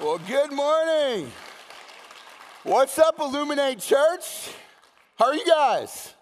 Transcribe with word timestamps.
Well, 0.00 0.18
good 0.26 0.50
morning. 0.50 1.30
What's 2.62 2.98
up, 2.98 3.20
Illuminate 3.20 3.78
Church? 3.78 4.48
How 5.16 5.26
are 5.26 5.34
you 5.34 5.44
guys? 5.46 6.14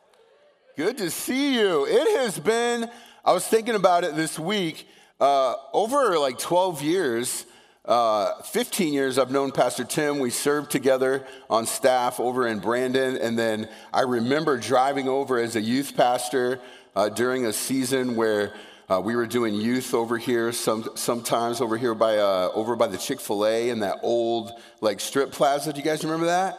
Good 0.76 0.98
to 0.98 1.08
see 1.08 1.54
you. 1.54 1.86
It 1.86 2.18
has 2.18 2.38
been, 2.40 2.90
I 3.24 3.32
was 3.32 3.46
thinking 3.46 3.76
about 3.76 4.02
it 4.02 4.16
this 4.16 4.40
week, 4.40 4.88
uh, 5.20 5.54
over 5.72 6.18
like 6.18 6.38
12 6.40 6.82
years, 6.82 7.46
uh, 7.84 8.42
15 8.42 8.92
years 8.92 9.18
I've 9.18 9.30
known 9.30 9.52
Pastor 9.52 9.84
Tim. 9.84 10.18
We 10.18 10.30
served 10.30 10.72
together 10.72 11.24
on 11.48 11.64
staff 11.64 12.18
over 12.18 12.48
in 12.48 12.58
Brandon. 12.58 13.16
And 13.18 13.38
then 13.38 13.68
I 13.92 14.00
remember 14.00 14.58
driving 14.58 15.08
over 15.08 15.38
as 15.38 15.54
a 15.54 15.60
youth 15.60 15.96
pastor 15.96 16.60
uh, 16.96 17.08
during 17.08 17.46
a 17.46 17.52
season 17.52 18.16
where 18.16 18.52
uh, 18.90 19.00
we 19.00 19.14
were 19.14 19.26
doing 19.26 19.54
youth 19.54 19.94
over 19.94 20.18
here, 20.18 20.50
some, 20.50 20.90
sometimes 20.96 21.60
over 21.60 21.78
here 21.78 21.94
by, 21.94 22.18
uh, 22.18 22.50
over 22.54 22.74
by 22.74 22.88
the 22.88 22.98
Chick 22.98 23.20
fil 23.20 23.46
A 23.46 23.70
and 23.70 23.84
that 23.84 24.00
old 24.02 24.50
like 24.80 24.98
strip 24.98 25.30
plaza. 25.30 25.72
Do 25.72 25.78
you 25.78 25.84
guys 25.84 26.02
remember 26.02 26.26
that? 26.26 26.58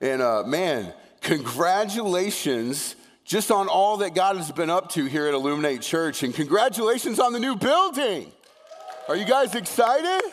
And 0.00 0.20
uh, 0.20 0.42
man, 0.42 0.92
congratulations 1.20 2.96
just 3.24 3.52
on 3.52 3.68
all 3.68 3.98
that 3.98 4.12
God 4.12 4.36
has 4.38 4.50
been 4.50 4.70
up 4.70 4.90
to 4.90 5.04
here 5.04 5.28
at 5.28 5.34
Illuminate 5.34 5.82
Church. 5.82 6.24
And 6.24 6.34
congratulations 6.34 7.20
on 7.20 7.32
the 7.32 7.38
new 7.38 7.54
building. 7.54 8.32
Are 9.06 9.14
you 9.14 9.24
guys 9.24 9.54
excited? 9.54 10.32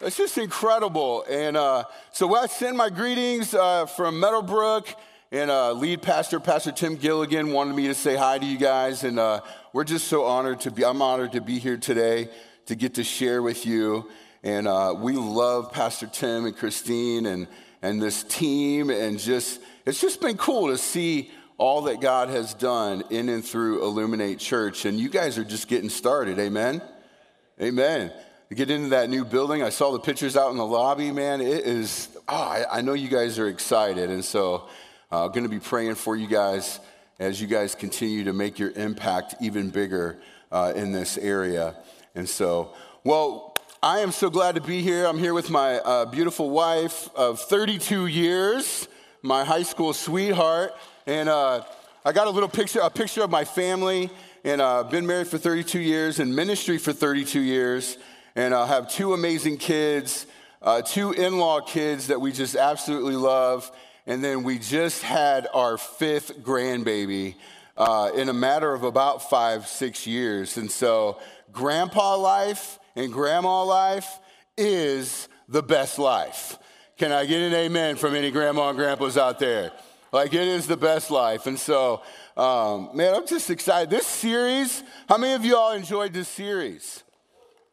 It's 0.00 0.16
just 0.16 0.38
incredible. 0.38 1.24
And 1.28 1.56
uh, 1.56 1.82
so 2.12 2.36
I 2.36 2.46
send 2.46 2.76
my 2.76 2.90
greetings 2.90 3.54
uh, 3.54 3.86
from 3.86 4.20
Meadowbrook 4.20 4.86
and 5.30 5.50
uh, 5.50 5.72
lead 5.72 6.00
pastor, 6.00 6.40
Pastor 6.40 6.72
Tim 6.72 6.96
Gilligan, 6.96 7.52
wanted 7.52 7.76
me 7.76 7.88
to 7.88 7.94
say 7.94 8.16
hi 8.16 8.38
to 8.38 8.46
you 8.46 8.56
guys. 8.56 9.04
And 9.04 9.18
uh, 9.18 9.42
we're 9.74 9.84
just 9.84 10.08
so 10.08 10.24
honored 10.24 10.60
to 10.60 10.70
be, 10.70 10.84
I'm 10.84 11.02
honored 11.02 11.32
to 11.32 11.42
be 11.42 11.58
here 11.58 11.76
today 11.76 12.30
to 12.66 12.74
get 12.74 12.94
to 12.94 13.04
share 13.04 13.42
with 13.42 13.66
you. 13.66 14.08
And 14.42 14.66
uh, 14.66 14.94
we 14.96 15.12
love 15.12 15.70
Pastor 15.70 16.06
Tim 16.06 16.46
and 16.46 16.56
Christine 16.56 17.26
and, 17.26 17.46
and 17.82 18.00
this 18.00 18.22
team. 18.22 18.88
And 18.88 19.18
just, 19.18 19.60
it's 19.84 20.00
just 20.00 20.22
been 20.22 20.38
cool 20.38 20.68
to 20.68 20.78
see 20.78 21.30
all 21.58 21.82
that 21.82 22.00
God 22.00 22.30
has 22.30 22.54
done 22.54 23.04
in 23.10 23.28
and 23.28 23.44
through 23.44 23.84
Illuminate 23.84 24.38
Church. 24.38 24.86
And 24.86 24.98
you 24.98 25.10
guys 25.10 25.36
are 25.36 25.44
just 25.44 25.68
getting 25.68 25.90
started. 25.90 26.38
Amen. 26.38 26.80
Amen. 27.60 28.12
To 28.48 28.54
get 28.54 28.70
into 28.70 28.88
that 28.90 29.10
new 29.10 29.26
building, 29.26 29.62
I 29.62 29.68
saw 29.68 29.92
the 29.92 29.98
pictures 29.98 30.38
out 30.38 30.52
in 30.52 30.56
the 30.56 30.64
lobby, 30.64 31.10
man. 31.10 31.42
It 31.42 31.66
is, 31.66 32.08
oh, 32.28 32.34
I, 32.34 32.78
I 32.78 32.80
know 32.80 32.94
you 32.94 33.08
guys 33.08 33.38
are 33.38 33.48
excited. 33.48 34.08
And 34.08 34.24
so, 34.24 34.68
uh, 35.10 35.28
going 35.28 35.44
to 35.44 35.50
be 35.50 35.60
praying 35.60 35.94
for 35.94 36.16
you 36.16 36.26
guys 36.26 36.80
as 37.18 37.40
you 37.40 37.46
guys 37.46 37.74
continue 37.74 38.24
to 38.24 38.32
make 38.32 38.58
your 38.58 38.70
impact 38.72 39.34
even 39.40 39.70
bigger 39.70 40.18
uh, 40.52 40.72
in 40.76 40.92
this 40.92 41.18
area. 41.18 41.74
And 42.14 42.28
so, 42.28 42.74
well, 43.04 43.56
I 43.82 44.00
am 44.00 44.12
so 44.12 44.28
glad 44.30 44.56
to 44.56 44.60
be 44.60 44.82
here. 44.82 45.06
I'm 45.06 45.18
here 45.18 45.34
with 45.34 45.50
my 45.50 45.78
uh, 45.78 46.04
beautiful 46.06 46.50
wife 46.50 47.08
of 47.14 47.40
32 47.40 48.06
years, 48.06 48.88
my 49.22 49.44
high 49.44 49.62
school 49.62 49.92
sweetheart, 49.92 50.74
and 51.06 51.28
uh, 51.28 51.62
I 52.04 52.12
got 52.12 52.26
a 52.26 52.30
little 52.30 52.48
picture, 52.48 52.80
a 52.80 52.90
picture 52.90 53.22
of 53.22 53.30
my 53.30 53.44
family. 53.44 54.10
And 54.44 54.62
I've 54.62 54.86
uh, 54.86 54.88
been 54.88 55.06
married 55.06 55.26
for 55.26 55.36
32 55.36 55.80
years 55.80 56.20
and 56.20 56.34
ministry 56.34 56.78
for 56.78 56.92
32 56.92 57.40
years, 57.40 57.98
and 58.36 58.54
I 58.54 58.66
have 58.66 58.88
two 58.88 59.12
amazing 59.12 59.58
kids, 59.58 60.26
uh, 60.62 60.80
two 60.82 61.12
in-law 61.12 61.60
kids 61.62 62.06
that 62.06 62.20
we 62.20 62.30
just 62.30 62.54
absolutely 62.54 63.16
love. 63.16 63.70
And 64.08 64.24
then 64.24 64.42
we 64.42 64.58
just 64.58 65.02
had 65.02 65.46
our 65.52 65.76
fifth 65.76 66.38
grandbaby 66.40 67.34
uh, 67.76 68.10
in 68.14 68.30
a 68.30 68.32
matter 68.32 68.72
of 68.72 68.82
about 68.82 69.28
five, 69.28 69.66
six 69.66 70.06
years. 70.06 70.56
And 70.56 70.70
so, 70.70 71.20
grandpa 71.52 72.16
life 72.16 72.78
and 72.96 73.12
grandma 73.12 73.64
life 73.64 74.18
is 74.56 75.28
the 75.46 75.62
best 75.62 75.98
life. 75.98 76.56
Can 76.96 77.12
I 77.12 77.26
get 77.26 77.42
an 77.42 77.52
amen 77.52 77.96
from 77.96 78.14
any 78.14 78.30
grandma 78.30 78.70
and 78.70 78.78
grandpas 78.78 79.18
out 79.18 79.38
there? 79.38 79.72
Like, 80.10 80.32
it 80.32 80.48
is 80.48 80.66
the 80.66 80.78
best 80.78 81.10
life. 81.10 81.46
And 81.46 81.58
so, 81.58 82.00
um, 82.34 82.88
man, 82.94 83.14
I'm 83.14 83.26
just 83.26 83.50
excited. 83.50 83.90
This 83.90 84.06
series, 84.06 84.82
how 85.06 85.18
many 85.18 85.34
of 85.34 85.44
you 85.44 85.54
all 85.54 85.72
enjoyed 85.72 86.14
this 86.14 86.28
series? 86.28 87.04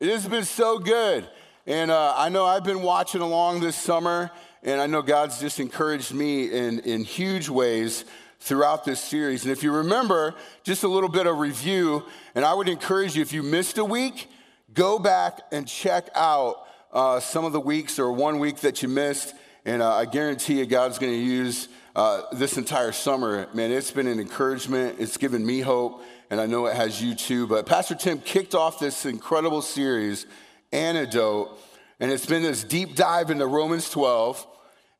It 0.02 0.10
has 0.10 0.28
been 0.28 0.44
so 0.44 0.80
good. 0.80 1.30
And 1.66 1.90
uh, 1.90 2.14
I 2.18 2.28
know 2.28 2.46
I've 2.46 2.66
been 2.66 2.82
watching 2.82 3.22
along 3.22 3.62
this 3.62 3.78
summer, 3.78 4.32
and 4.66 4.82
I 4.82 4.88
know 4.88 5.04
God's 5.04 5.40
just 5.40 5.60
encouraged 5.60 6.12
me 6.12 6.52
in, 6.52 6.80
in 6.80 7.04
huge 7.04 7.50
ways 7.50 8.04
throughout 8.40 8.84
this 8.84 9.00
series. 9.00 9.44
And 9.44 9.52
if 9.52 9.62
you 9.62 9.72
remember, 9.72 10.34
just 10.64 10.84
a 10.84 10.88
little 10.88 11.08
bit 11.08 11.28
of 11.28 11.38
review, 11.38 12.04
and 12.34 12.44
I 12.44 12.54
would 12.54 12.68
encourage 12.68 13.16
you, 13.16 13.22
if 13.22 13.32
you 13.32 13.44
missed 13.44 13.78
a 13.78 13.86
week, 13.86 14.28
go 14.74 14.98
back 14.98 15.40
and 15.52 15.68
check 15.68 16.10
out 16.16 16.66
uh, 16.92 17.20
some 17.20 17.46
of 17.46 17.54
the 17.54 17.60
weeks 17.60 18.00
or 18.00 18.12
one 18.12 18.40
week 18.40 18.58
that 18.58 18.82
you 18.82 18.90
missed. 18.90 19.36
And 19.66 19.84
uh, 19.84 19.96
I 19.96 20.06
guarantee 20.06 20.58
you, 20.58 20.66
God's 20.66 20.98
going 20.98 21.14
to 21.14 21.18
use 21.18 21.68
uh, 21.96 22.24
this 22.34 22.58
entire 22.58 22.92
summer. 22.92 23.48
Man, 23.54 23.72
it's 23.72 23.92
been 23.92 24.08
an 24.08 24.20
encouragement. 24.20 24.98
It's 25.00 25.18
given 25.18 25.46
me 25.46 25.62
hope, 25.62 26.04
and 26.32 26.42
I 26.42 26.48
know 26.48 26.66
it 26.66 26.76
has 26.76 27.02
you 27.02 27.14
too. 27.14 27.46
But 27.46 27.68
Pastor 27.68 27.94
Tim 27.94 28.20
kicked 28.20 28.56
off 28.56 28.80
this 28.80 29.06
incredible 29.06 29.62
series, 29.62 30.26
Antidote, 30.72 31.56
and 32.00 32.12
it's 32.12 32.26
been 32.26 32.42
this 32.42 32.64
deep 32.64 32.96
dive 32.96 33.30
into 33.30 33.46
Romans 33.46 33.90
12. 33.92 34.48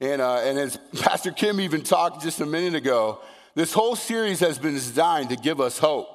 And, 0.02 0.22
uh, 0.22 0.38
and 0.38 0.58
as 0.60 0.78
Pastor 1.00 1.32
Kim 1.32 1.60
even 1.60 1.84
talked 1.84 2.22
just 2.22 2.42
a 2.42 2.46
minute 2.46 2.76
ago, 2.76 3.20
this 3.56 3.74
whole 3.74 3.96
series 3.96 4.40
has 4.42 4.60
been 4.60 4.74
designed 4.74 5.30
to 5.30 5.36
give 5.36 5.62
us 5.62 5.78
hope. 5.78 6.10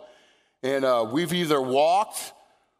And 0.63 0.85
uh, 0.85 1.09
we've 1.11 1.33
either 1.33 1.61
walked, 1.61 2.33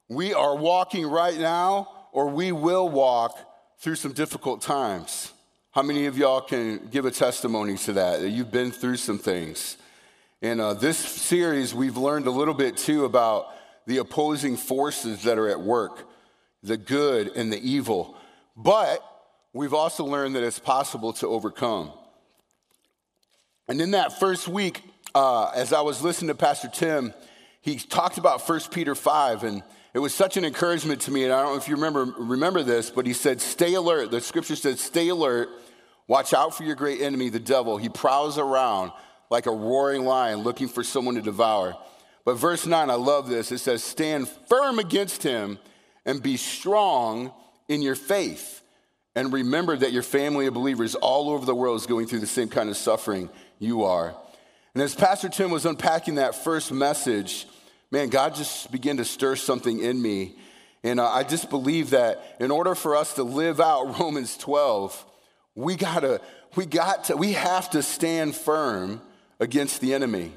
we 0.09 0.35
are 0.35 0.55
walking 0.55 1.07
right 1.07 1.39
now, 1.39 1.89
or 2.13 2.29
we 2.29 2.53
will 2.53 2.89
walk 2.89 3.39
through 3.79 3.95
some 3.95 4.13
difficult 4.13 4.61
times. 4.61 5.33
How 5.71 5.83
many 5.83 6.07
of 6.07 6.19
y'all 6.19 6.43
can 6.43 6.89
give 6.91 7.07
a 7.07 7.11
testimony 7.11 7.77
to 7.79 7.95
that? 7.95 8.21
That 8.21 8.31
you've 8.31 8.51
been 8.51 8.71
through 8.71 8.97
some 8.97 9.19
things. 9.19 9.79
And 10.43 10.61
uh, 10.61 10.75
this 10.75 10.99
series, 10.99 11.75
we've 11.75 11.97
learned 11.97 12.27
a 12.27 12.31
little 12.31 12.55
bit 12.55 12.77
too 12.77 13.05
about 13.05 13.47
the 13.87 13.99
opposing 13.99 14.57
forces 14.57 15.23
that 15.23 15.39
are 15.39 15.49
at 15.49 15.61
work, 15.61 16.09
the 16.63 16.77
good 16.77 17.29
and 17.37 17.53
the 17.53 17.59
evil. 17.59 18.17
But 18.57 19.03
we've 19.53 19.75
also 19.75 20.05
learned 20.05 20.37
that 20.37 20.43
it's 20.43 20.59
possible 20.59 21.13
to 21.15 21.27
overcome. 21.27 21.93
And 23.69 23.81
in 23.81 23.93
that 23.93 24.19
first 24.19 24.49
week, 24.49 24.83
uh, 25.15 25.51
as 25.55 25.73
I 25.73 25.81
was 25.81 26.03
listening 26.03 26.29
to 26.29 26.35
Pastor 26.35 26.69
Tim, 26.69 27.15
he 27.61 27.77
talked 27.77 28.19
about 28.19 28.49
1 28.49 28.61
Peter 28.71 28.95
5, 28.95 29.45
and 29.45 29.63
it 29.93 29.99
was 29.99 30.15
such 30.15 30.37
an 30.37 30.45
encouragement 30.45 31.03
to 31.03 31.11
me. 31.11 31.25
And 31.25 31.33
I 31.33 31.43
don't 31.43 31.53
know 31.53 31.59
if 31.59 31.69
you 31.69 31.75
remember, 31.75 32.05
remember 32.19 32.63
this, 32.63 32.91
but 32.91 33.07
he 33.07 33.13
said, 33.13 33.41
Stay 33.41 33.75
alert. 33.75 34.11
The 34.11 34.21
scripture 34.21 34.57
says, 34.57 34.81
Stay 34.81 35.09
alert. 35.09 35.49
Watch 36.07 36.33
out 36.33 36.57
for 36.57 36.65
your 36.65 36.75
great 36.75 37.01
enemy, 37.01 37.29
the 37.29 37.39
devil. 37.39 37.77
He 37.77 37.89
prowls 37.89 38.39
around 38.39 38.93
like 39.31 39.47
a 39.47 39.53
roaring 39.53 40.05
lion 40.05 40.41
looking 40.41 40.69
for 40.69 40.83
someone 40.83 41.15
to 41.15 41.23
devour. 41.23 41.77
But 42.25 42.35
verse 42.35 42.67
9, 42.67 42.91
I 42.91 42.95
love 42.95 43.29
this. 43.29 43.53
It 43.53 43.59
says, 43.59 43.85
Stand 43.85 44.29
firm 44.29 44.79
against 44.79 45.23
him 45.23 45.59
and 46.05 46.23
be 46.23 46.37
strong 46.37 47.33
in 47.69 47.83
your 47.83 47.95
faith. 47.95 48.60
And 49.15 49.33
remember 49.33 49.77
that 49.77 49.93
your 49.93 50.03
family 50.03 50.47
of 50.47 50.55
believers 50.55 50.95
all 50.95 51.31
over 51.31 51.45
the 51.45 51.55
world 51.55 51.77
is 51.77 51.87
going 51.87 52.07
through 52.07 52.21
the 52.21 52.27
same 52.27 52.49
kind 52.49 52.71
of 52.71 52.77
suffering 52.77 53.29
you 53.59 53.85
are. 53.85 54.15
And 54.75 54.83
as 54.83 54.95
Pastor 54.95 55.29
Tim 55.29 55.51
was 55.51 55.67
unpacking 55.67 56.15
that 56.17 56.35
first 56.35 56.71
message, 56.71 57.47
man, 57.91 58.09
God 58.09 58.37
just 58.37 58.71
began 58.71 58.99
to 58.99 59.05
stir 59.05 59.35
something 59.35 59.81
in 59.81 60.01
me. 60.01 60.37
And 60.85 61.01
uh, 61.01 61.11
I 61.11 61.25
just 61.25 61.51
believe 61.51 61.91
that 61.91 62.37
in 62.39 62.51
order 62.51 62.75
for 62.75 62.95
us 62.95 63.15
to 63.15 63.25
live 63.25 63.61
out 63.61 63.99
Romans 64.01 64.37
12, 64.37 65.05
we 65.57 65.75
gotta, 65.75 66.21
we 66.55 66.67
got 66.67 67.05
to, 67.05 67.17
we 67.17 67.33
have 67.33 67.71
to 67.71 67.83
stand 67.83 68.37
firm 68.37 69.03
against 69.41 69.81
the 69.81 69.93
enemy. 69.93 70.33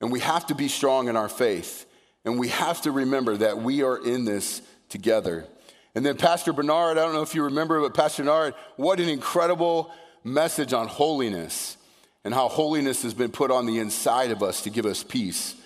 And 0.00 0.10
we 0.10 0.20
have 0.20 0.46
to 0.46 0.54
be 0.54 0.68
strong 0.68 1.08
in 1.08 1.16
our 1.16 1.28
faith. 1.28 1.84
And 2.24 2.38
we 2.38 2.48
have 2.48 2.80
to 2.82 2.90
remember 2.90 3.36
that 3.36 3.58
we 3.58 3.82
are 3.82 4.02
in 4.02 4.24
this 4.24 4.62
together. 4.88 5.46
And 5.94 6.06
then 6.06 6.16
Pastor 6.16 6.52
Bernard, 6.52 6.98
I 6.98 7.02
don't 7.02 7.14
know 7.14 7.22
if 7.22 7.34
you 7.34 7.44
remember, 7.44 7.80
but 7.80 7.94
Pastor 7.94 8.22
Bernard, 8.22 8.54
what 8.76 9.00
an 9.00 9.08
incredible 9.08 9.92
message 10.22 10.72
on 10.72 10.86
holiness 10.86 11.76
and 12.24 12.32
how 12.32 12.48
holiness 12.48 13.02
has 13.02 13.14
been 13.14 13.30
put 13.30 13.50
on 13.50 13.66
the 13.66 13.78
inside 13.78 14.30
of 14.30 14.42
us 14.42 14.62
to 14.62 14.70
give 14.70 14.86
us 14.86 15.02
peace. 15.02 15.56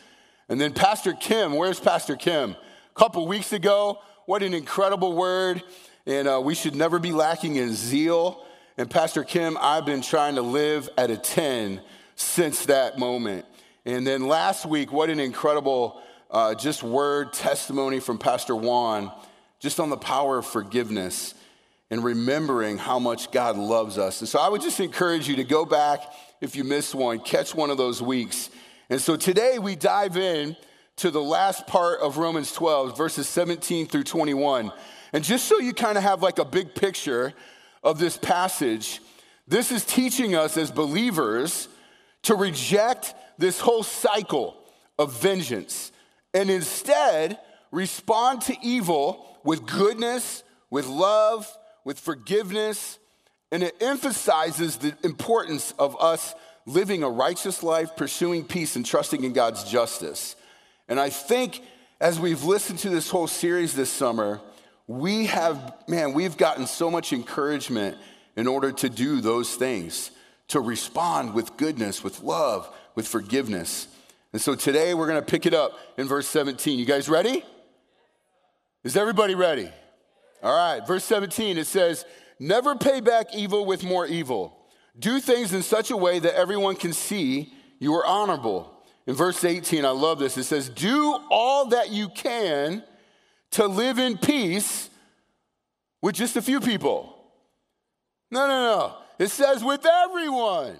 And 0.49 0.61
then 0.61 0.73
Pastor 0.73 1.13
Kim, 1.13 1.55
where's 1.55 1.81
Pastor 1.81 2.17
Kim? 2.17 2.53
A 2.53 2.99
couple 2.99 3.27
weeks 3.27 3.53
ago, 3.53 3.99
what 4.27 4.43
an 4.43 4.55
incredible 4.55 5.15
word. 5.15 5.63
And 6.07 6.29
uh, 6.29 6.41
we 6.43 6.55
should 6.55 6.75
never 6.75 6.99
be 6.99 7.13
lacking 7.13 7.57
in 7.57 7.75
zeal. 7.75 8.45
And 8.79 8.91
Pastor 8.91 9.25
Kim, 9.25 9.59
I've 9.61 9.87
been 9.87 10.03
trying 10.03 10.37
to 10.37 10.43
live 10.43 10.89
at 10.97 11.11
a 11.11 11.17
10 11.17 11.81
since 12.17 12.67
that 12.67 12.99
moment. 12.99 13.47
And 13.85 14.07
then 14.07 14.27
last 14.27 14.65
week, 14.65 14.93
what 14.93 15.11
an 15.11 15.21
incredible 15.21 16.01
uh, 16.31 16.55
just 16.55 16.83
word 16.83 17.33
testimony 17.33 18.01
from 18.01 18.19
Pastor 18.19 18.57
Juan 18.57 19.13
just 19.65 19.81
on 19.81 19.89
the 19.89 19.97
power 19.97 20.37
of 20.37 20.45
forgiveness 20.45 21.33
and 21.91 22.05
remembering 22.05 22.77
how 22.77 22.99
much 22.99 23.31
God 23.33 23.57
loves 23.57 23.97
us. 23.97 24.21
And 24.21 24.29
so 24.29 24.39
I 24.39 24.51
would 24.51 24.61
just 24.61 24.79
encourage 24.79 25.27
you 25.27 25.37
to 25.37 25.45
go 25.45 25.65
back 25.65 26.01
if 26.43 26.55
you 26.55 26.65
missed 26.65 26.95
one, 26.95 27.19
catch 27.19 27.55
one 27.55 27.71
of 27.71 27.79
those 27.79 28.03
weeks. 28.03 28.51
And 28.91 29.01
so 29.01 29.17
today 29.17 29.59
we 29.59 29.75
dive 29.75 30.19
in 30.19 30.55
to 30.97 31.11
the 31.11 31.23
last 31.23 31.67
part 31.67 32.01
of 32.01 32.19
Romans 32.19 32.53
12, 32.53 32.95
verses 32.95 33.27
17 33.27 33.87
through 33.87 34.03
21. 34.03 34.71
And 35.15 35.25
just 35.25 35.47
so 35.47 35.59
you 35.59 35.73
kind 35.73 35.97
of 35.97 36.05
have 36.05 36.23
like 36.23 36.39
a 36.39 36.45
big 36.45 36.75
picture 36.75 37.33
of 37.83 37.99
this 37.99 38.19
passage, 38.19 39.01
this 39.49 39.73
is 39.73 39.87
teaching 39.87 40.35
us 40.35 40.59
as 40.59 40.71
believers 40.71 41.69
to 42.25 42.35
reject 42.35 43.15
this 43.39 43.61
whole 43.61 43.83
cycle 43.83 44.59
of 44.99 45.19
vengeance 45.23 45.91
and 46.35 46.51
instead 46.51 47.39
respond 47.73 48.43
to 48.43 48.55
evil 48.63 49.31
with 49.45 49.67
goodness, 49.67 50.43
with 50.71 50.87
love, 50.87 51.47
with 51.85 52.01
forgiveness. 52.01 52.99
And 53.53 53.63
it 53.63 53.77
emphasizes 53.81 54.79
the 54.79 54.97
importance 55.05 55.73
of 55.79 55.97
us 56.01 56.35
living 56.67 57.03
a 57.03 57.09
righteous 57.09 57.63
life, 57.63 57.95
pursuing 57.97 58.45
peace, 58.45 58.75
and 58.75 58.85
trusting 58.85 59.23
in 59.23 59.33
God's 59.33 59.65
justice. 59.65 60.35
And 60.89 60.99
I 60.99 61.11
think 61.11 61.61
as 62.01 62.19
we've 62.19 62.43
listened 62.43 62.81
to 62.81 62.91
this 62.91 63.11
whole 63.11 63.27
series 63.27 63.75
this 63.75 63.91
summer, 63.91 64.41
we 64.87 65.27
have, 65.27 65.75
man, 65.87 66.13
we've 66.13 66.37
gotten 66.37 66.67
so 66.67 66.91
much 66.91 67.13
encouragement 67.13 67.97
in 68.37 68.47
order 68.47 68.73
to 68.73 68.89
do 68.89 69.21
those 69.21 69.55
things, 69.55 70.11
to 70.49 70.61
respond 70.61 71.35
with 71.35 71.57
goodness, 71.57 72.03
with 72.03 72.23
love, 72.23 72.69
with 72.95 73.07
forgiveness. 73.07 73.89
And 74.33 74.43
so 74.43 74.55
today 74.55 74.95
we're 74.95 75.07
going 75.07 75.21
to 75.21 75.31
pick 75.31 75.47
it 75.47 75.55
up 75.55 75.79
in 75.97 76.09
verse 76.09 76.27
17. 76.27 76.79
You 76.79 76.85
guys 76.85 77.09
ready? 77.09 77.45
Is 78.85 78.97
everybody 78.97 79.35
ready? 79.35 79.71
All 80.43 80.55
right, 80.55 80.87
verse 80.87 81.05
17, 81.05 81.57
it 81.57 81.67
says, 81.67 82.05
Never 82.39 82.77
pay 82.77 83.01
back 83.01 83.35
evil 83.35 83.65
with 83.65 83.83
more 83.83 84.07
evil. 84.07 84.59
Do 84.99 85.21
things 85.21 85.55
in 85.55 85.63
such 85.63 85.91
a 85.91 85.97
way 85.97 86.19
that 86.19 86.37
everyone 86.37 86.77
can 86.77 86.93
see 86.93 87.53
you 87.79 87.95
are 87.95 88.07
honorable. 88.07 88.71
In 89.07 89.15
verse 89.15 89.43
18, 89.43 89.85
I 89.85 89.91
love 89.91 90.19
this. 90.19 90.37
It 90.37 90.45
says, 90.45 90.69
Do 90.69 91.19
all 91.31 91.67
that 91.67 91.91
you 91.91 92.09
can 92.09 92.85
to 93.53 93.67
live 93.67 93.99
in 93.99 94.19
peace 94.19 94.91
with 96.03 96.15
just 96.15 96.37
a 96.37 96.43
few 96.43 96.61
people. 96.61 97.17
No, 98.31 98.47
no, 98.47 98.63
no. 98.63 98.97
It 99.19 99.29
says 99.29 99.65
with 99.65 99.87
everyone. 99.87 100.77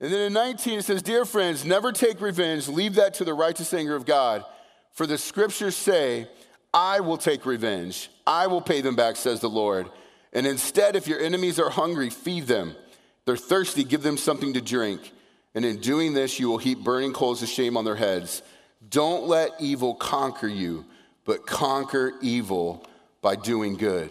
And 0.00 0.12
then 0.12 0.20
in 0.22 0.32
19, 0.32 0.80
it 0.80 0.82
says, 0.82 1.02
Dear 1.02 1.24
friends, 1.24 1.64
never 1.64 1.92
take 1.92 2.20
revenge. 2.20 2.68
Leave 2.68 2.94
that 2.96 3.14
to 3.14 3.24
the 3.24 3.34
righteous 3.34 3.72
anger 3.72 3.94
of 3.94 4.04
God. 4.04 4.44
For 4.92 5.06
the 5.06 5.18
scriptures 5.18 5.76
say, 5.76 6.28
I 6.76 7.00
will 7.00 7.16
take 7.16 7.46
revenge. 7.46 8.10
I 8.26 8.48
will 8.48 8.60
pay 8.60 8.82
them 8.82 8.96
back, 8.96 9.16
says 9.16 9.40
the 9.40 9.48
Lord. 9.48 9.88
And 10.34 10.46
instead, 10.46 10.94
if 10.94 11.08
your 11.08 11.18
enemies 11.18 11.58
are 11.58 11.70
hungry, 11.70 12.10
feed 12.10 12.46
them. 12.46 12.76
They're 13.24 13.34
thirsty, 13.34 13.82
give 13.82 14.02
them 14.02 14.18
something 14.18 14.52
to 14.52 14.60
drink. 14.60 15.10
And 15.54 15.64
in 15.64 15.80
doing 15.80 16.12
this, 16.12 16.38
you 16.38 16.50
will 16.50 16.58
heap 16.58 16.84
burning 16.84 17.14
coals 17.14 17.42
of 17.42 17.48
shame 17.48 17.78
on 17.78 17.86
their 17.86 17.96
heads. 17.96 18.42
Don't 18.90 19.26
let 19.26 19.52
evil 19.58 19.94
conquer 19.94 20.48
you, 20.48 20.84
but 21.24 21.46
conquer 21.46 22.12
evil 22.20 22.86
by 23.22 23.36
doing 23.36 23.76
good. 23.78 24.10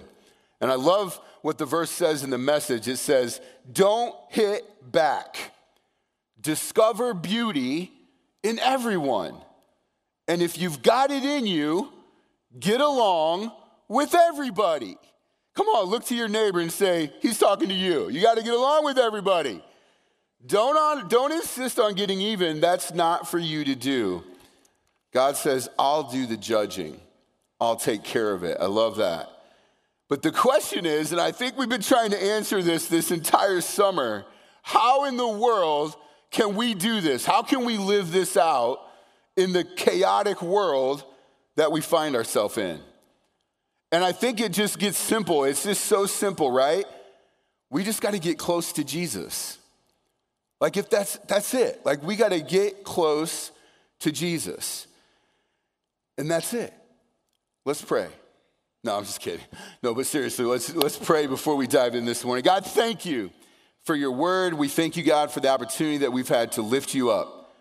And 0.59 0.71
I 0.71 0.75
love 0.75 1.19
what 1.43 1.59
the 1.59 1.65
verse 1.65 1.91
says 1.91 2.23
in 2.23 2.31
the 2.31 2.39
message. 2.39 2.87
It 2.87 2.97
says, 2.97 3.41
Don't 3.71 4.15
hit 4.29 4.65
back. 4.91 5.51
Discover 6.41 7.13
beauty 7.13 7.91
in 8.41 8.57
everyone. 8.57 9.35
And 10.27 10.41
if 10.41 10.57
you've 10.57 10.81
got 10.81 11.11
it 11.11 11.23
in 11.23 11.45
you, 11.45 11.91
get 12.59 12.81
along 12.81 13.51
with 13.87 14.13
everybody. 14.15 14.97
Come 15.55 15.67
on, 15.67 15.85
look 15.85 16.05
to 16.05 16.15
your 16.15 16.27
neighbor 16.27 16.59
and 16.59 16.71
say, 16.71 17.11
He's 17.21 17.39
talking 17.39 17.69
to 17.69 17.75
you. 17.75 18.09
You 18.09 18.21
got 18.21 18.37
to 18.37 18.43
get 18.43 18.53
along 18.53 18.85
with 18.85 18.97
everybody. 18.97 19.63
Don't, 20.45 20.75
on, 20.75 21.07
don't 21.07 21.31
insist 21.31 21.79
on 21.79 21.95
getting 21.95 22.21
even. 22.21 22.59
That's 22.59 22.93
not 22.93 23.27
for 23.27 23.39
you 23.39 23.63
to 23.63 23.75
do. 23.75 24.23
God 25.11 25.37
says, 25.37 25.69
I'll 25.79 26.03
do 26.11 26.25
the 26.25 26.37
judging, 26.37 26.99
I'll 27.59 27.77
take 27.77 28.03
care 28.03 28.31
of 28.31 28.43
it. 28.43 28.57
I 28.59 28.65
love 28.65 28.97
that. 28.97 29.29
But 30.07 30.21
the 30.21 30.31
question 30.31 30.85
is, 30.85 31.11
and 31.11 31.19
I 31.19 31.31
think 31.31 31.57
we've 31.57 31.69
been 31.69 31.81
trying 31.81 32.11
to 32.11 32.21
answer 32.21 32.61
this 32.61 32.87
this 32.87 33.11
entire 33.11 33.61
summer 33.61 34.25
how 34.61 35.05
in 35.05 35.15
the 35.15 35.27
world 35.27 35.95
can 36.31 36.55
we 36.55 36.73
do 36.73 36.99
this? 36.99 37.23
How 37.23 37.43
can 37.43 37.65
we 37.65 37.77
live 37.77 38.11
this 38.11 38.35
out 38.35 38.79
in 39.37 39.53
the 39.53 39.63
chaotic 39.63 40.41
world 40.41 41.03
that 41.55 41.71
we 41.71 41.81
find 41.81 42.15
ourselves 42.15 42.57
in? 42.57 42.79
And 43.91 44.03
I 44.03 44.11
think 44.11 44.41
it 44.41 44.51
just 44.51 44.79
gets 44.79 44.97
simple. 44.97 45.43
It's 45.43 45.63
just 45.63 45.85
so 45.85 46.05
simple, 46.05 46.51
right? 46.51 46.85
We 47.69 47.83
just 47.83 48.01
got 48.01 48.11
to 48.11 48.19
get 48.19 48.37
close 48.37 48.73
to 48.73 48.83
Jesus. 48.83 49.57
Like 50.59 50.77
if 50.77 50.89
that's 50.89 51.17
that's 51.27 51.53
it. 51.53 51.85
Like 51.85 52.03
we 52.03 52.15
got 52.15 52.29
to 52.29 52.41
get 52.41 52.83
close 52.83 53.51
to 53.99 54.11
Jesus. 54.11 54.87
And 56.17 56.29
that's 56.29 56.53
it. 56.53 56.73
Let's 57.65 57.81
pray. 57.81 58.07
No, 58.83 58.95
I'm 58.97 59.03
just 59.03 59.19
kidding. 59.19 59.45
No, 59.81 59.95
but 59.95 60.05
seriously, 60.05 60.45
let's 60.45 60.73
let's 60.75 60.97
pray 60.97 61.27
before 61.27 61.55
we 61.55 61.67
dive 61.67 61.95
in 61.95 62.05
this 62.05 62.23
morning. 62.23 62.43
God, 62.43 62.65
thank 62.65 63.05
you 63.05 63.31
for 63.83 63.95
your 63.95 64.11
word. 64.11 64.53
We 64.53 64.67
thank 64.67 64.95
you, 64.95 65.03
God, 65.03 65.31
for 65.31 65.39
the 65.39 65.49
opportunity 65.49 65.97
that 65.99 66.13
we've 66.13 66.27
had 66.27 66.53
to 66.53 66.61
lift 66.61 66.93
you 66.93 67.11
up. 67.11 67.53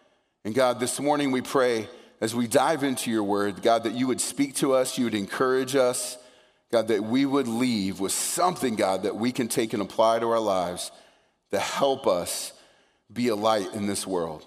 And 0.45 0.55
God, 0.55 0.81
this 0.81 1.01
morning 1.01 1.31
we 1.31 1.41
pray 1.41 1.89
as 2.21 2.35
we 2.35 2.47
dive 2.47 2.83
into 2.83 3.11
your 3.11 3.25
word, 3.25 3.63
God, 3.63 3.85
that 3.85 3.95
you 3.95 4.07
would 4.07 4.21
speak 4.21 4.55
to 4.57 4.73
us, 4.73 4.97
you 4.99 5.05
would 5.05 5.15
encourage 5.15 5.77
us, 5.77 6.17
God, 6.73 6.89
that 6.89 7.05
we 7.05 7.27
would 7.27 7.49
leave 7.49 8.01
with 8.01 8.13
something, 8.13 8.77
God, 8.77 9.03
that 9.03 9.17
we 9.17 9.33
can 9.33 9.49
take 9.49 9.73
and 9.73 9.83
apply 9.83 10.19
to 10.19 10.31
our 10.31 10.41
lives 10.41 10.91
to 11.51 11.59
help 11.59 12.07
us 12.07 12.53
be 13.13 13.29
a 13.29 13.37
light 13.37 13.75
in 13.75 13.87
this 13.87 14.07
world. 14.07 14.47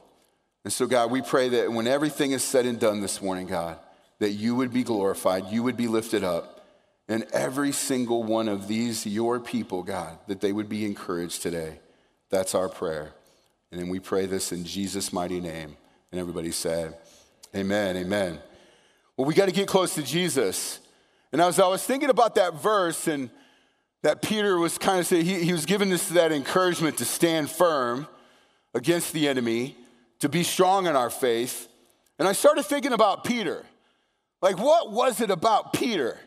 And 0.64 0.74
so, 0.74 0.88
God, 0.88 1.12
we 1.12 1.22
pray 1.22 1.50
that 1.50 1.72
when 1.72 1.88
everything 1.88 2.32
is 2.32 2.44
said 2.44 2.66
and 2.66 2.80
done 2.80 3.00
this 3.00 3.22
morning, 3.22 3.48
God, 3.48 3.78
that 4.20 4.32
you 4.32 4.56
would 4.56 4.74
be 4.74 4.84
glorified, 4.84 5.48
you 5.48 5.64
would 5.64 5.78
be 5.78 5.88
lifted 5.88 6.24
up, 6.24 6.66
and 7.08 7.26
every 7.32 7.72
single 7.72 8.24
one 8.24 8.50
of 8.50 8.68
these, 8.68 9.06
your 9.06 9.40
people, 9.40 9.84
God, 9.84 10.18
that 10.28 10.42
they 10.42 10.52
would 10.52 10.68
be 10.68 10.86
encouraged 10.86 11.42
today. 11.42 11.80
That's 12.30 12.54
our 12.54 12.68
prayer. 12.68 13.14
And 13.72 13.80
then 13.80 13.88
we 13.88 14.00
pray 14.00 14.26
this 14.26 14.52
in 14.52 14.66
Jesus' 14.66 15.14
mighty 15.14 15.40
name. 15.40 15.78
And 16.12 16.20
everybody 16.20 16.52
said, 16.52 16.98
Amen, 17.56 17.98
amen. 17.98 18.40
Well, 19.16 19.26
we 19.26 19.34
got 19.34 19.46
to 19.48 19.52
get 19.52 19.68
close 19.68 19.96
to 19.96 20.04
Jesus. 20.04 20.80
And 21.32 21.42
as 21.42 21.60
I 21.60 21.68
was 21.68 21.84
thinking 21.84 22.10
about 22.10 22.36
that 22.36 22.56
verse, 22.56 23.08
and 23.08 23.30
that 24.04 24.22
Peter 24.22 24.58
was 24.58 24.78
kind 24.78 25.00
of 25.00 25.08
saying, 25.08 25.26
he, 25.26 25.44
he 25.44 25.52
was 25.52 25.66
giving 25.66 25.90
this 25.90 26.10
that 26.10 26.32
encouragement 26.32 26.98
to 26.98 27.06
stand 27.06 27.50
firm 27.50 28.08
against 28.74 29.14
the 29.14 29.28
enemy, 29.28 29.76
to 30.20 30.30
be 30.30 30.44
strong 30.44 30.86
in 30.88 30.96
our 30.96 31.10
faith. 31.10 31.68
And 32.20 32.28
I 32.28 32.34
started 32.34 32.64
thinking 32.64 32.94
about 32.94 33.24
Peter. 33.24 33.66
Like, 34.42 34.58
what 34.60 34.92
was 34.92 35.20
it 35.20 35.32
about 35.32 35.74
Peter 35.74 36.18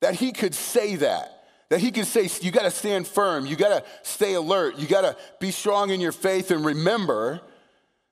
that 0.00 0.14
he 0.14 0.32
could 0.32 0.54
say 0.54 0.96
that? 0.96 1.32
That 1.68 1.80
he 1.80 1.90
could 1.90 2.06
say, 2.06 2.28
you 2.42 2.50
got 2.50 2.62
to 2.62 2.70
stand 2.70 3.06
firm, 3.08 3.46
you 3.46 3.56
got 3.56 3.70
to 3.70 3.84
stay 4.02 4.34
alert, 4.34 4.78
you 4.78 4.86
got 4.86 5.00
to 5.02 5.16
be 5.40 5.50
strong 5.50 5.90
in 5.90 6.00
your 6.00 6.12
faith 6.12 6.50
and 6.50 6.64
remember 6.64 7.40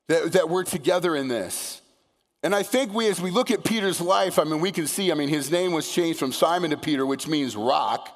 that, 0.09 0.33
that 0.33 0.49
we're 0.49 0.65
together 0.65 1.15
in 1.15 1.29
this. 1.29 1.81
And 2.45 2.55
I 2.55 2.63
think 2.63 2.93
we, 2.93 3.09
as 3.09 3.23
we 3.23 3.31
look 3.31 3.51
at 3.51 3.65
Peter's 3.65 4.03
life, 4.03 4.39
I 4.39 4.45
mean, 4.45 4.61
we 4.61 4.71
can 4.71 4.87
see, 4.87 5.11
I 5.11 5.15
mean, 5.15 5.31
his 5.31 5.51
name 5.51 5.73
was 5.73 5.91
changed 5.91 6.19
from 6.19 6.31
Simon 6.31 6.73
to 6.73 6.77
Peter, 6.77 7.07
which 7.07 7.27
means 7.27 7.57
rock. 7.57 8.11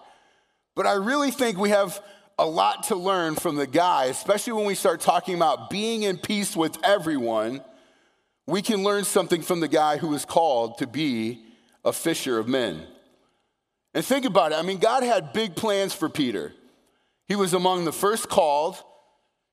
But 0.76 0.86
I 0.86 0.92
really 0.92 1.30
think 1.30 1.56
we 1.56 1.70
have 1.70 1.98
a 2.38 2.44
lot 2.44 2.84
to 2.84 2.94
learn 2.94 3.36
from 3.36 3.56
the 3.56 3.66
guy, 3.66 4.04
especially 4.04 4.52
when 4.52 4.66
we 4.66 4.74
start 4.74 5.00
talking 5.00 5.34
about 5.34 5.70
being 5.70 6.02
in 6.02 6.18
peace 6.18 6.54
with 6.54 6.76
everyone. 6.84 7.64
We 8.46 8.60
can 8.60 8.84
learn 8.84 9.04
something 9.04 9.40
from 9.40 9.60
the 9.60 9.66
guy 9.66 9.96
who 9.96 10.08
was 10.08 10.26
called 10.26 10.76
to 10.78 10.86
be 10.86 11.42
a 11.82 11.92
fisher 11.92 12.38
of 12.38 12.46
men. 12.46 12.86
And 13.94 14.04
think 14.04 14.26
about 14.26 14.52
it. 14.52 14.58
I 14.58 14.62
mean, 14.62 14.78
God 14.78 15.04
had 15.04 15.32
big 15.32 15.56
plans 15.56 15.94
for 15.94 16.10
Peter. 16.10 16.52
He 17.28 17.34
was 17.34 17.54
among 17.54 17.86
the 17.86 17.92
first 17.92 18.28
called. 18.28 18.76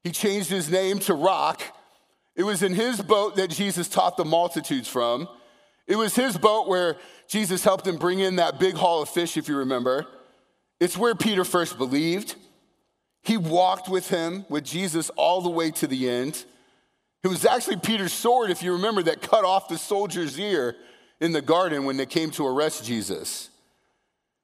He 0.04 0.12
changed 0.12 0.50
his 0.50 0.70
name 0.70 1.00
to 1.00 1.14
Rock. 1.14 1.62
It 2.36 2.44
was 2.44 2.64
in 2.64 2.74
his 2.74 3.02
boat 3.02 3.36
that 3.38 3.50
Jesus 3.50 3.88
taught 3.88 4.18
the 4.18 4.26
multitudes 4.26 4.88
from. 4.88 5.28
It 5.88 5.96
was 5.96 6.16
his 6.16 6.38
boat 6.38 6.68
where 6.68 6.98
Jesus 7.28 7.64
helped 7.64 7.88
him 7.88 7.98
bring 7.98 8.20
in 8.20 8.38
that 8.38 8.60
big 8.60 8.76
haul 8.76 9.02
of 9.02 9.10
fish, 9.10 9.38
if 9.38 9.48
you 9.48 9.58
remember. 9.58 10.06
It's 10.80 10.98
where 10.98 11.16
Peter 11.16 11.46
first 11.46 11.78
believed. 11.78 12.36
He 13.24 13.38
walked 13.38 13.90
with 13.90 14.10
him, 14.10 14.46
with 14.50 14.64
Jesus, 14.64 15.10
all 15.12 15.42
the 15.42 15.50
way 15.50 15.72
to 15.72 15.88
the 15.88 16.10
end. 16.10 16.44
It 17.24 17.28
was 17.28 17.46
actually 17.46 17.78
Peter's 17.78 18.14
sword, 18.14 18.52
if 18.52 18.62
you 18.62 18.74
remember, 18.74 19.02
that 19.04 19.22
cut 19.22 19.46
off 19.46 19.68
the 19.68 19.78
soldier's 19.78 20.40
ear 20.40 20.76
in 21.20 21.32
the 21.32 21.42
garden 21.42 21.86
when 21.86 21.98
they 21.98 22.06
came 22.06 22.30
to 22.32 22.46
arrest 22.46 22.86
Jesus. 22.86 23.50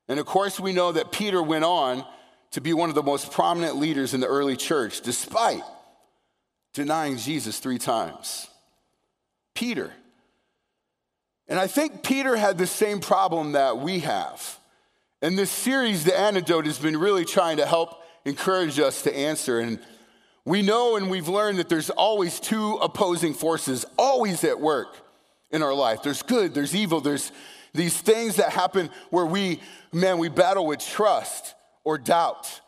And 0.08 0.20
of 0.20 0.26
course, 0.26 0.60
we 0.60 0.74
know 0.74 0.92
that 0.92 1.12
Peter 1.12 1.44
went 1.44 1.66
on 1.66 2.06
to 2.52 2.62
be 2.62 2.74
one 2.74 2.90
of 2.90 2.96
the 2.96 3.04
most 3.04 3.32
prominent 3.32 3.78
leaders 3.78 4.14
in 4.14 4.20
the 4.20 4.28
early 4.28 4.56
church, 4.56 5.02
despite 5.02 5.62
denying 6.74 7.18
Jesus 7.18 7.60
three 7.60 7.78
times. 7.78 8.48
Peter. 9.54 9.92
And 11.48 11.60
I 11.60 11.68
think 11.68 12.04
Peter 12.04 12.36
had 12.36 12.58
the 12.58 12.68
same 12.68 13.00
problem 13.00 13.54
that 13.54 13.78
we 13.78 14.00
have. 14.00 14.60
And 15.22 15.38
this 15.38 15.52
series, 15.52 16.04
The 16.04 16.18
Antidote, 16.18 16.66
has 16.66 16.80
been 16.80 16.98
really 16.98 17.26
trying 17.26 17.58
to 17.58 17.66
help 17.66 18.02
encourage 18.26 18.80
us 18.80 19.02
to 19.04 19.16
answer. 19.16 19.60
And 19.60 19.80
we 20.46 20.62
know 20.62 20.96
and 20.96 21.10
we've 21.10 21.28
learned 21.28 21.60
that 21.60 21.70
there's 21.70 21.90
always 21.90 22.40
two 22.40 22.76
opposing 22.76 23.34
forces, 23.34 23.86
always 23.98 24.44
at 24.44 24.60
work 24.60 24.96
in 25.52 25.62
our 25.62 25.74
life. 25.74 26.02
There's 26.04 26.24
good, 26.24 26.54
there's 26.54 26.76
evil, 26.76 27.02
there's 27.02 27.32
these 27.74 27.98
things 27.98 28.38
that 28.38 28.52
happen 28.52 28.90
where 29.10 29.26
we, 29.26 29.62
man, 29.94 30.18
we 30.18 30.30
battle 30.30 30.66
with 30.66 30.80
trust 30.80 31.54
or 31.84 31.98
doubt. 31.98 32.62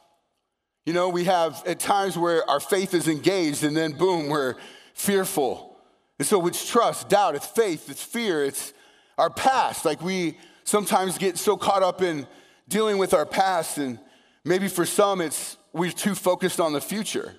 You 0.86 0.94
know, 0.94 1.10
we 1.10 1.26
have 1.26 1.64
at 1.66 1.80
times 1.80 2.18
where 2.18 2.48
our 2.50 2.60
faith 2.60 2.94
is 2.94 3.08
engaged 3.08 3.64
and 3.64 3.76
then 3.76 3.94
boom, 3.94 4.30
we're 4.30 4.56
fearful. 4.94 5.78
And 6.20 6.28
so 6.28 6.46
it's 6.48 6.70
trust, 6.70 7.10
doubt, 7.10 7.36
it's 7.36 7.48
faith, 7.48 7.90
it's 7.90 8.04
fear, 8.04 8.44
it's 8.44 8.74
our 9.18 9.30
past. 9.30 9.86
Like 9.86 10.02
we 10.02 10.38
sometimes 10.64 11.18
get 11.18 11.38
so 11.38 11.58
caught 11.58 11.84
up 11.84 12.02
in 12.02 12.28
dealing 12.68 12.98
with 12.98 13.14
our 13.14 13.26
past, 13.26 13.78
and 13.78 14.00
maybe 14.46 14.68
for 14.68 14.86
some 14.86 15.22
it's 15.22 15.58
we're 15.74 15.92
too 15.92 16.16
focused 16.16 16.60
on 16.60 16.74
the 16.74 16.82
future. 16.82 17.34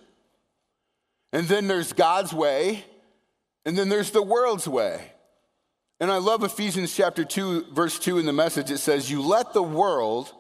And 1.33 1.47
then 1.47 1.67
there's 1.67 1.93
God's 1.93 2.33
way, 2.33 2.85
and 3.65 3.77
then 3.77 3.89
there's 3.89 4.11
the 4.11 4.23
world's 4.23 4.69
way. 4.69 5.13
And 6.01 6.11
I 6.11 6.19
love 6.19 6.43
Ephesians 6.43 6.95
chapter 6.95 7.25
2, 7.25 7.73
verse 7.73 7.99
2 7.99 8.19
in 8.19 8.27
the 8.27 8.33
message. 8.33 8.71
It 8.71 8.79
says, 8.79 9.11
You 9.11 9.23
let 9.23 9.53
the 9.53 9.63
world, 9.63 10.33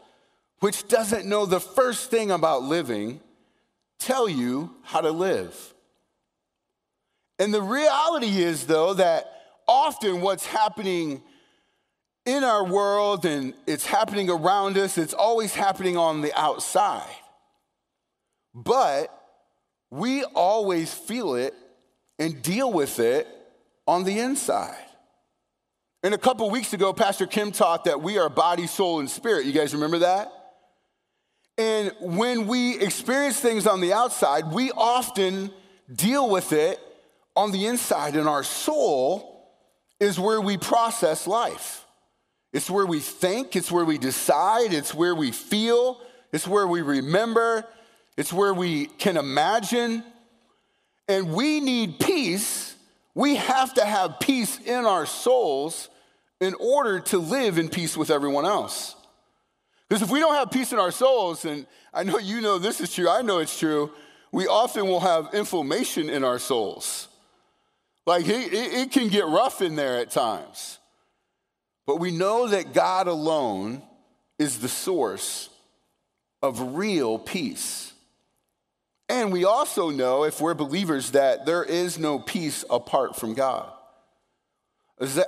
which 0.64 0.88
doesn't 0.88 1.26
know 1.26 1.44
the 1.44 1.61
first 1.61 2.11
thing 2.11 2.30
about 2.30 2.62
living, 2.62 3.21
tell 3.99 4.26
you 4.26 4.75
how 4.83 5.02
to 5.02 5.11
live. 5.11 5.75
And 7.38 7.52
the 7.52 7.61
reality 7.61 8.40
is, 8.40 8.66
though, 8.66 8.94
that 8.94 9.30
often 9.68 10.23
what's 10.23 10.47
happening 10.47 11.23
in 12.25 12.42
our 12.44 12.64
world 12.64 13.26
and 13.26 13.52
it's 13.66 13.85
happening 13.85 14.30
around 14.30 14.78
us, 14.78 14.97
it's 14.97 15.12
always 15.12 15.54
happening 15.54 15.99
on 15.99 16.23
the 16.23 16.33
outside. 16.33 17.14
But 18.54 19.14
we 19.90 20.25
always 20.25 20.94
feel 20.94 21.35
it 21.35 21.52
and 22.18 22.40
deal 22.40 22.73
with 22.73 23.00
it 23.00 23.28
on 23.87 24.04
the 24.04 24.18
inside. 24.18 24.83
And 26.02 26.14
a 26.14 26.18
couple 26.18 26.49
weeks 26.49 26.73
ago, 26.73 26.94
Pastor 26.94 27.26
Kim 27.26 27.52
taught 27.52 27.85
that 27.85 28.00
we 28.00 28.16
are 28.16 28.30
body, 28.30 28.66
soul, 28.66 29.00
and 29.00 29.11
spirit. 29.11 29.44
You 29.44 29.52
guys 29.52 29.75
remember 29.75 29.99
that? 29.99 30.33
And 31.56 31.92
when 32.00 32.46
we 32.46 32.78
experience 32.80 33.38
things 33.38 33.66
on 33.66 33.80
the 33.80 33.92
outside, 33.92 34.50
we 34.50 34.73
often 34.73 35.50
deal 35.92 36.28
with 36.28 36.52
it 36.52 36.80
on 37.37 37.52
the 37.52 37.66
inside, 37.66 38.16
and 38.16 38.28
our 38.28 38.42
soul 38.42 39.50
is 40.00 40.18
where 40.18 40.40
we 40.40 40.56
process 40.56 41.26
life. 41.26 41.84
It's 42.52 42.70
where 42.70 42.87
we 42.87 43.00
think, 43.00 43.56
it's 43.56 43.70
where 43.70 43.84
we 43.84 43.99
decide, 43.99 44.73
it's 44.73 44.94
where 44.94 45.14
we 45.14 45.32
feel, 45.32 46.00
it's 46.32 46.46
where 46.46 46.66
we 46.66 46.82
remember, 46.82 47.64
it's 48.16 48.32
where 48.32 48.54
we 48.54 48.87
can 48.87 49.16
imagine. 49.16 50.04
And 51.08 51.32
we 51.32 51.61
need 51.61 51.99
peace. 51.99 52.76
We 53.14 53.37
have 53.37 53.75
to 53.75 53.84
have 53.84 54.20
peace 54.20 54.58
in 54.61 54.84
our 54.84 55.06
souls 55.06 55.88
in 56.40 56.54
order 56.54 57.00
to 57.00 57.18
live 57.18 57.58
in 57.58 57.68
peace 57.68 57.96
with 57.96 58.11
everyone 58.11 58.44
else. 58.44 58.96
Because 59.88 60.03
if 60.03 60.11
we 60.11 60.21
don't 60.21 60.35
have 60.35 60.50
peace 60.50 60.73
in 60.73 60.79
our 60.79 60.91
souls, 60.91 61.45
and 61.45 61.67
I 61.93 62.05
know 62.05 62.19
you 62.19 62.41
know 62.41 62.59
this 62.59 62.81
is 62.81 62.93
true, 62.93 63.09
I 63.09 63.23
know 63.23 63.38
it's 63.38 63.59
true, 63.59 63.93
we 64.33 64.47
often 64.47 64.87
will 64.87 65.00
have 65.00 65.35
inflammation 65.35 66.11
in 66.11 66.25
our 66.25 66.38
souls. 66.38 67.09
Like 68.07 68.26
it, 68.26 68.53
it 68.53 68.91
can 68.91 69.09
get 69.09 69.26
rough 69.26 69.62
in 69.62 69.76
there 69.76 69.99
at 69.99 70.11
times. 70.11 70.79
But 71.87 71.97
we 71.97 72.11
know 72.11 72.49
that 72.49 72.73
God 72.73 73.07
alone 73.07 73.83
is 74.38 74.59
the 74.59 74.69
source 74.69 75.50
of 76.43 76.75
real 76.75 77.19
peace. 77.19 77.93
And 79.09 79.33
we 79.33 79.45
also 79.45 79.91
know, 79.91 80.25
if 80.25 80.41
we're 80.41 80.55
believers, 80.55 81.11
that 81.12 81.45
there 81.47 81.62
is 81.62 81.99
no 81.99 82.19
peace 82.19 82.64
apart 82.71 83.17
from 83.17 83.35
God. 83.35 83.71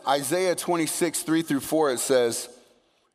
Isaiah 0.08 0.54
26, 0.54 1.22
3 1.22 1.42
through 1.42 1.60
4, 1.60 1.92
it 1.92 1.98
says, 1.98 2.48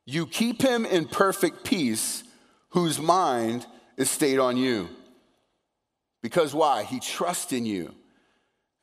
You 0.06 0.26
keep 0.26 0.62
him 0.62 0.86
in 0.86 1.06
perfect 1.06 1.64
peace 1.64 2.24
whose 2.70 3.00
mind 3.00 3.66
is 3.98 4.10
stayed 4.10 4.40
on 4.40 4.58
you. 4.58 4.90
Because 6.22 6.54
why? 6.54 6.84
He 6.84 7.00
trusts 7.00 7.52
in 7.52 7.66
you. 7.66 7.94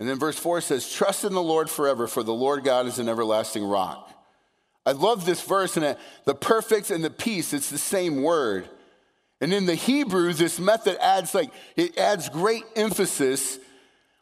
And 0.01 0.09
then 0.09 0.19
verse 0.19 0.39
4 0.39 0.61
says, 0.61 0.91
Trust 0.91 1.25
in 1.25 1.33
the 1.33 1.43
Lord 1.43 1.69
forever, 1.69 2.07
for 2.07 2.23
the 2.23 2.35
Lord 2.35 2.65
God 2.65 2.87
is 2.87 2.99
an 2.99 3.09
everlasting 3.09 3.65
rock. 3.65 4.11
I 4.87 4.93
love 4.93 5.27
this 5.27 5.43
verse, 5.43 5.77
and 5.77 5.97
the 6.25 6.35
perfect 6.35 6.91
and 6.91 7.05
the 7.05 7.11
peace, 7.11 7.53
it's 7.53 7.71
the 7.71 7.79
same 7.79 8.23
word. 8.23 8.69
And 9.41 9.53
in 9.53 9.67
the 9.67 9.75
Hebrew, 9.75 10.33
this 10.33 10.59
method 10.59 10.97
adds 11.01 11.35
like 11.35 11.51
it 11.77 11.99
adds 11.99 12.29
great 12.29 12.65
emphasis 12.75 13.59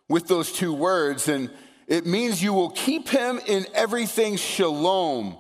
with 0.09 0.29
those 0.29 0.53
two 0.53 0.73
words, 0.73 1.29
and 1.29 1.51
it 1.87 2.07
means 2.07 2.43
you 2.43 2.53
will 2.53 2.71
keep 2.71 3.09
him 3.09 3.41
in 3.47 3.67
everything 3.75 4.37
shalom. 4.37 5.39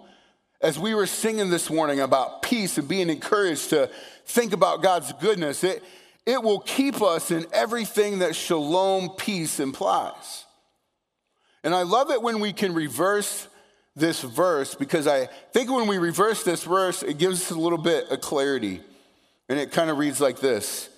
As 0.60 0.78
we 0.78 0.94
were 0.94 1.06
singing 1.06 1.50
this 1.50 1.68
morning 1.68 2.00
about 2.00 2.42
peace 2.42 2.78
and 2.78 2.88
being 2.88 3.10
encouraged 3.10 3.70
to 3.70 3.90
think 4.24 4.52
about 4.52 4.82
God's 4.82 5.12
goodness, 5.14 5.62
it, 5.62 5.82
it 6.24 6.42
will 6.42 6.60
keep 6.60 7.02
us 7.02 7.30
in 7.30 7.46
everything 7.52 8.20
that 8.20 8.34
shalom 8.34 9.10
peace 9.10 9.60
implies. 9.60 10.46
And 11.62 11.74
I 11.74 11.82
love 11.82 12.10
it 12.10 12.22
when 12.22 12.40
we 12.40 12.52
can 12.52 12.72
reverse 12.74 13.48
this 13.94 14.22
verse 14.22 14.74
because 14.74 15.06
I 15.06 15.26
think 15.52 15.70
when 15.70 15.88
we 15.88 15.98
reverse 15.98 16.42
this 16.42 16.64
verse, 16.64 17.02
it 17.02 17.18
gives 17.18 17.42
us 17.42 17.50
a 17.50 17.58
little 17.58 17.78
bit 17.78 18.08
of 18.10 18.20
clarity. 18.20 18.80
And 19.48 19.58
it 19.58 19.72
kind 19.72 19.90
of 19.90 19.98
reads 19.98 20.20
like 20.20 20.40
this 20.40 20.88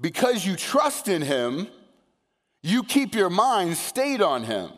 Because 0.00 0.46
you 0.46 0.56
trust 0.56 1.08
in 1.08 1.22
him, 1.22 1.68
you 2.62 2.82
keep 2.82 3.14
your 3.14 3.30
mind 3.30 3.76
stayed 3.76 4.22
on 4.22 4.44
him, 4.44 4.70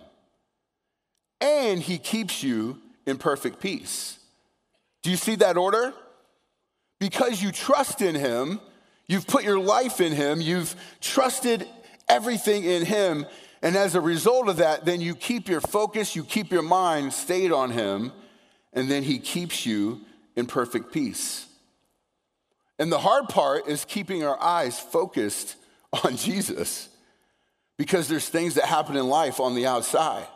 and 1.41 1.81
he 1.81 1.99
keeps 1.99 2.43
you 2.43 2.79
in 3.07 3.19
perfect 3.19 3.61
peace. 3.61 4.19
Do 5.03 5.11
you 5.11 5.17
see 5.17 5.37
that 5.37 5.57
order? 5.57 5.93
Because 6.99 7.43
you 7.43 7.51
trust 7.51 8.01
in 8.01 8.15
him, 8.15 8.61
you've 9.07 9.27
put 9.27 9.45
your 9.45 9.59
life 9.59 10.01
in 10.01 10.13
him, 10.13 10.41
you've 10.41 10.75
trusted 11.01 11.67
everything 12.09 12.65
in 12.65 12.85
him, 12.85 13.27
and 13.63 13.77
as 13.77 13.95
a 13.95 14.01
result 14.01 14.49
of 14.49 14.57
that, 14.57 14.85
then 14.85 15.01
you 15.01 15.15
keep 15.15 15.49
your 15.49 15.61
focus, 15.61 16.17
you 16.17 16.25
keep 16.25 16.53
your 16.53 16.63
mind 16.63 17.13
stayed 17.13 17.53
on 17.53 17.71
him, 17.71 18.13
and 18.73 18.91
then 18.91 19.03
he 19.03 19.19
keeps 19.19 19.67
you 19.67 20.01
in 20.37 20.47
perfect 20.47 20.93
peace. 20.93 21.47
And 22.79 22.91
the 22.91 22.99
hard 22.99 23.29
part 23.29 23.69
is 23.69 23.85
keeping 23.85 24.25
our 24.25 24.41
eyes 24.41 24.79
focused 24.79 25.57
on 26.05 26.17
Jesus 26.17 26.89
because 27.79 28.09
there's 28.09 28.29
things 28.29 28.55
that 28.55 28.65
happen 28.65 28.97
in 28.97 29.09
life 29.09 29.41
on 29.41 29.55
the 29.55 29.67
outside. 29.67 30.27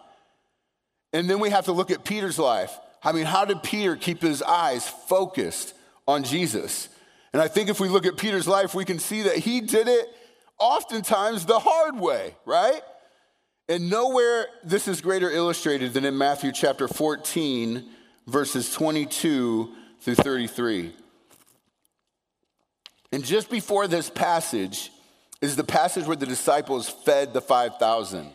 And 1.12 1.28
then 1.28 1.40
we 1.40 1.50
have 1.50 1.66
to 1.66 1.72
look 1.72 1.90
at 1.90 2.04
Peter's 2.04 2.38
life. 2.38 2.76
I 3.02 3.12
mean, 3.12 3.24
how 3.24 3.44
did 3.44 3.62
Peter 3.62 3.96
keep 3.96 4.20
his 4.20 4.42
eyes 4.42 4.88
focused 4.88 5.74
on 6.06 6.24
Jesus? 6.24 6.88
And 7.32 7.42
I 7.42 7.48
think 7.48 7.68
if 7.68 7.80
we 7.80 7.88
look 7.88 8.06
at 8.06 8.16
Peter's 8.16 8.48
life, 8.48 8.74
we 8.74 8.84
can 8.84 8.98
see 8.98 9.22
that 9.22 9.36
he 9.36 9.60
did 9.60 9.88
it 9.88 10.08
oftentimes 10.58 11.44
the 11.44 11.58
hard 11.58 11.98
way, 12.00 12.34
right? 12.44 12.80
And 13.68 13.90
nowhere 13.90 14.46
this 14.64 14.88
is 14.88 15.00
greater 15.00 15.30
illustrated 15.30 15.92
than 15.92 16.04
in 16.04 16.16
Matthew 16.16 16.52
chapter 16.52 16.88
14, 16.88 17.84
verses 18.26 18.72
22 18.72 19.72
through 20.00 20.14
33. 20.14 20.92
And 23.12 23.24
just 23.24 23.50
before 23.50 23.88
this 23.88 24.10
passage 24.10 24.90
is 25.40 25.56
the 25.56 25.64
passage 25.64 26.06
where 26.06 26.16
the 26.16 26.26
disciples 26.26 26.88
fed 26.88 27.32
the 27.32 27.40
5,000. 27.40 28.30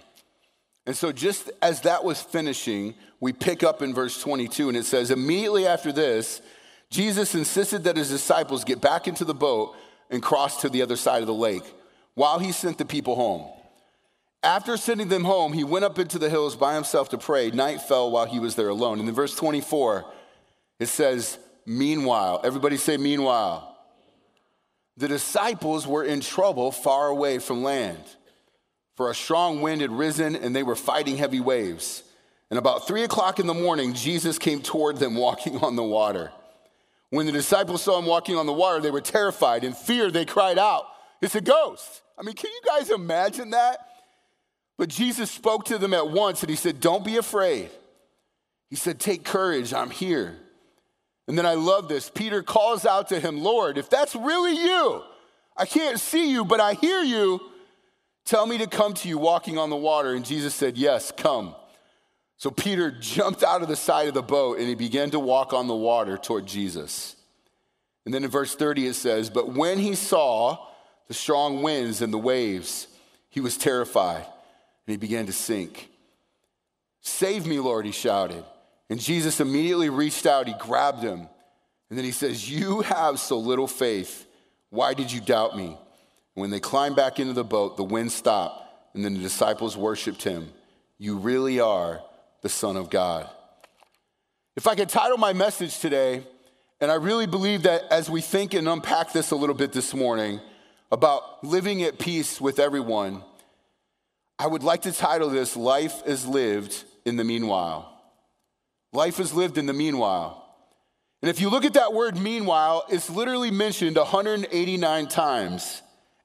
And 0.86 0.96
so, 0.96 1.12
just 1.12 1.52
as 1.62 1.82
that 1.82 2.04
was 2.04 2.22
finishing, 2.22 2.96
we 3.20 3.34
pick 3.34 3.64
up 3.64 3.82
in 3.82 3.94
verse 3.94 4.20
22, 4.22 4.70
and 4.70 4.78
it 4.78 4.86
says, 4.86 5.12
Immediately 5.12 5.68
after 5.68 5.92
this, 5.92 6.42
Jesus 6.90 7.36
insisted 7.36 7.84
that 7.84 7.98
his 7.98 8.10
disciples 8.10 8.64
get 8.64 8.82
back 8.82 9.08
into 9.08 9.24
the 9.24 9.34
boat 9.34 9.76
and 10.10 10.22
cross 10.22 10.62
to 10.62 10.70
the 10.70 10.82
other 10.82 10.96
side 10.96 11.22
of 11.22 11.28
the 11.28 11.34
lake 11.34 11.64
while 12.16 12.40
he 12.40 12.52
sent 12.52 12.78
the 12.78 12.86
people 12.86 13.16
home. 13.16 13.48
After 14.44 14.76
sending 14.76 15.08
them 15.08 15.24
home, 15.24 15.54
he 15.54 15.64
went 15.64 15.86
up 15.86 16.00
into 16.00 16.18
the 16.18 16.30
hills 16.30 16.56
by 16.56 16.74
himself 16.74 17.10
to 17.10 17.18
pray. 17.18 17.52
Night 17.52 17.82
fell 17.84 18.10
while 18.10 18.26
he 18.26 18.40
was 18.40 18.56
there 18.56 18.70
alone. 18.70 19.00
And 19.00 19.08
in 19.08 19.14
verse 19.14 19.36
24, 19.36 20.04
it 20.80 20.88
says, 20.88 21.38
Meanwhile, 21.66 22.42
everybody 22.44 22.78
say, 22.78 22.98
Meanwhile 22.98 23.72
the 24.98 25.08
disciples 25.08 25.88
were 25.88 26.04
in 26.04 26.22
trouble 26.22 26.72
far 26.72 27.08
away 27.08 27.40
from 27.40 27.64
land, 27.64 28.04
for 29.02 29.10
a 29.10 29.16
strong 29.16 29.62
wind 29.62 29.82
had 29.82 29.92
risen 29.92 30.36
and 30.36 30.56
they 30.56 30.62
were 30.62 30.76
fighting 30.76 31.18
heavy 31.18 31.40
waves. 31.40 32.04
And 32.52 32.60
about 32.60 32.86
three 32.86 33.02
o'clock 33.02 33.40
in 33.40 33.48
the 33.48 33.54
morning, 33.56 33.96
Jesus 33.96 34.38
came 34.38 34.62
toward 34.62 34.98
them 34.98 35.16
walking 35.16 35.58
on 35.58 35.76
the 35.76 35.84
water. 35.84 36.32
When 37.10 37.26
the 37.26 37.32
disciples 37.32 37.82
saw 37.82 37.98
him 37.98 38.06
walking 38.06 38.36
on 38.36 38.46
the 38.46 38.54
water, 38.54 38.80
they 38.80 38.92
were 38.92 39.02
terrified. 39.02 39.64
In 39.64 39.74
fear, 39.74 40.12
they 40.12 40.24
cried 40.24 40.60
out, 40.60 40.86
It's 41.20 41.34
a 41.34 41.42
ghost. 41.42 42.04
I 42.16 42.22
mean, 42.22 42.36
can 42.36 42.52
you 42.52 42.62
guys 42.64 42.92
imagine 42.92 43.50
that? 43.50 43.80
But 44.78 44.90
Jesus 44.90 45.32
spoke 45.32 45.66
to 45.66 45.80
them 45.80 45.96
at 45.96 46.12
once 46.12 46.44
and 46.44 46.52
he 46.52 46.56
said, 46.56 46.80
Don't 46.80 47.04
be 47.04 47.18
afraid. 47.18 47.72
He 48.70 48.76
said, 48.76 49.00
Take 49.00 49.24
courage, 49.26 49.74
I'm 49.74 49.90
here. 49.90 50.38
And 51.28 51.36
then 51.36 51.48
I 51.48 51.56
love 51.56 51.88
this. 51.88 52.12
Peter 52.14 52.44
calls 52.44 52.86
out 52.86 53.10
to 53.10 53.20
him, 53.20 53.42
Lord, 53.42 53.80
if 53.80 53.90
that's 53.90 54.16
really 54.16 54.64
you, 54.64 55.02
I 55.58 55.66
can't 55.66 56.00
see 56.00 56.30
you, 56.30 56.46
but 56.46 56.60
I 56.60 56.76
hear 56.76 57.02
you. 57.02 57.42
Tell 58.26 58.46
me 58.46 58.58
to 58.60 58.68
come 58.68 58.94
to 58.96 59.08
you 59.08 59.18
walking 59.18 59.58
on 59.58 59.70
the 59.70 59.76
water. 59.76 60.14
And 60.14 60.26
Jesus 60.26 60.54
said, 60.54 60.78
Yes, 60.78 61.12
come. 61.16 61.56
So 62.38 62.50
Peter 62.50 62.92
jumped 62.92 63.44
out 63.44 63.62
of 63.62 63.68
the 63.68 63.76
side 63.76 64.08
of 64.08 64.14
the 64.14 64.24
boat 64.24 64.58
and 64.58 64.68
he 64.68 64.74
began 64.76 65.12
to 65.12 65.20
walk 65.20 65.54
on 65.54 65.68
the 65.68 65.76
water 65.76 66.18
toward 66.18 66.48
Jesus. 66.48 67.16
And 68.06 68.14
then 68.14 68.24
in 68.24 68.32
verse 68.32 68.56
30 68.56 68.88
it 68.88 68.94
says, 68.96 69.30
But 69.30 69.54
when 69.54 69.78
he 69.78 69.94
saw 69.94 70.58
the 71.08 71.14
strong 71.14 71.62
winds 71.62 72.02
and 72.02 72.12
the 72.12 72.18
waves, 72.18 72.88
he 73.30 73.42
was 73.42 73.58
terrified 73.58 74.26
and 74.26 74.92
he 74.94 74.98
began 74.98 75.28
to 75.28 75.34
sink. 75.34 75.90
Save 77.02 77.46
me, 77.46 77.60
Lord, 77.60 77.86
he 77.86 77.92
shouted. 77.92 78.44
And 78.90 79.00
Jesus 79.00 79.40
immediately 79.40 79.90
reached 79.90 80.26
out, 80.26 80.48
he 80.48 80.54
grabbed 80.60 81.04
him, 81.04 81.28
and 81.90 81.98
then 81.98 82.06
he 82.06 82.12
says, 82.12 82.50
You 82.50 82.82
have 82.82 83.20
so 83.20 83.38
little 83.38 83.68
faith. 83.68 84.26
Why 84.70 84.94
did 84.94 85.12
you 85.12 85.22
doubt 85.22 85.58
me? 85.58 85.78
When 86.34 86.50
they 86.50 86.60
climbed 86.60 86.96
back 86.96 87.20
into 87.20 87.34
the 87.34 87.44
boat, 87.44 87.78
the 87.78 87.84
wind 87.84 88.12
stopped, 88.12 88.66
and 88.94 89.04
then 89.04 89.14
the 89.14 89.20
disciples 89.20 89.76
worshiped 89.76 90.24
him. 90.24 90.52
You 90.98 91.18
really 91.18 91.60
are 91.60 92.02
the 92.42 92.50
Son 92.50 92.78
of 92.78 92.90
God. 92.90 93.30
If 94.56 94.68
I 94.68 94.76
could 94.76 94.90
title 94.90 95.18
my 95.18 95.34
message 95.34 95.80
today, 95.80 96.24
and 96.80 96.92
I 96.92 96.96
really 96.96 97.28
believe 97.28 97.64
that 97.64 97.84
as 97.92 98.10
we 98.10 98.22
think 98.22 98.54
and 98.54 98.68
unpack 98.68 99.14
this 99.14 99.32
a 99.32 99.36
little 99.36 99.56
bit 99.56 99.72
this 99.72 99.94
morning 99.94 100.42
about 100.92 101.44
living 101.44 101.84
at 101.84 102.00
peace 102.00 102.42
with 102.42 102.60
everyone, 102.60 103.24
I 104.40 104.48
would 104.48 104.64
like 104.64 104.84
to 104.84 104.92
title 104.92 105.30
this 105.30 105.56
Life 105.56 106.02
is 106.06 106.26
Lived 106.26 106.84
in 107.06 107.16
the 107.18 107.24
Meanwhile. 107.24 107.92
Life 108.94 109.20
is 109.20 109.34
lived 109.34 109.58
in 109.58 109.68
the 109.68 109.74
meanwhile. 109.74 110.38
And 111.22 111.30
if 111.30 111.40
you 111.40 111.50
look 111.50 111.64
at 111.64 111.76
that 111.76 111.94
word 111.94 112.18
meanwhile, 112.18 112.86
it's 112.90 113.10
literally 113.10 113.52
mentioned 113.52 113.96
189 113.96 115.08
times. 115.08 115.82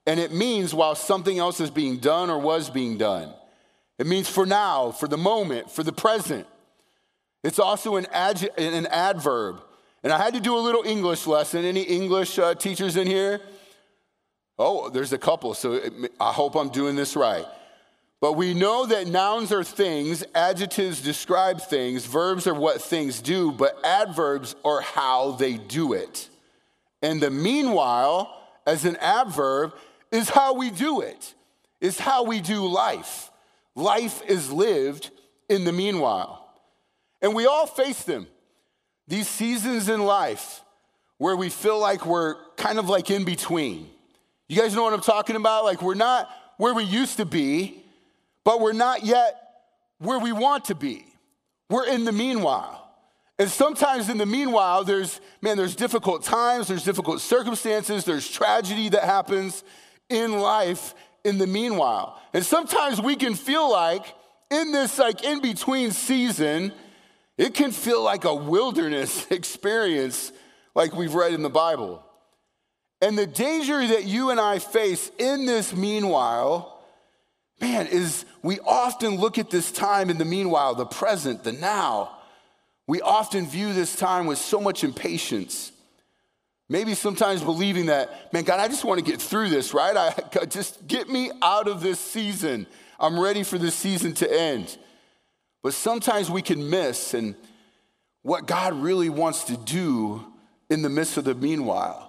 And 0.07 0.21
it 0.21 0.33
means 0.33 0.73
while 0.73 0.95
something 0.95 1.39
else 1.39 1.61
is 1.61 1.71
being 1.71 1.99
done 1.99 2.31
or 2.31 2.39
was 2.39 2.71
being 2.71 2.97
done. 2.97 3.35
It 3.99 4.07
means 4.07 4.29
for 4.29 4.47
now, 4.47 4.93
for 4.93 5.09
the 5.09 5.17
moment, 5.17 5.71
for 5.71 5.83
the 5.83 5.93
present. 5.93 6.47
It's 7.43 7.59
also 7.59 7.97
an, 7.97 8.05
adj- 8.07 8.57
an 8.59 8.87
adverb. 8.87 9.61
And 10.03 10.13
I 10.13 10.19
had 10.19 10.35
to 10.35 10.41
do 10.41 10.57
a 10.57 10.61
little 10.61 10.85
English 10.85 11.27
lesson. 11.27 11.65
Any 11.65 11.83
English 11.83 12.39
uh, 12.39 12.55
teachers 12.55 12.97
in 12.97 13.07
here? 13.07 13.41
Oh, 14.59 14.89
there's 14.89 15.13
a 15.13 15.19
couple, 15.19 15.55
so 15.55 15.75
it, 15.75 15.93
I 16.21 16.33
hope 16.33 16.55
I'm 16.55 16.71
doing 16.71 16.97
this 16.97 17.17
right. 17.17 17.45
But 18.21 18.33
we 18.33 18.55
know 18.55 18.87
that 18.87 19.07
nouns 19.07 19.53
are 19.53 19.65
things, 19.65 20.25
adjectives 20.35 21.03
describe 21.03 21.61
things, 21.61 22.07
verbs 22.07 22.47
are 22.47 22.55
what 22.55 22.81
things 22.81 23.21
do, 23.21 23.53
but 23.53 23.79
adverbs 23.85 24.57
are 24.65 24.81
how 24.81 25.33
they 25.33 25.55
do 25.55 25.93
it. 25.93 26.31
And 27.03 27.21
the 27.21 27.31
meanwhile, 27.31 28.43
as 28.67 28.87
an 28.87 28.97
adverb, 28.97 29.75
is 30.11 30.29
how 30.29 30.55
we 30.55 30.71
do 30.71 31.01
it, 31.01 31.35
is 31.81 31.99
how 31.99 32.25
we 32.25 32.41
do 32.41 32.67
life. 32.67 33.31
Life 33.75 34.23
is 34.27 34.51
lived 34.51 35.11
in 35.49 35.65
the 35.65 35.73
meanwhile. 35.73 36.49
And 37.23 37.35
we 37.35 37.47
all 37.47 37.67
face 37.67 38.03
them. 38.03 38.27
These 39.09 39.29
seasons 39.29 39.89
in 39.89 40.05
life 40.05 40.63
where 41.19 41.37
we 41.37 41.49
feel 41.49 41.79
like 41.79 42.05
we're 42.05 42.37
kind 42.57 42.79
of 42.79 42.89
like 42.89 43.11
in 43.11 43.25
between. 43.25 43.89
You 44.49 44.57
guys 44.57 44.75
know 44.75 44.83
what 44.83 44.93
I'm 44.93 45.01
talking 45.01 45.37
about? 45.37 45.65
Like 45.65 45.83
we're 45.83 45.95
not 45.95 46.29
where 46.57 46.75
we 46.75 46.85
used 46.85 47.19
to 47.19 47.25
be, 47.25 47.83
but 48.45 48.61
we're 48.61 48.73
not 48.73 49.05
yet 49.05 49.43
where 49.99 50.19
we 50.19 50.33
want 50.33 50.67
to 50.67 50.75
be. 50.75 51.05
We're 51.69 51.87
in 51.87 52.05
the 52.05 52.13
meanwhile. 52.13 52.83
And 53.39 53.51
sometimes 53.51 54.09
in 54.09 54.19
the 54.19 54.27
meanwhile, 54.27 54.85
there's, 54.85 55.21
man, 55.43 55.57
there's 55.57 55.77
difficult 55.77 56.23
times, 56.23 56.69
there's 56.69 56.85
difficult 56.85 57.21
circumstances, 57.21 58.05
there's 58.05 58.29
tragedy 58.29 58.89
that 58.91 59.05
happens 59.05 59.63
in 60.09 60.39
life 60.39 60.95
in 61.25 61.39
the 61.39 61.47
meanwhile. 61.47 62.21
And 62.33 62.45
sometimes 62.45 63.01
we 63.01 63.17
can 63.17 63.35
feel 63.35 63.71
like 63.71 64.05
in 64.51 64.73
this 64.73 64.99
like 64.99 65.25
in 65.25 65.41
between 65.41 65.91
season, 65.91 66.73
it 67.37 67.55
can 67.55 67.73
feel 67.73 68.03
like 68.03 68.25
a 68.25 68.35
wilderness 68.35 69.27
experience 69.31 70.33
like 70.75 70.95
we've 70.95 71.15
read 71.15 71.33
in 71.33 71.43
the 71.43 71.51
Bible. 71.51 72.03
And 73.03 73.19
the 73.19 73.27
danger 73.27 73.87
that 73.87 74.05
you 74.05 74.31
and 74.31 74.41
I 74.41 74.59
face 74.59 75.11
in 75.19 75.45
this 75.45 75.75
meanwhile, 75.75 76.83
man, 77.61 77.87
is 77.88 78.25
we 78.42 78.59
often 78.61 79.16
look 79.16 79.38
at 79.38 79.51
this 79.51 79.71
time 79.71 80.09
in 80.09 80.19
the 80.19 80.25
meanwhile, 80.25 80.75
the 80.75 80.87
present, 80.87 81.45
the 81.45 81.53
now. 81.53 82.12
We 82.87 83.01
often 83.01 83.47
view 83.47 83.73
this 83.73 83.97
time 83.97 84.27
with 84.27 84.38
so 84.38 84.61
much 84.61 84.85
impatience 84.85 85.73
Maybe 86.68 86.94
sometimes 86.94 87.42
believing 87.42 87.87
that, 87.87 88.33
man, 88.33 88.44
God, 88.44 88.59
I 88.59 88.66
just 88.68 88.85
want 88.85 88.98
to 88.98 89.05
get 89.05 89.22
through 89.22 89.50
this, 89.50 89.72
right? 89.72 89.96
I, 89.96 90.14
God, 90.33 90.50
just 90.50 90.87
get 90.87 91.09
me 91.09 91.31
out 91.42 91.68
of 91.68 91.81
this 91.81 92.00
season. 92.00 92.66
I'm 92.98 93.18
ready 93.18 93.42
for 93.42 93.59
this 93.59 93.74
season 93.74 94.14
to 94.14 94.33
end. 94.33 94.76
But 95.62 95.74
sometimes 95.74 96.31
we 96.31 96.42
can 96.42 96.68
miss 96.70 97.14
and 97.14 97.35
what 98.22 98.46
God 98.46 98.74
really 98.74 99.09
wants 99.09 99.44
to 99.44 99.57
do 99.57 100.24
in 100.68 100.83
the 100.83 100.88
midst 100.88 101.16
of 101.16 101.24
the 101.24 101.35
meanwhile. 101.35 102.02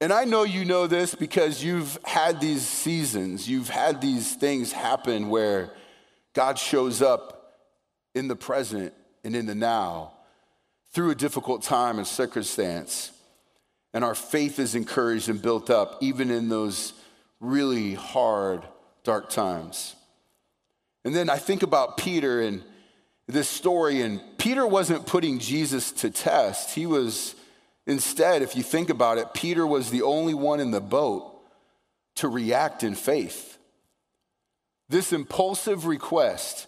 And 0.00 0.12
I 0.12 0.24
know 0.24 0.44
you 0.44 0.64
know 0.64 0.86
this 0.86 1.14
because 1.14 1.62
you've 1.62 1.98
had 2.04 2.40
these 2.40 2.66
seasons, 2.66 3.48
you've 3.48 3.68
had 3.68 4.00
these 4.00 4.34
things 4.34 4.72
happen 4.72 5.28
where 5.28 5.70
God 6.32 6.58
shows 6.58 7.02
up 7.02 7.56
in 8.14 8.28
the 8.28 8.36
present 8.36 8.94
and 9.24 9.36
in 9.36 9.46
the 9.46 9.54
now 9.54 10.12
through 10.92 11.10
a 11.10 11.14
difficult 11.14 11.62
time 11.62 11.98
and 11.98 12.06
circumstance. 12.06 13.12
And 13.92 14.04
our 14.04 14.14
faith 14.14 14.58
is 14.58 14.74
encouraged 14.74 15.28
and 15.28 15.42
built 15.42 15.68
up, 15.70 15.98
even 16.00 16.30
in 16.30 16.48
those 16.48 16.92
really 17.40 17.94
hard, 17.94 18.62
dark 19.02 19.30
times. 19.30 19.96
And 21.04 21.14
then 21.14 21.30
I 21.30 21.38
think 21.38 21.62
about 21.62 21.96
Peter 21.96 22.40
and 22.40 22.62
this 23.26 23.48
story, 23.48 24.00
and 24.02 24.20
Peter 24.38 24.66
wasn't 24.66 25.06
putting 25.06 25.38
Jesus 25.38 25.92
to 25.92 26.10
test. 26.10 26.74
He 26.74 26.86
was, 26.86 27.34
instead, 27.86 28.42
if 28.42 28.56
you 28.56 28.62
think 28.62 28.90
about 28.90 29.18
it, 29.18 29.32
Peter 29.34 29.66
was 29.66 29.90
the 29.90 30.02
only 30.02 30.34
one 30.34 30.60
in 30.60 30.70
the 30.70 30.80
boat 30.80 31.40
to 32.16 32.28
react 32.28 32.82
in 32.82 32.94
faith. 32.94 33.58
This 34.88 35.12
impulsive 35.12 35.86
request 35.86 36.66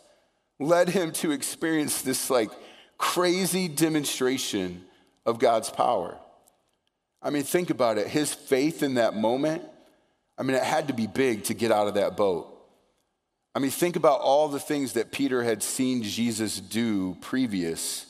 led 0.60 0.88
him 0.88 1.12
to 1.12 1.32
experience 1.32 2.02
this 2.02 2.30
like 2.30 2.50
crazy 2.96 3.66
demonstration 3.66 4.84
of 5.26 5.40
God's 5.40 5.70
power. 5.70 6.16
I 7.22 7.30
mean, 7.30 7.44
think 7.44 7.70
about 7.70 7.98
it. 7.98 8.08
His 8.08 8.34
faith 8.34 8.82
in 8.82 8.94
that 8.94 9.14
moment, 9.14 9.62
I 10.36 10.42
mean, 10.42 10.56
it 10.56 10.62
had 10.62 10.88
to 10.88 10.94
be 10.94 11.06
big 11.06 11.44
to 11.44 11.54
get 11.54 11.70
out 11.70 11.86
of 11.86 11.94
that 11.94 12.16
boat. 12.16 12.48
I 13.54 13.58
mean, 13.58 13.70
think 13.70 13.96
about 13.96 14.20
all 14.20 14.48
the 14.48 14.58
things 14.58 14.94
that 14.94 15.12
Peter 15.12 15.42
had 15.42 15.62
seen 15.62 16.02
Jesus 16.02 16.58
do 16.58 17.16
previous 17.20 18.06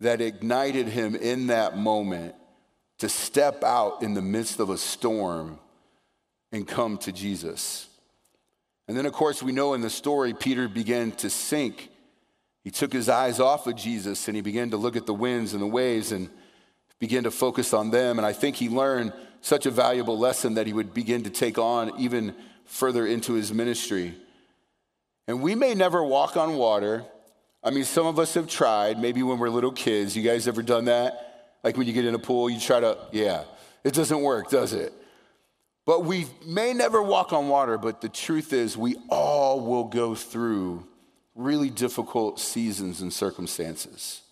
that 0.00 0.20
ignited 0.20 0.86
him 0.86 1.14
in 1.14 1.46
that 1.46 1.78
moment 1.78 2.34
to 2.98 3.08
step 3.08 3.64
out 3.64 4.02
in 4.02 4.14
the 4.14 4.22
midst 4.22 4.60
of 4.60 4.70
a 4.70 4.78
storm 4.78 5.58
and 6.52 6.68
come 6.68 6.98
to 6.98 7.10
Jesus. 7.10 7.88
And 8.86 8.96
then, 8.96 9.06
of 9.06 9.12
course, 9.12 9.42
we 9.42 9.50
know 9.50 9.74
in 9.74 9.80
the 9.80 9.90
story, 9.90 10.34
Peter 10.34 10.68
began 10.68 11.12
to 11.12 11.30
sink. 11.30 11.88
He 12.62 12.70
took 12.70 12.92
his 12.92 13.08
eyes 13.08 13.40
off 13.40 13.66
of 13.66 13.76
Jesus 13.76 14.28
and 14.28 14.36
he 14.36 14.42
began 14.42 14.70
to 14.70 14.76
look 14.76 14.94
at 14.94 15.06
the 15.06 15.14
winds 15.14 15.54
and 15.54 15.62
the 15.62 15.66
waves 15.66 16.12
and 16.12 16.28
begin 16.98 17.24
to 17.24 17.30
focus 17.30 17.72
on 17.72 17.90
them. 17.90 18.18
And 18.18 18.26
I 18.26 18.32
think 18.32 18.56
he 18.56 18.68
learned 18.68 19.12
such 19.40 19.66
a 19.66 19.70
valuable 19.70 20.18
lesson 20.18 20.54
that 20.54 20.66
he 20.66 20.72
would 20.72 20.94
begin 20.94 21.22
to 21.24 21.30
take 21.30 21.58
on 21.58 21.92
even 22.00 22.34
further 22.64 23.06
into 23.06 23.34
his 23.34 23.52
ministry. 23.52 24.14
And 25.26 25.42
we 25.42 25.54
may 25.54 25.74
never 25.74 26.02
walk 26.02 26.36
on 26.36 26.56
water. 26.56 27.04
I 27.62 27.70
mean, 27.70 27.84
some 27.84 28.06
of 28.06 28.18
us 28.18 28.34
have 28.34 28.48
tried, 28.48 28.98
maybe 28.98 29.22
when 29.22 29.38
we're 29.38 29.50
little 29.50 29.72
kids. 29.72 30.16
You 30.16 30.22
guys 30.22 30.48
ever 30.48 30.62
done 30.62 30.86
that? 30.86 31.56
Like 31.62 31.76
when 31.76 31.86
you 31.86 31.92
get 31.92 32.04
in 32.04 32.14
a 32.14 32.18
pool, 32.18 32.50
you 32.50 32.60
try 32.60 32.80
to, 32.80 32.98
yeah, 33.12 33.44
it 33.84 33.94
doesn't 33.94 34.20
work, 34.20 34.50
does 34.50 34.72
it? 34.72 34.92
But 35.86 36.04
we 36.04 36.26
may 36.46 36.72
never 36.72 37.02
walk 37.02 37.32
on 37.32 37.48
water, 37.48 37.76
but 37.76 38.00
the 38.00 38.08
truth 38.08 38.52
is, 38.52 38.76
we 38.76 38.96
all 39.10 39.60
will 39.60 39.84
go 39.84 40.14
through 40.14 40.86
really 41.34 41.68
difficult 41.68 42.40
seasons 42.40 43.02
and 43.02 43.12
circumstances. 43.12 44.22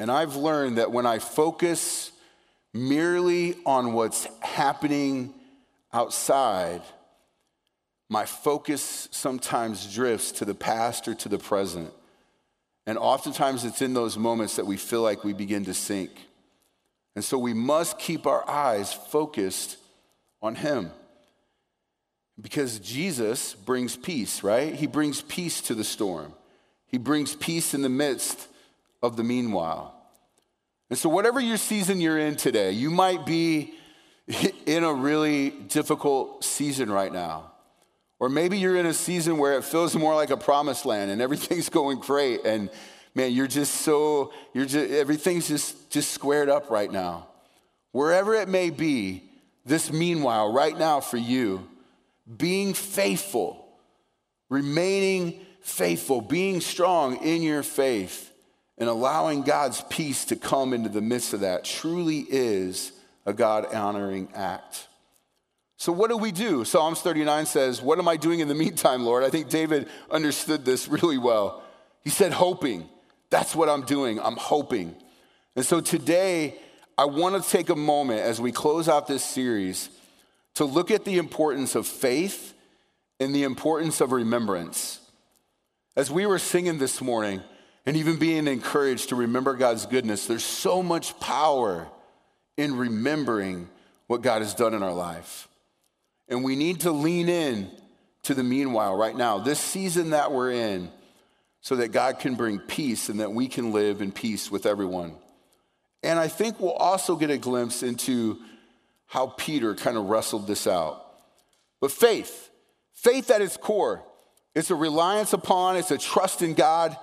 And 0.00 0.10
I've 0.10 0.34
learned 0.34 0.78
that 0.78 0.90
when 0.90 1.04
I 1.04 1.18
focus 1.18 2.10
merely 2.72 3.54
on 3.66 3.92
what's 3.92 4.26
happening 4.40 5.34
outside, 5.92 6.80
my 8.08 8.24
focus 8.24 9.10
sometimes 9.10 9.92
drifts 9.92 10.32
to 10.32 10.46
the 10.46 10.54
past 10.54 11.06
or 11.06 11.14
to 11.16 11.28
the 11.28 11.36
present. 11.36 11.92
And 12.86 12.96
oftentimes 12.96 13.66
it's 13.66 13.82
in 13.82 13.92
those 13.92 14.16
moments 14.16 14.56
that 14.56 14.64
we 14.64 14.78
feel 14.78 15.02
like 15.02 15.22
we 15.22 15.34
begin 15.34 15.66
to 15.66 15.74
sink. 15.74 16.12
And 17.14 17.22
so 17.22 17.36
we 17.36 17.52
must 17.52 17.98
keep 17.98 18.26
our 18.26 18.48
eyes 18.48 18.94
focused 18.94 19.76
on 20.40 20.54
Him. 20.54 20.92
Because 22.40 22.78
Jesus 22.78 23.52
brings 23.52 23.96
peace, 23.96 24.42
right? 24.42 24.74
He 24.74 24.86
brings 24.86 25.20
peace 25.20 25.60
to 25.60 25.74
the 25.74 25.84
storm, 25.84 26.32
He 26.86 26.96
brings 26.96 27.34
peace 27.34 27.74
in 27.74 27.82
the 27.82 27.90
midst 27.90 28.46
of 29.02 29.16
the 29.16 29.24
meanwhile. 29.24 29.94
And 30.88 30.98
so, 30.98 31.08
whatever 31.08 31.40
your 31.40 31.56
season 31.56 32.00
you're 32.00 32.18
in 32.18 32.36
today, 32.36 32.72
you 32.72 32.90
might 32.90 33.24
be 33.24 33.74
in 34.66 34.84
a 34.84 34.92
really 34.92 35.50
difficult 35.50 36.44
season 36.44 36.90
right 36.90 37.12
now. 37.12 37.52
Or 38.18 38.28
maybe 38.28 38.58
you're 38.58 38.76
in 38.76 38.86
a 38.86 38.92
season 38.92 39.38
where 39.38 39.54
it 39.54 39.64
feels 39.64 39.96
more 39.96 40.14
like 40.14 40.30
a 40.30 40.36
promised 40.36 40.84
land 40.84 41.10
and 41.10 41.22
everything's 41.22 41.68
going 41.70 42.00
great 42.00 42.44
and 42.44 42.70
man, 43.14 43.32
you're 43.32 43.46
just 43.46 43.76
so, 43.76 44.32
you're 44.54 44.66
just, 44.66 44.90
everything's 44.90 45.48
just, 45.48 45.90
just 45.90 46.10
squared 46.12 46.48
up 46.48 46.70
right 46.70 46.90
now. 46.90 47.26
Wherever 47.92 48.34
it 48.34 48.48
may 48.48 48.70
be, 48.70 49.24
this 49.64 49.92
meanwhile, 49.92 50.52
right 50.52 50.78
now 50.78 51.00
for 51.00 51.16
you, 51.16 51.68
being 52.36 52.72
faithful, 52.72 53.66
remaining 54.48 55.44
faithful, 55.60 56.20
being 56.20 56.60
strong 56.60 57.16
in 57.16 57.42
your 57.42 57.62
faith, 57.62 58.32
and 58.80 58.88
allowing 58.88 59.42
God's 59.42 59.82
peace 59.90 60.24
to 60.24 60.36
come 60.36 60.72
into 60.72 60.88
the 60.88 61.02
midst 61.02 61.34
of 61.34 61.40
that 61.40 61.64
truly 61.64 62.20
is 62.28 62.92
a 63.26 63.34
God 63.34 63.72
honoring 63.72 64.30
act. 64.34 64.88
So, 65.76 65.92
what 65.92 66.10
do 66.10 66.16
we 66.16 66.32
do? 66.32 66.64
Psalms 66.64 67.00
39 67.00 67.46
says, 67.46 67.82
What 67.82 67.98
am 67.98 68.08
I 68.08 68.16
doing 68.16 68.40
in 68.40 68.48
the 68.48 68.54
meantime, 68.54 69.04
Lord? 69.04 69.22
I 69.22 69.30
think 69.30 69.50
David 69.50 69.88
understood 70.10 70.64
this 70.64 70.88
really 70.88 71.18
well. 71.18 71.62
He 72.02 72.10
said, 72.10 72.32
Hoping. 72.32 72.88
That's 73.28 73.54
what 73.54 73.68
I'm 73.68 73.82
doing. 73.82 74.18
I'm 74.18 74.36
hoping. 74.36 74.96
And 75.54 75.64
so 75.64 75.80
today, 75.80 76.56
I 76.98 77.04
want 77.04 77.42
to 77.42 77.48
take 77.48 77.68
a 77.68 77.76
moment 77.76 78.20
as 78.20 78.40
we 78.40 78.50
close 78.50 78.88
out 78.88 79.06
this 79.06 79.24
series 79.24 79.88
to 80.54 80.64
look 80.64 80.90
at 80.90 81.04
the 81.04 81.18
importance 81.18 81.76
of 81.76 81.86
faith 81.86 82.54
and 83.20 83.34
the 83.34 83.44
importance 83.44 84.00
of 84.00 84.10
remembrance. 84.10 85.00
As 85.96 86.10
we 86.10 86.26
were 86.26 86.38
singing 86.38 86.78
this 86.78 87.00
morning 87.00 87.40
and 87.90 87.96
even 87.96 88.14
being 88.18 88.46
encouraged 88.46 89.08
to 89.08 89.16
remember 89.16 89.54
God's 89.54 89.84
goodness, 89.84 90.28
there's 90.28 90.44
so 90.44 90.80
much 90.80 91.18
power 91.18 91.88
in 92.56 92.76
remembering 92.76 93.68
what 94.06 94.22
God 94.22 94.42
has 94.42 94.54
done 94.54 94.74
in 94.74 94.82
our 94.84 94.94
life. 94.94 95.48
And 96.28 96.44
we 96.44 96.54
need 96.54 96.82
to 96.82 96.92
lean 96.92 97.28
in 97.28 97.68
to 98.22 98.34
the 98.34 98.44
meanwhile 98.44 98.96
right 98.96 99.16
now, 99.16 99.38
this 99.38 99.58
season 99.58 100.10
that 100.10 100.30
we're 100.30 100.52
in 100.52 100.88
so 101.62 101.74
that 101.74 101.90
God 101.90 102.20
can 102.20 102.36
bring 102.36 102.60
peace 102.60 103.08
and 103.08 103.18
that 103.18 103.32
we 103.32 103.48
can 103.48 103.72
live 103.72 104.02
in 104.02 104.12
peace 104.12 104.52
with 104.52 104.66
everyone. 104.66 105.16
And 106.04 106.16
I 106.16 106.28
think 106.28 106.60
we'll 106.60 106.70
also 106.70 107.16
get 107.16 107.30
a 107.30 107.38
glimpse 107.38 107.82
into 107.82 108.38
how 109.06 109.34
Peter 109.36 109.74
kind 109.74 109.96
of 109.96 110.04
wrestled 110.04 110.46
this 110.46 110.68
out. 110.68 111.04
But 111.80 111.90
faith, 111.90 112.50
faith 112.92 113.32
at 113.32 113.42
its 113.42 113.56
core, 113.56 114.04
it's 114.54 114.70
a 114.70 114.76
reliance 114.76 115.32
upon, 115.32 115.76
it's 115.76 115.90
a 115.90 115.98
trust 115.98 116.40
in 116.40 116.54
God, 116.54 116.96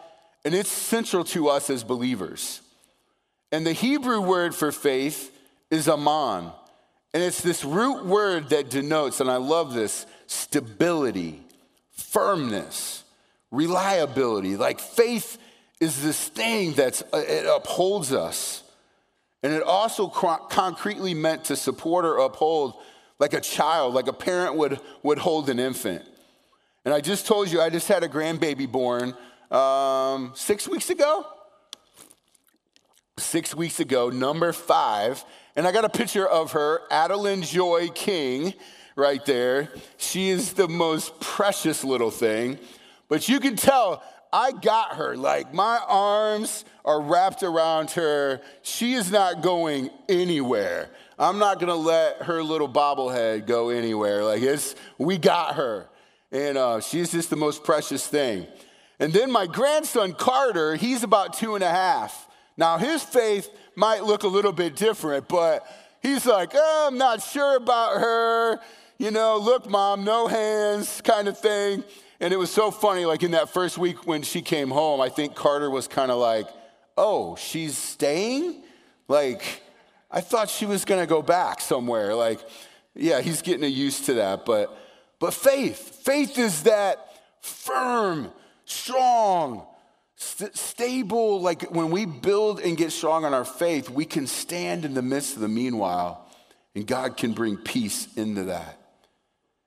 and 0.47 0.55
it's 0.55 0.71
central 0.71 1.25
to 1.25 1.49
us 1.49 1.69
as 1.69 1.83
believers. 1.83 2.61
And 3.51 3.67
the 3.67 3.73
Hebrew 3.73 4.21
word 4.21 4.55
for 4.55 4.71
faith 4.71 5.37
is 5.69 5.89
aman. 5.89 6.53
And 7.13 7.21
it's 7.21 7.41
this 7.41 7.65
root 7.65 8.05
word 8.05 8.51
that 8.51 8.69
denotes, 8.69 9.19
and 9.19 9.29
I 9.29 9.35
love 9.35 9.73
this, 9.73 10.05
stability, 10.25 11.41
firmness 11.91 13.03
reliability. 13.51 14.55
Like 14.55 14.79
faith 14.79 15.37
is 15.81 16.01
this 16.01 16.29
thing 16.29 16.71
that 16.75 17.01
uh, 17.11 17.17
it 17.17 17.45
upholds 17.45 18.13
us. 18.13 18.63
And 19.43 19.51
it 19.51 19.63
also 19.63 20.07
concretely 20.07 21.13
meant 21.13 21.43
to 21.45 21.57
support 21.57 22.05
or 22.05 22.19
uphold 22.19 22.75
like 23.19 23.33
a 23.33 23.41
child, 23.41 23.93
like 23.93 24.07
a 24.07 24.13
parent 24.13 24.55
would, 24.55 24.79
would 25.03 25.17
hold 25.17 25.49
an 25.49 25.59
infant. 25.59 26.05
And 26.85 26.93
I 26.93 27.01
just 27.01 27.27
told 27.27 27.51
you, 27.51 27.59
I 27.59 27.69
just 27.69 27.89
had 27.89 28.03
a 28.03 28.07
grandbaby 28.07 28.71
born 28.71 29.13
um, 29.51 30.31
six 30.35 30.67
weeks 30.67 30.89
ago. 30.89 31.25
Six 33.17 33.55
weeks 33.55 33.79
ago, 33.79 34.09
number 34.09 34.53
five. 34.53 35.23
And 35.55 35.67
I 35.67 35.71
got 35.71 35.85
a 35.85 35.89
picture 35.89 36.27
of 36.27 36.51
her, 36.51 36.81
Adeline 36.91 37.41
Joy 37.41 37.89
King, 37.89 38.53
right 38.95 39.25
there. 39.25 39.69
She 39.97 40.29
is 40.29 40.53
the 40.53 40.67
most 40.67 41.19
precious 41.19 41.83
little 41.83 42.11
thing. 42.11 42.59
But 43.09 43.27
you 43.27 43.39
can 43.39 43.55
tell 43.55 44.03
I 44.31 44.51
got 44.51 44.95
her. 44.95 45.15
Like 45.15 45.53
my 45.53 45.79
arms 45.87 46.65
are 46.85 47.01
wrapped 47.01 47.43
around 47.43 47.91
her. 47.91 48.41
She 48.61 48.93
is 48.93 49.11
not 49.11 49.41
going 49.41 49.89
anywhere. 50.09 50.89
I'm 51.17 51.39
not 51.39 51.59
gonna 51.59 51.75
let 51.75 52.23
her 52.23 52.43
little 52.43 52.69
bobblehead 52.69 53.47
go 53.47 53.69
anywhere. 53.69 54.23
Like 54.23 54.41
it's, 54.41 54.75
we 54.97 55.17
got 55.17 55.55
her. 55.55 55.87
And 56.31 56.57
uh, 56.57 56.81
she's 56.81 57.11
just 57.11 57.29
the 57.29 57.35
most 57.35 57.63
precious 57.63 58.05
thing. 58.05 58.45
And 58.99 59.13
then 59.13 59.31
my 59.31 59.45
grandson 59.45 60.13
Carter, 60.13 60.75
he's 60.75 61.03
about 61.03 61.33
two 61.33 61.55
and 61.55 61.63
a 61.63 61.69
half. 61.69 62.27
Now 62.57 62.77
his 62.77 63.03
faith 63.03 63.49
might 63.75 64.03
look 64.03 64.23
a 64.23 64.27
little 64.27 64.51
bit 64.51 64.75
different, 64.75 65.27
but 65.27 65.65
he's 66.01 66.25
like, 66.25 66.51
oh, 66.53 66.87
I'm 66.87 66.97
not 66.97 67.21
sure 67.21 67.55
about 67.55 67.99
her. 67.99 68.59
You 68.97 69.11
know, 69.11 69.37
look, 69.37 69.69
mom, 69.69 70.03
no 70.03 70.27
hands 70.27 71.01
kind 71.01 71.27
of 71.27 71.37
thing. 71.37 71.83
And 72.19 72.33
it 72.33 72.37
was 72.37 72.49
so 72.49 72.71
funny, 72.71 73.05
like 73.05 73.21
in 73.21 73.31
that 73.31 73.49
first 73.49 73.77
week 73.77 74.07
when 74.07 74.23
she 74.23 74.41
came 74.41 74.69
home, 74.69 74.99
I 74.99 75.09
think 75.09 75.35
Carter 75.35 75.69
was 75.69 75.87
kind 75.87 76.09
of 76.09 76.17
like, 76.17 76.47
oh, 76.97 77.35
she's 77.35 77.77
staying? 77.77 78.63
Like, 79.07 79.61
I 80.09 80.21
thought 80.21 80.49
she 80.49 80.65
was 80.65 80.83
gonna 80.83 81.05
go 81.05 81.21
back 81.21 81.61
somewhere. 81.61 82.15
Like, 82.15 82.39
yeah, 82.95 83.21
he's 83.21 83.43
getting 83.43 83.71
used 83.71 84.05
to 84.05 84.15
that. 84.15 84.45
But 84.45 84.75
but 85.19 85.33
faith, 85.33 86.01
faith 86.03 86.39
is 86.39 86.63
that 86.63 87.07
firm, 87.41 88.31
strong, 88.67 89.65
st- 90.15 90.55
stable. 90.55 91.41
Like 91.41 91.63
when 91.71 91.89
we 91.89 92.05
build 92.05 92.59
and 92.59 92.77
get 92.77 92.91
strong 92.91 93.25
on 93.25 93.33
our 93.33 93.45
faith, 93.45 93.89
we 93.89 94.05
can 94.05 94.27
stand 94.27 94.85
in 94.85 94.93
the 94.93 95.01
midst 95.01 95.35
of 95.35 95.41
the 95.41 95.47
meanwhile, 95.47 96.29
and 96.75 96.85
God 96.85 97.17
can 97.17 97.33
bring 97.33 97.57
peace 97.57 98.07
into 98.15 98.45
that. 98.45 98.79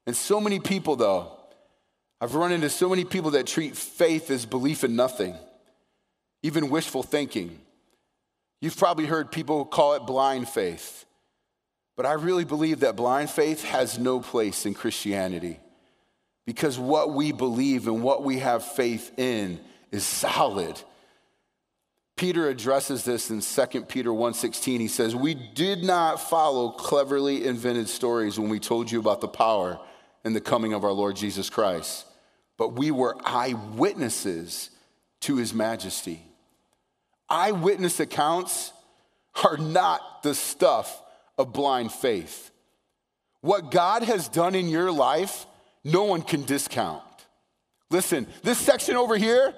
And 0.07 0.17
so 0.17 0.41
many 0.41 0.61
people, 0.61 0.97
though, 0.97 1.37
I've 2.21 2.35
run 2.35 2.53
into 2.53 2.69
so 2.69 2.89
many 2.89 3.05
people 3.05 3.33
that 3.33 3.47
treat 3.47 3.77
faith 3.77 4.31
as 4.31 4.45
belief 4.45 4.85
in 4.85 4.95
nothing, 4.95 5.35
even 6.43 6.71
wishful 6.71 7.03
thinking. 7.03 7.59
You've 8.61 8.77
probably 8.77 9.07
heard 9.07 9.33
people 9.33 9.65
call 9.65 9.95
it 9.95 10.07
blind 10.07 10.49
faith. 10.49 11.07
But 11.97 12.07
I 12.07 12.13
really 12.13 12.45
believe 12.45 12.81
that 12.81 12.97
blind 12.97 13.31
faith 13.31 13.65
has 13.65 13.99
no 13.99 14.21
place 14.21 14.67
in 14.67 14.75
Christianity 14.75 15.61
because 16.47 16.79
what 16.79 17.13
we 17.13 17.33
believe 17.33 17.87
and 17.87 18.03
what 18.03 18.23
we 18.23 18.39
have 18.39 18.65
faith 18.65 19.13
in 19.19 19.61
is 19.91 20.05
solid. 20.05 20.81
Peter 22.17 22.49
addresses 22.49 23.05
this 23.05 23.31
in 23.31 23.41
2 23.41 23.89
Peter 23.89 24.13
1:16. 24.13 24.81
He 24.81 24.89
says, 24.89 25.17
"We 25.17 25.35
did 25.35 25.83
not 25.83 26.21
follow 26.21 26.71
cleverly 26.71 27.47
invented 27.47 27.89
stories 27.89 28.39
when 28.39 28.51
we 28.51 28.61
told 28.61 28.91
you 28.91 29.01
about 29.01 29.21
the 29.21 29.29
power 29.29 29.81
and 30.25 30.37
the 30.37 30.41
coming 30.41 30.73
of 30.73 30.85
our 30.85 30.93
Lord 30.93 31.17
Jesus 31.17 31.49
Christ 31.49 32.05
but 32.61 32.75
we 32.75 32.91
were 32.91 33.17
eyewitnesses 33.25 34.69
to 35.21 35.37
his 35.37 35.55
majesty. 35.55 36.23
Eyewitness 37.31 38.01
accounts 38.01 38.75
are 39.43 39.57
not 39.57 40.23
the 40.23 40.35
stuff 40.35 41.01
of 41.39 41.55
blind 41.55 41.91
faith. 41.91 42.51
What 43.41 43.71
God 43.71 44.03
has 44.03 44.29
done 44.29 44.55
in 44.55 44.69
your 44.69 44.93
life, 44.93 45.47
no 45.85 46.05
one 46.05 46.23
can 46.23 46.45
discount. 46.45 47.03
Listen, 47.91 48.27
this 48.43 48.59
section 48.59 48.97
over 48.97 49.17
here, 49.17 49.55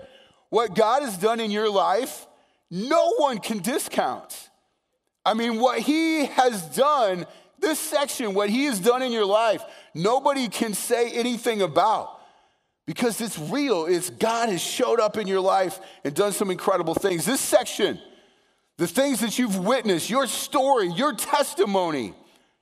what 0.49 0.75
God 0.75 1.03
has 1.03 1.17
done 1.17 1.41
in 1.41 1.51
your 1.51 1.71
life, 1.71 2.27
no 2.71 3.15
one 3.19 3.39
can 3.39 3.59
discount. 3.59 4.51
I 5.25 5.35
mean, 5.35 5.61
what 5.61 5.81
He 5.81 6.27
has 6.27 6.63
done, 6.75 7.27
this 7.59 7.79
section, 7.79 8.35
what 8.35 8.51
He 8.51 8.65
has 8.65 8.81
done 8.81 9.03
in 9.03 9.13
your 9.13 9.27
life, 9.27 9.63
nobody 9.95 10.49
can 10.49 10.75
say 10.75 11.11
anything 11.13 11.63
about 11.63 12.21
because 12.87 13.21
it's 13.21 13.39
real. 13.39 13.87
It's 13.87 14.11
God 14.11 14.49
has 14.49 14.61
showed 14.61 15.01
up 15.01 15.17
in 15.17 15.27
your 15.27 15.41
life 15.41 15.79
and 16.05 16.15
done 16.15 16.33
some 16.33 16.51
incredible 16.51 16.95
things. 16.95 17.25
This 17.25 17.41
section, 17.41 18.01
the 18.79 18.87
things 18.87 19.21
that 19.21 19.39
you've 19.39 19.59
witnessed, 19.59 20.11
your 20.11 20.27
story, 20.27 20.89
your 20.89 21.15
testimony, 21.15 22.15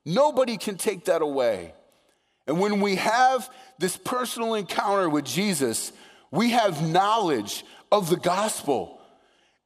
nobody 0.05 0.57
can 0.57 0.77
take 0.77 1.07
that 1.07 1.23
away. 1.23 1.73
And 2.47 2.59
when 2.59 2.81
we 2.81 2.97
have 2.97 3.49
this 3.79 3.97
personal 3.97 4.55
encounter 4.55 5.09
with 5.09 5.25
Jesus, 5.25 5.93
we 6.31 6.51
have 6.51 6.87
knowledge 6.87 7.65
of 7.93 8.09
the 8.09 8.17
gospel. 8.17 9.01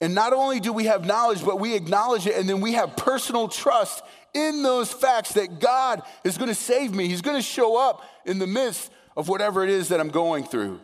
And 0.00 0.14
not 0.14 0.32
only 0.32 0.60
do 0.60 0.72
we 0.72 0.84
have 0.84 1.06
knowledge, 1.06 1.44
but 1.44 1.60
we 1.60 1.74
acknowledge 1.74 2.26
it, 2.26 2.36
and 2.36 2.48
then 2.48 2.60
we 2.60 2.72
have 2.72 2.96
personal 2.96 3.48
trust 3.48 4.02
in 4.34 4.62
those 4.62 4.92
facts 4.92 5.32
that 5.34 5.60
God 5.60 6.02
is 6.24 6.36
going 6.36 6.48
to 6.48 6.54
save 6.54 6.92
me. 6.92 7.08
He's 7.08 7.22
going 7.22 7.36
to 7.36 7.42
show 7.42 7.76
up 7.76 8.02
in 8.26 8.38
the 8.38 8.46
midst 8.46 8.90
of 9.16 9.28
whatever 9.28 9.62
it 9.62 9.70
is 9.70 9.88
that 9.88 10.00
I'm 10.00 10.10
going 10.10 10.44
through. 10.44 10.80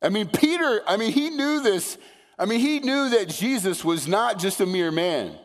I 0.00 0.10
mean, 0.10 0.28
Peter, 0.28 0.82
I 0.86 0.96
mean, 0.96 1.12
he 1.12 1.30
knew 1.30 1.60
this. 1.60 1.98
I 2.38 2.44
mean, 2.44 2.60
he 2.60 2.78
knew 2.78 3.10
that 3.10 3.28
Jesus 3.28 3.84
was 3.84 4.06
not 4.06 4.38
just 4.38 4.60
a 4.60 4.66
mere 4.66 4.92
man. 4.92 5.36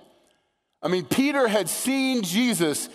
I 0.81 0.89
mean, 0.89 1.05
Peter 1.05 1.47
had 1.47 1.67
seen 1.69 2.21
Jesus 2.21 2.87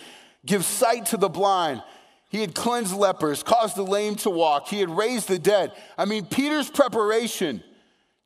give 0.45 0.63
sight 0.63 1.07
to 1.07 1.17
the 1.17 1.27
blind. 1.27 1.83
He 2.29 2.41
had 2.41 2.53
cleansed 2.53 2.95
lepers, 2.95 3.43
caused 3.43 3.75
the 3.75 3.83
lame 3.83 4.15
to 4.17 4.29
walk. 4.29 4.67
He 4.67 4.79
had 4.79 4.89
raised 4.89 5.27
the 5.27 5.39
dead. 5.39 5.73
I 5.97 6.05
mean, 6.05 6.25
Peter's 6.25 6.69
preparation 6.69 7.63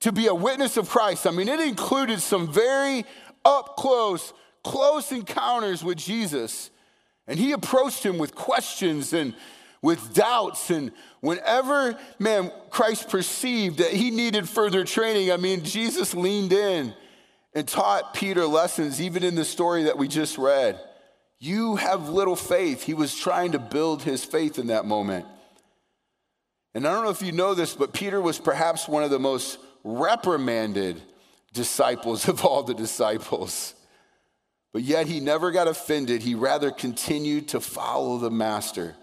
to 0.03 0.11
be 0.11 0.27
a 0.27 0.35
witness 0.35 0.75
of 0.75 0.89
Christ, 0.89 1.25
I 1.25 1.31
mean, 1.31 1.47
it 1.47 1.61
included 1.61 2.19
some 2.19 2.51
very 2.51 3.05
up 3.45 3.77
close, 3.77 4.33
close 4.61 5.13
encounters 5.13 5.81
with 5.81 5.97
Jesus. 5.97 6.71
And 7.25 7.39
he 7.39 7.53
approached 7.53 8.05
him 8.05 8.17
with 8.17 8.35
questions 8.35 9.13
and 9.13 9.33
with 9.81 10.13
doubts. 10.13 10.69
And 10.69 10.91
whenever, 11.21 11.97
man, 12.19 12.51
Christ 12.69 13.07
perceived 13.07 13.77
that 13.77 13.91
he 13.91 14.11
needed 14.11 14.49
further 14.49 14.83
training, 14.83 15.31
I 15.31 15.37
mean, 15.37 15.63
Jesus 15.63 16.13
leaned 16.13 16.51
in 16.51 16.93
and 17.53 17.65
taught 17.65 18.13
Peter 18.13 18.45
lessons, 18.45 18.99
even 18.99 19.23
in 19.23 19.35
the 19.35 19.45
story 19.45 19.83
that 19.83 19.97
we 19.97 20.09
just 20.09 20.37
read. 20.37 20.81
You 21.43 21.75
have 21.75 22.07
little 22.07 22.37
faith. 22.37 22.83
He 22.83 22.93
was 22.93 23.13
trying 23.13 23.51
to 23.51 23.59
build 23.59 24.01
his 24.01 24.23
faith 24.23 24.57
in 24.57 24.67
that 24.67 24.85
moment. 24.85 25.25
And 26.73 26.87
I 26.87 26.93
don't 26.93 27.03
know 27.03 27.09
if 27.09 27.21
you 27.21 27.33
know 27.33 27.53
this, 27.53 27.75
but 27.75 27.91
Peter 27.91 28.21
was 28.21 28.39
perhaps 28.39 28.87
one 28.87 29.03
of 29.03 29.09
the 29.09 29.19
most 29.19 29.59
reprimanded 29.83 31.01
disciples 31.51 32.29
of 32.29 32.45
all 32.45 32.63
the 32.63 32.73
disciples. 32.73 33.73
But 34.71 34.83
yet 34.83 35.07
he 35.07 35.19
never 35.19 35.51
got 35.51 35.67
offended. 35.67 36.21
He 36.21 36.33
rather 36.33 36.71
continued 36.71 37.49
to 37.49 37.59
follow 37.59 38.19
the 38.19 38.31
master, 38.31 38.95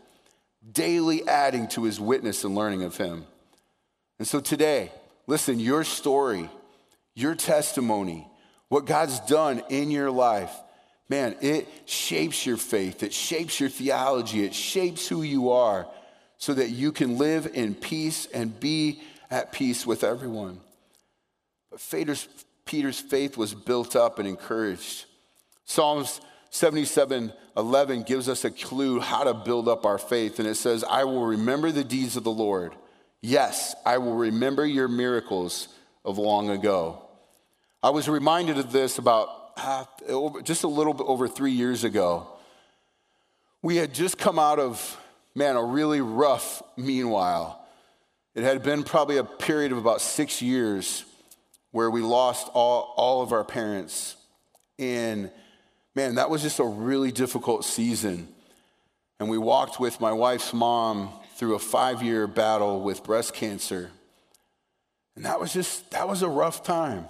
daily 0.72 1.28
adding 1.28 1.68
to 1.68 1.84
his 1.84 2.00
witness 2.00 2.42
and 2.42 2.54
learning 2.54 2.84
of 2.84 2.96
him. 2.96 3.26
And 4.18 4.26
so 4.26 4.40
today, 4.40 4.92
listen, 5.26 5.60
your 5.60 5.84
story, 5.84 6.48
your 7.14 7.34
testimony, 7.34 8.26
what 8.70 8.86
God's 8.86 9.20
done 9.20 9.62
in 9.68 9.90
your 9.90 10.10
life, 10.10 10.54
man, 11.10 11.36
it 11.40 11.68
shapes 11.84 12.46
your 12.46 12.56
faith, 12.56 13.02
it 13.02 13.12
shapes 13.12 13.58
your 13.60 13.68
theology, 13.68 14.44
it 14.44 14.54
shapes 14.54 15.08
who 15.08 15.22
you 15.22 15.50
are 15.50 15.86
so 16.38 16.54
that 16.54 16.70
you 16.70 16.92
can 16.92 17.18
live 17.18 17.50
in 17.52 17.74
peace 17.74 18.26
and 18.32 18.58
be 18.58 19.02
at 19.30 19.52
peace 19.52 19.84
with 19.84 20.04
everyone. 20.04 20.60
But 21.70 21.80
Peter's 22.64 23.00
faith 23.00 23.36
was 23.36 23.52
built 23.52 23.96
up 23.96 24.18
and 24.18 24.26
encouraged. 24.26 25.04
Psalms 25.64 26.20
77 26.50 27.32
11 27.56 28.04
gives 28.04 28.28
us 28.28 28.44
a 28.44 28.50
clue 28.50 29.00
how 29.00 29.24
to 29.24 29.34
build 29.34 29.68
up 29.68 29.84
our 29.84 29.98
faith. 29.98 30.38
And 30.38 30.48
it 30.48 30.54
says, 30.54 30.84
I 30.84 31.04
will 31.04 31.26
remember 31.26 31.72
the 31.72 31.84
deeds 31.84 32.16
of 32.16 32.24
the 32.24 32.30
Lord. 32.30 32.72
Yes, 33.20 33.74
I 33.84 33.98
will 33.98 34.14
remember 34.14 34.64
your 34.64 34.88
miracles 34.88 35.68
of 36.04 36.16
long 36.16 36.48
ago. 36.48 37.02
I 37.82 37.90
was 37.90 38.08
reminded 38.08 38.56
of 38.56 38.72
this 38.72 38.98
about 38.98 39.39
uh, 39.62 39.84
just 40.42 40.64
a 40.64 40.68
little 40.68 40.94
bit 40.94 41.06
over 41.06 41.28
three 41.28 41.52
years 41.52 41.84
ago. 41.84 42.26
We 43.62 43.76
had 43.76 43.92
just 43.92 44.18
come 44.18 44.38
out 44.38 44.58
of, 44.58 44.98
man, 45.34 45.56
a 45.56 45.62
really 45.62 46.00
rough 46.00 46.62
meanwhile. 46.76 47.64
It 48.34 48.42
had 48.42 48.62
been 48.62 48.84
probably 48.84 49.18
a 49.18 49.24
period 49.24 49.72
of 49.72 49.78
about 49.78 50.00
six 50.00 50.40
years 50.40 51.04
where 51.72 51.90
we 51.90 52.00
lost 52.00 52.48
all, 52.54 52.94
all 52.96 53.22
of 53.22 53.32
our 53.32 53.44
parents. 53.44 54.16
And 54.78 55.30
man, 55.94 56.14
that 56.14 56.30
was 56.30 56.42
just 56.42 56.58
a 56.58 56.64
really 56.64 57.12
difficult 57.12 57.64
season. 57.64 58.28
And 59.18 59.28
we 59.28 59.38
walked 59.38 59.78
with 59.78 60.00
my 60.00 60.12
wife's 60.12 60.54
mom 60.54 61.10
through 61.34 61.54
a 61.54 61.58
five 61.58 62.02
year 62.02 62.26
battle 62.26 62.80
with 62.80 63.04
breast 63.04 63.34
cancer. 63.34 63.90
And 65.16 65.24
that 65.24 65.38
was 65.38 65.52
just, 65.52 65.90
that 65.90 66.08
was 66.08 66.22
a 66.22 66.28
rough 66.28 66.62
time. 66.62 67.06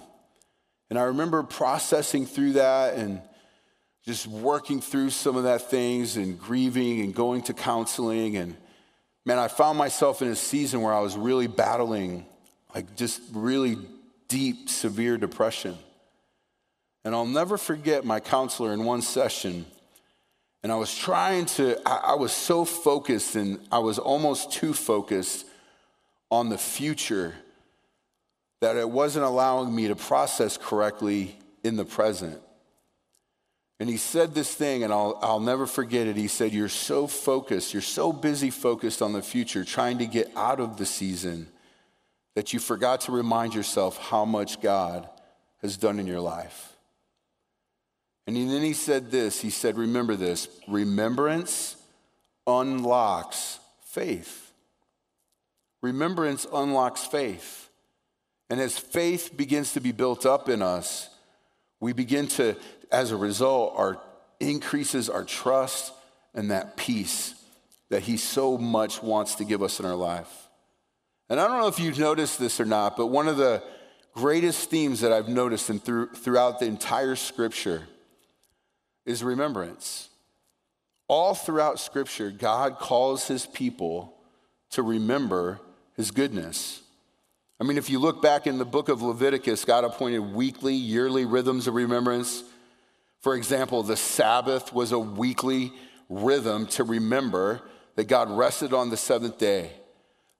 And 0.91 0.99
I 0.99 1.03
remember 1.03 1.41
processing 1.41 2.25
through 2.25 2.53
that 2.53 2.95
and 2.95 3.21
just 4.03 4.27
working 4.27 4.81
through 4.81 5.11
some 5.11 5.37
of 5.37 5.43
that 5.43 5.69
things 5.69 6.17
and 6.17 6.37
grieving 6.37 6.99
and 6.99 7.15
going 7.15 7.43
to 7.43 7.53
counseling. 7.53 8.35
And 8.35 8.57
man, 9.23 9.39
I 9.39 9.47
found 9.47 9.77
myself 9.77 10.21
in 10.21 10.27
a 10.27 10.35
season 10.35 10.81
where 10.81 10.93
I 10.93 10.99
was 10.99 11.15
really 11.15 11.47
battling, 11.47 12.25
like 12.75 12.97
just 12.97 13.21
really 13.31 13.77
deep, 14.27 14.67
severe 14.67 15.17
depression. 15.17 15.77
And 17.05 17.15
I'll 17.15 17.25
never 17.25 17.57
forget 17.57 18.03
my 18.03 18.19
counselor 18.19 18.73
in 18.73 18.83
one 18.83 19.01
session. 19.01 19.65
And 20.61 20.73
I 20.73 20.75
was 20.75 20.93
trying 20.93 21.45
to, 21.45 21.79
I, 21.85 22.15
was 22.15 22.33
so 22.33 22.65
focused 22.65 23.37
and 23.37 23.65
I 23.71 23.79
was 23.79 23.97
almost 23.97 24.51
too 24.51 24.73
focused 24.73 25.45
on 26.29 26.49
the 26.49 26.57
future 26.57 27.33
that 28.61 28.77
it 28.77 28.89
wasn't 28.89 29.25
allowing 29.25 29.75
me 29.75 29.87
to 29.87 29.95
process 29.95 30.57
correctly 30.57 31.35
in 31.63 31.75
the 31.75 31.85
present. 31.85 32.39
And 33.79 33.89
he 33.89 33.97
said 33.97 34.35
this 34.35 34.53
thing, 34.53 34.83
and 34.83 34.93
I'll, 34.93 35.17
I'll 35.23 35.39
never 35.39 35.65
forget 35.65 36.05
it. 36.05 36.15
He 36.15 36.27
said, 36.27 36.53
You're 36.53 36.69
so 36.69 37.07
focused, 37.07 37.73
you're 37.73 37.81
so 37.81 38.13
busy 38.13 38.51
focused 38.51 39.01
on 39.01 39.11
the 39.11 39.23
future, 39.23 39.65
trying 39.65 39.97
to 39.97 40.05
get 40.05 40.31
out 40.35 40.59
of 40.59 40.77
the 40.77 40.85
season, 40.85 41.47
that 42.35 42.53
you 42.53 42.59
forgot 42.59 43.01
to 43.01 43.11
remind 43.11 43.55
yourself 43.55 43.97
how 43.97 44.23
much 44.23 44.61
God 44.61 45.09
has 45.63 45.77
done 45.77 45.99
in 45.99 46.05
your 46.05 46.21
life. 46.21 46.77
And 48.27 48.35
then 48.35 48.61
he 48.61 48.73
said 48.73 49.09
this 49.09 49.41
He 49.41 49.49
said, 49.49 49.77
Remember 49.77 50.15
this 50.15 50.47
remembrance 50.67 51.75
unlocks 52.45 53.59
faith. 53.87 54.51
Remembrance 55.81 56.45
unlocks 56.53 57.03
faith. 57.03 57.70
And 58.51 58.59
as 58.59 58.77
faith 58.77 59.35
begins 59.37 59.71
to 59.73 59.79
be 59.79 59.93
built 59.93 60.25
up 60.25 60.49
in 60.49 60.61
us, 60.61 61.09
we 61.79 61.93
begin 61.93 62.27
to, 62.27 62.57
as 62.91 63.11
a 63.11 63.15
result, 63.15 63.73
our 63.77 64.01
increases 64.41 65.09
our 65.09 65.23
trust 65.23 65.93
and 66.33 66.51
that 66.51 66.75
peace 66.75 67.33
that 67.89 68.01
he 68.01 68.17
so 68.17 68.57
much 68.57 69.01
wants 69.01 69.35
to 69.35 69.45
give 69.45 69.63
us 69.63 69.79
in 69.79 69.85
our 69.85 69.95
life. 69.95 70.49
And 71.29 71.39
I 71.39 71.47
don't 71.47 71.59
know 71.59 71.67
if 71.69 71.79
you've 71.79 71.97
noticed 71.97 72.39
this 72.39 72.59
or 72.59 72.65
not, 72.65 72.97
but 72.97 73.07
one 73.07 73.29
of 73.29 73.37
the 73.37 73.63
greatest 74.15 74.69
themes 74.69 74.99
that 74.99 75.13
I've 75.13 75.29
noticed 75.29 75.69
in 75.69 75.79
through, 75.79 76.09
throughout 76.09 76.59
the 76.59 76.65
entire 76.65 77.15
scripture 77.15 77.87
is 79.05 79.23
remembrance. 79.23 80.09
All 81.07 81.35
throughout 81.35 81.79
Scripture, 81.79 82.31
God 82.31 82.79
calls 82.79 83.27
his 83.27 83.45
people 83.45 84.13
to 84.71 84.83
remember 84.83 85.61
his 85.95 86.11
goodness. 86.11 86.81
I 87.61 87.63
mean, 87.63 87.77
if 87.77 87.91
you 87.91 87.99
look 87.99 88.23
back 88.23 88.47
in 88.47 88.57
the 88.57 88.65
book 88.65 88.89
of 88.89 89.03
Leviticus, 89.03 89.65
God 89.65 89.83
appointed 89.83 90.17
weekly, 90.17 90.73
yearly 90.73 91.25
rhythms 91.25 91.67
of 91.67 91.75
remembrance. 91.75 92.43
For 93.19 93.35
example, 93.35 93.83
the 93.83 93.95
Sabbath 93.95 94.73
was 94.73 94.91
a 94.91 94.97
weekly 94.97 95.71
rhythm 96.09 96.65
to 96.69 96.83
remember 96.83 97.61
that 97.97 98.05
God 98.05 98.31
rested 98.31 98.73
on 98.73 98.89
the 98.89 98.97
seventh 98.97 99.37
day. 99.37 99.73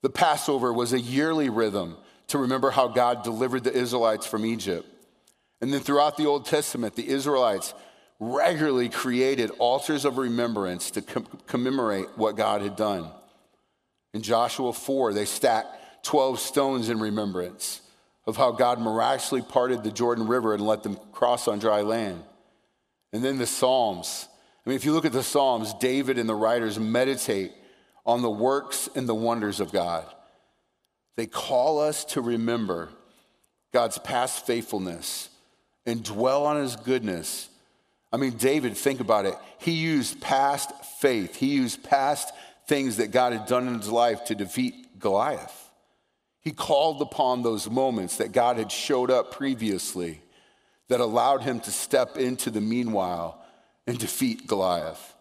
The 0.01 0.09
Passover 0.09 0.73
was 0.73 0.93
a 0.93 0.99
yearly 0.99 1.49
rhythm 1.49 1.95
to 2.29 2.39
remember 2.39 2.71
how 2.71 2.87
God 2.87 3.21
delivered 3.23 3.65
the 3.65 3.73
Israelites 3.73 4.25
from 4.25 4.43
Egypt. 4.43 4.87
And 5.61 5.71
then 5.71 5.81
throughout 5.81 6.17
the 6.17 6.25
Old 6.25 6.47
Testament, 6.47 6.95
the 6.95 7.07
Israelites 7.07 7.75
regularly 8.19 8.89
created 8.89 9.51
altars 9.59 10.05
of 10.05 10.17
remembrance 10.17 10.89
to 10.89 11.03
com- 11.03 11.27
commemorate 11.45 12.07
what 12.17 12.35
God 12.35 12.63
had 12.63 12.75
done. 12.75 13.11
In 14.11 14.23
Joshua 14.23 14.73
4, 14.73 15.13
they 15.13 15.25
stacked 15.25 15.80
12 16.03 16.39
stones 16.39 16.89
in 16.89 16.99
remembrance 16.99 17.81
of 18.25 18.37
how 18.37 18.51
God 18.51 18.79
miraculously 18.79 19.41
parted 19.41 19.83
the 19.83 19.91
Jordan 19.91 20.27
River 20.27 20.53
and 20.53 20.65
let 20.65 20.83
them 20.83 20.97
cross 21.11 21.47
on 21.47 21.59
dry 21.59 21.81
land. 21.81 22.23
And 23.13 23.23
then 23.23 23.37
the 23.37 23.47
Psalms. 23.47 24.27
I 24.65 24.69
mean, 24.69 24.75
if 24.75 24.85
you 24.85 24.93
look 24.93 25.05
at 25.05 25.11
the 25.11 25.23
Psalms, 25.23 25.73
David 25.75 26.17
and 26.17 26.29
the 26.29 26.35
writers 26.35 26.79
meditate 26.79 27.51
on 28.05 28.21
the 28.21 28.29
works 28.29 28.89
and 28.95 29.07
the 29.07 29.15
wonders 29.15 29.59
of 29.59 29.71
God. 29.71 30.05
They 31.17 31.27
call 31.27 31.79
us 31.79 32.05
to 32.05 32.21
remember 32.21 32.89
God's 33.73 33.97
past 33.99 34.45
faithfulness 34.45 35.29
and 35.85 36.03
dwell 36.03 36.45
on 36.45 36.57
his 36.57 36.75
goodness 36.75 37.49
I 38.13 38.17
mean, 38.17 38.31
David, 38.31 38.75
think 38.75 38.99
about 38.99 39.25
it. 39.25 39.35
He 39.57 39.71
used 39.71 40.19
past 40.19 40.71
faith, 40.99 41.35
he 41.35 41.47
used 41.47 41.83
past 41.83 42.33
things 42.67 42.97
that 42.97 43.11
God 43.11 43.33
had 43.33 43.47
done 43.47 43.67
in 43.67 43.75
his 43.75 43.89
life 43.89 44.25
to 44.25 44.35
defeat 44.35 44.99
Goliath. 44.99 45.70
He 46.41 46.51
called 46.51 47.01
upon 47.01 47.43
those 47.43 47.69
moments 47.69 48.17
that 48.17 48.31
God 48.31 48.57
had 48.57 48.71
showed 48.71 49.11
up 49.11 49.31
previously 49.31 50.21
that 50.89 50.99
allowed 50.99 51.43
him 51.43 51.59
to 51.61 51.71
step 51.71 52.17
into 52.17 52.49
the 52.49 52.61
meanwhile 52.61 53.41
and 53.87 53.97
defeat 53.97 54.47
Goliath. 54.47 55.15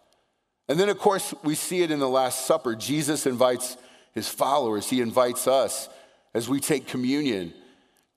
And 0.68 0.80
then, 0.80 0.88
of 0.88 0.98
course, 0.98 1.34
we 1.44 1.54
see 1.54 1.82
it 1.82 1.90
in 1.90 1.98
the 1.98 2.08
Last 2.08 2.46
Supper. 2.46 2.74
Jesus 2.74 3.26
invites 3.26 3.76
his 4.12 4.28
followers, 4.28 4.88
he 4.88 5.00
invites 5.00 5.46
us 5.46 5.88
as 6.34 6.48
we 6.48 6.58
take 6.58 6.88
communion 6.88 7.52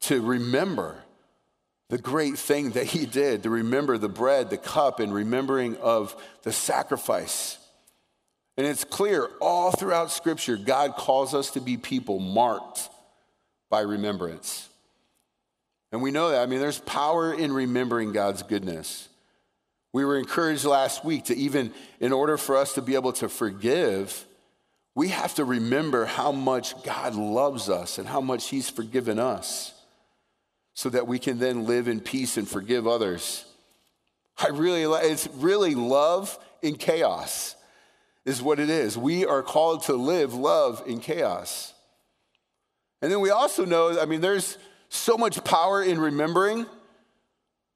to 0.01 0.21
remember 0.21 1.03
the 1.89 1.97
great 1.99 2.37
thing 2.37 2.71
that 2.71 2.85
he 2.85 3.05
did 3.05 3.43
to 3.43 3.49
remember 3.51 3.99
the 3.99 4.09
bread, 4.09 4.49
the 4.49 4.57
cup, 4.57 4.99
and 4.99 5.13
remembering 5.13 5.77
of 5.77 6.15
the 6.41 6.51
sacrifice. 6.51 7.59
And 8.57 8.65
it's 8.65 8.83
clear 8.83 9.29
all 9.39 9.71
throughout 9.71 10.09
Scripture, 10.11 10.57
God 10.57 10.95
calls 10.95 11.35
us 11.35 11.51
to 11.51 11.61
be 11.61 11.77
people 11.77 12.19
marked 12.19 12.89
by 13.73 13.81
remembrance. 13.81 14.69
And 15.91 16.03
we 16.03 16.11
know 16.11 16.29
that. 16.29 16.43
I 16.43 16.45
mean, 16.45 16.59
there's 16.59 16.77
power 16.77 17.33
in 17.33 17.51
remembering 17.51 18.11
God's 18.13 18.43
goodness. 18.43 19.09
We 19.91 20.05
were 20.05 20.19
encouraged 20.19 20.63
last 20.63 21.03
week 21.03 21.23
to 21.25 21.35
even, 21.35 21.73
in 21.99 22.13
order 22.13 22.37
for 22.37 22.55
us 22.55 22.73
to 22.73 22.83
be 22.83 22.93
able 22.93 23.13
to 23.13 23.27
forgive, 23.27 24.25
we 24.93 25.07
have 25.07 25.33
to 25.35 25.43
remember 25.43 26.05
how 26.05 26.31
much 26.31 26.83
God 26.83 27.15
loves 27.15 27.67
us 27.67 27.97
and 27.97 28.07
how 28.07 28.21
much 28.21 28.49
He's 28.49 28.69
forgiven 28.69 29.17
us 29.17 29.73
so 30.75 30.89
that 30.89 31.07
we 31.07 31.17
can 31.17 31.39
then 31.39 31.65
live 31.65 31.87
in 31.87 31.99
peace 31.99 32.37
and 32.37 32.47
forgive 32.47 32.85
others. 32.85 33.43
I 34.37 34.49
really, 34.49 34.83
it's 34.83 35.27
really 35.37 35.73
love 35.73 36.37
in 36.61 36.75
chaos. 36.75 37.55
is 38.23 38.39
what 38.39 38.59
it 38.59 38.69
is. 38.69 38.99
We 38.99 39.25
are 39.25 39.41
called 39.41 39.85
to 39.85 39.93
live 39.93 40.35
love 40.35 40.83
in 40.85 40.99
chaos. 40.99 41.72
And 43.03 43.11
then 43.11 43.19
we 43.19 43.31
also 43.31 43.65
know, 43.65 43.99
I 43.99 44.05
mean, 44.05 44.21
there's 44.21 44.57
so 44.87 45.17
much 45.17 45.43
power 45.43 45.83
in 45.83 45.99
remembering, 45.99 46.65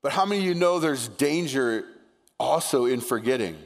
but 0.01 0.13
how 0.13 0.25
many 0.25 0.39
of 0.39 0.47
you 0.47 0.53
know 0.53 0.79
there's 0.79 1.09
danger 1.09 1.83
also 2.39 2.85
in 2.85 3.01
forgetting? 3.01 3.57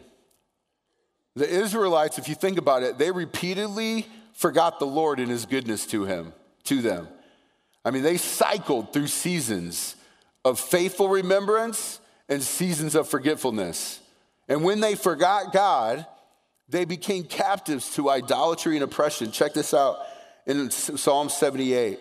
The 1.35 1.47
Israelites, 1.47 2.17
if 2.17 2.27
you 2.27 2.33
think 2.33 2.57
about 2.57 2.81
it, 2.81 2.97
they 2.97 3.11
repeatedly 3.11 4.07
forgot 4.33 4.79
the 4.79 4.87
Lord 4.87 5.19
and 5.19 5.29
his 5.29 5.45
goodness 5.45 5.85
to 5.87 6.05
him, 6.05 6.33
to 6.63 6.81
them. 6.81 7.07
I 7.85 7.91
mean, 7.91 8.01
they 8.01 8.17
cycled 8.17 8.91
through 8.91 9.07
seasons 9.07 9.95
of 10.43 10.59
faithful 10.59 11.09
remembrance 11.09 11.99
and 12.27 12.41
seasons 12.41 12.95
of 12.95 13.07
forgetfulness. 13.07 13.99
And 14.47 14.63
when 14.63 14.79
they 14.79 14.95
forgot 14.95 15.53
God, 15.53 16.07
they 16.69 16.85
became 16.85 17.23
captives 17.23 17.93
to 17.97 18.09
idolatry 18.09 18.77
and 18.77 18.83
oppression. 18.83 19.31
Check 19.31 19.53
this 19.53 19.75
out 19.75 19.99
in 20.45 20.69
Psalm 20.71 21.29
78. 21.29 21.99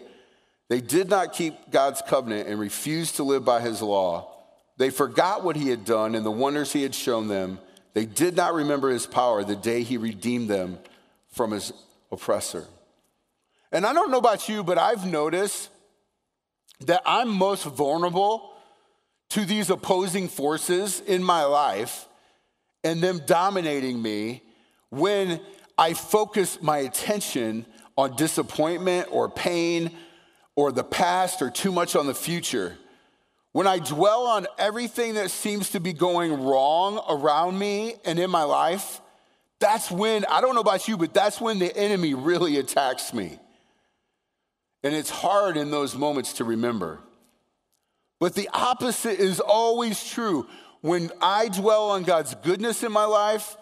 They 0.68 0.80
did 0.80 1.10
not 1.10 1.32
keep 1.32 1.70
God's 1.70 2.02
covenant 2.02 2.48
and 2.48 2.58
refused 2.60 3.16
to 3.16 3.24
live 3.24 3.44
by 3.44 3.60
his 3.60 3.82
law. 3.82 4.36
They 4.76 4.90
forgot 4.90 5.44
what 5.44 5.56
he 5.56 5.68
had 5.68 5.84
done 5.84 6.14
and 6.14 6.24
the 6.24 6.30
wonders 6.30 6.72
he 6.72 6.82
had 6.82 6.94
shown 6.94 7.28
them. 7.28 7.58
They 7.92 8.06
did 8.06 8.36
not 8.36 8.54
remember 8.54 8.88
his 8.88 9.06
power 9.06 9.42
the 9.42 9.56
day 9.56 9.82
he 9.82 9.96
redeemed 9.96 10.48
them 10.48 10.78
from 11.32 11.50
his 11.50 11.72
oppressor. 12.12 12.66
And 13.72 13.84
I 13.84 13.92
don't 13.92 14.10
know 14.10 14.18
about 14.18 14.48
you, 14.48 14.64
but 14.64 14.78
I've 14.78 15.04
noticed 15.04 15.68
that 16.86 17.02
I'm 17.04 17.28
most 17.28 17.64
vulnerable 17.64 18.52
to 19.30 19.44
these 19.44 19.70
opposing 19.70 20.28
forces 20.28 21.00
in 21.00 21.22
my 21.22 21.44
life 21.44 22.08
and 22.82 23.00
them 23.02 23.20
dominating 23.26 24.00
me 24.00 24.42
when 24.90 25.40
I 25.76 25.94
focus 25.94 26.60
my 26.60 26.78
attention 26.78 27.64
on 28.00 28.16
disappointment 28.16 29.08
or 29.10 29.28
pain 29.28 29.90
or 30.56 30.72
the 30.72 30.82
past 30.82 31.42
or 31.42 31.50
too 31.50 31.70
much 31.70 31.94
on 31.94 32.06
the 32.06 32.14
future. 32.14 32.76
When 33.52 33.66
I 33.66 33.78
dwell 33.78 34.26
on 34.26 34.46
everything 34.58 35.14
that 35.14 35.30
seems 35.30 35.70
to 35.70 35.80
be 35.80 35.92
going 35.92 36.44
wrong 36.44 37.00
around 37.08 37.58
me 37.58 37.96
and 38.04 38.18
in 38.18 38.30
my 38.30 38.44
life, 38.44 39.00
that's 39.58 39.90
when, 39.90 40.24
I 40.24 40.40
don't 40.40 40.54
know 40.54 40.62
about 40.62 40.88
you, 40.88 40.96
but 40.96 41.12
that's 41.12 41.40
when 41.40 41.58
the 41.58 41.76
enemy 41.76 42.14
really 42.14 42.56
attacks 42.56 43.12
me. 43.12 43.38
And 44.82 44.94
it's 44.94 45.10
hard 45.10 45.58
in 45.58 45.70
those 45.70 45.94
moments 45.94 46.34
to 46.34 46.44
remember. 46.44 47.00
But 48.18 48.34
the 48.34 48.48
opposite 48.54 49.20
is 49.20 49.40
always 49.40 50.02
true. 50.08 50.46
When 50.80 51.10
I 51.20 51.48
dwell 51.48 51.90
on 51.90 52.04
God's 52.04 52.34
goodness 52.36 52.82
in 52.82 52.92
my 52.92 53.04
life, 53.04 53.56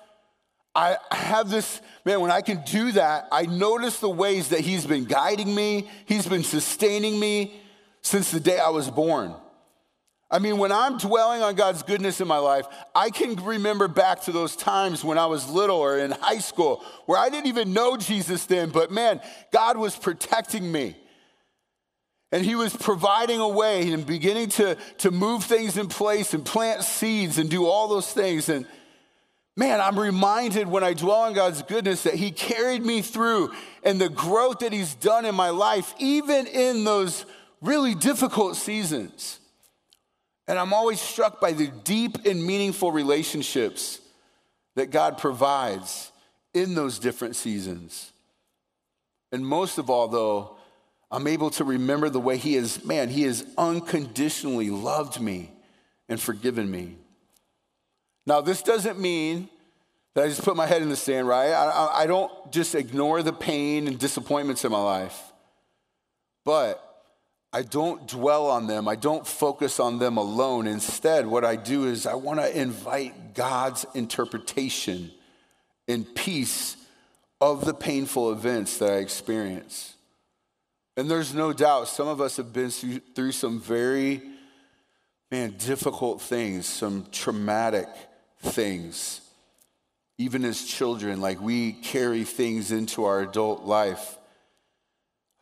I 0.79 0.97
have 1.11 1.51
this, 1.51 1.81
man, 2.05 2.21
when 2.21 2.31
I 2.31 2.41
can 2.41 2.63
do 2.63 2.93
that, 2.93 3.27
I 3.33 3.47
notice 3.47 3.99
the 3.99 4.09
ways 4.09 4.51
that 4.51 4.61
He's 4.61 4.87
been 4.87 5.07
guiding 5.07 5.53
me, 5.53 5.91
He's 6.07 6.25
been 6.25 6.45
sustaining 6.45 7.19
me 7.19 7.61
since 8.01 8.31
the 8.31 8.39
day 8.39 8.61
I 8.61 8.69
was 8.69 8.89
born. 8.89 9.35
I 10.31 10.39
mean, 10.39 10.59
when 10.59 10.71
I'm 10.71 10.97
dwelling 10.97 11.43
on 11.43 11.57
God's 11.57 11.83
goodness 11.83 12.21
in 12.21 12.29
my 12.29 12.39
life, 12.39 12.67
I 12.95 13.11
can 13.11 13.35
remember 13.45 13.89
back 13.89 14.23
to 14.23 14.33
those 14.33 14.55
times 14.55 15.03
when 15.03 15.19
I 15.19 15.27
was 15.27 15.51
little 15.51 15.79
or 15.79 15.99
in 15.99 16.13
high 16.13 16.39
school 16.39 16.85
where 17.07 17.19
I 17.19 17.29
didn't 17.29 17.49
even 17.49 17.73
know 17.73 17.97
Jesus 17.97 18.47
then, 18.47 18.71
but 18.71 18.93
man, 18.93 19.21
God 19.53 19.79
was 19.79 19.97
protecting 19.97 20.71
me. 20.71 20.97
And 22.31 22.45
he 22.45 22.55
was 22.55 22.77
providing 22.77 23.41
a 23.41 23.49
way 23.49 23.91
and 23.91 24.07
beginning 24.07 24.51
to, 24.51 24.77
to 24.99 25.11
move 25.11 25.43
things 25.43 25.77
in 25.77 25.89
place 25.89 26.35
and 26.35 26.45
plant 26.45 26.85
seeds 26.85 27.39
and 27.39 27.51
do 27.51 27.67
all 27.67 27.89
those 27.89 28.13
things. 28.13 28.49
And 28.49 28.67
man, 29.59 29.81
I'm 29.81 29.99
reminded 29.99 30.69
when 30.69 30.85
I 30.85 30.95
dwell 30.95 31.23
on 31.23 31.33
God's 31.33 31.63
goodness 31.63 32.05
that 32.05 32.15
he 32.15 32.31
carried 32.31 32.87
me 32.87 33.03
through 33.03 33.53
and 33.83 34.01
the 34.01 34.09
growth 34.09 34.61
that 34.61 34.73
he's 34.73 34.95
done 34.95 35.27
in 35.27 35.35
my 35.35 35.51
life, 35.51 35.95
even 35.99 36.47
in 36.47 36.85
those 36.85 37.27
really 37.61 37.97
difficult 37.97 38.55
seasons. 38.55 39.41
And 40.47 40.61
I'm 40.61 40.73
always 40.73 41.01
struck 41.01 41.41
by 41.41 41.53
the 41.53 41.67
deep 41.67 42.25
and 42.25 42.47
meaningful 42.47 42.93
relationships 42.93 44.01
that 44.77 44.93
God 44.93 45.19
provides 45.19 46.13
in 46.55 46.77
those 46.77 47.01
different 47.01 47.35
seasons. 47.35 48.13
And 49.33 49.45
most 49.45 49.79
of 49.79 49.91
all, 49.91 50.07
though, 50.07 50.57
I'm 51.11 51.27
able 51.27 51.51
to 51.51 51.65
remember 51.65 52.09
the 52.09 52.21
way 52.21 52.37
He 52.37 52.55
has, 52.55 52.85
man, 52.85 53.09
He 53.09 53.25
has 53.25 53.45
unconditionally 53.59 54.71
loved 54.71 55.21
me 55.21 55.51
and 56.09 56.21
forgiven 56.21 56.71
me. 56.71 56.95
Now, 58.29 58.43
this 58.43 58.61
doesn't 58.61 58.99
mean 59.01 59.49
that 60.15 60.25
I 60.25 60.29
just 60.29 60.45
put 60.45 60.55
my 60.55 60.67
head 60.67 60.83
in 60.83 60.91
the 60.91 60.97
sand, 60.97 61.27
right? 61.27 61.51
I, 61.51 62.03
I 62.03 62.07
don't 62.07 62.31
just 62.53 62.75
ignore 62.75 63.23
the 63.23 63.33
pain 63.33 63.89
and 63.89 63.99
disappointments 63.99 64.67
in 64.67 64.71
my 64.71 64.83
life, 64.83 65.19
but 66.45 67.03
I 67.55 67.63
don't 67.63 68.07
dwell 68.07 68.49
on 68.49 68.67
them. 68.67 68.87
I 68.87 68.97
don't 68.97 69.27
focus 69.27 69.81
on 69.81 69.99
them 69.99 70.19
alone. 70.19 70.67
Instead, 70.67 71.27
what 71.27 71.43
I 71.43 71.57
do 71.57 71.87
is 71.87 72.07
I 72.07 72.17
want 72.17 72.39
to 72.39 72.55
invite 72.55 73.33
God's 73.33 73.87
interpretation 73.95 75.11
and 75.89 76.15
peace 76.15 76.77
of 77.41 77.65
the 77.65 77.73
painful 77.73 78.31
events 78.31 78.77
that 78.77 78.93
I 78.93 78.97
experience. 78.97 79.95
And 80.99 81.11
there's 81.11 81.33
no 81.33 81.55
doubt 81.55 81.89
some 81.89 82.09
of 82.09 82.21
us 82.21 82.37
have 82.37 82.53
been 82.53 82.71
through 82.71 83.33
some 83.33 83.59
very, 83.59 84.21
man, 85.31 85.55
difficult 85.57 86.21
things, 86.21 86.67
some 86.67 87.07
traumatic 87.11 87.89
things. 88.41 89.21
Even 90.19 90.45
as 90.45 90.65
children, 90.65 91.21
like 91.21 91.41
we 91.41 91.73
carry 91.73 92.25
things 92.25 92.73
into 92.73 93.05
our 93.05 93.21
adult 93.21 93.65
life, 93.65 94.19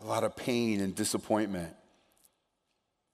a 0.00 0.04
lot 0.04 0.24
of 0.24 0.37
pain 0.37 0.80
and 0.80 0.94
disappointment. 0.94 1.74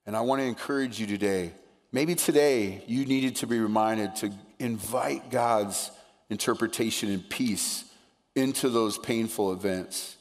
And 0.07 0.17
I 0.17 0.23
want 0.23 0.41
to 0.41 0.47
encourage 0.47 0.99
you 0.99 1.07
today. 1.07 1.53
Maybe 1.93 2.15
today 2.15 2.83
you 2.87 3.05
needed 3.05 3.37
to 3.37 3.47
be 3.47 3.61
reminded 3.61 4.17
to 4.17 4.33
invite 4.59 5.31
God's 5.31 5.91
interpretation 6.31 7.11
and 7.11 7.29
peace 7.29 7.85
into 8.35 8.69
those 8.69 8.99
painful 8.99 9.53
events 9.53 10.17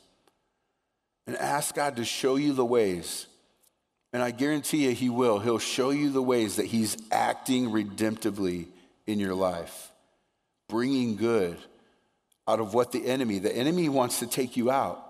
and 1.25 1.35
ask 1.37 1.75
God 1.75 1.95
to 1.95 2.05
show 2.05 2.35
you 2.35 2.53
the 2.53 2.65
ways. 2.65 3.27
And 4.13 4.21
I 4.21 4.31
guarantee 4.31 4.85
you, 4.85 4.91
He 4.91 5.09
will. 5.09 5.39
He'll 5.39 5.59
show 5.59 5.91
you 5.91 6.09
the 6.09 6.21
ways 6.21 6.57
that 6.57 6.65
He's 6.65 6.97
acting 7.11 7.69
redemptively 7.69 8.67
in 9.11 9.19
your 9.19 9.35
life, 9.35 9.91
bringing 10.67 11.15
good 11.15 11.57
out 12.47 12.59
of 12.59 12.73
what 12.73 12.91
the 12.91 13.05
enemy, 13.05 13.39
the 13.39 13.55
enemy 13.55 13.89
wants 13.89 14.19
to 14.19 14.27
take 14.27 14.57
you 14.57 14.71
out, 14.71 15.05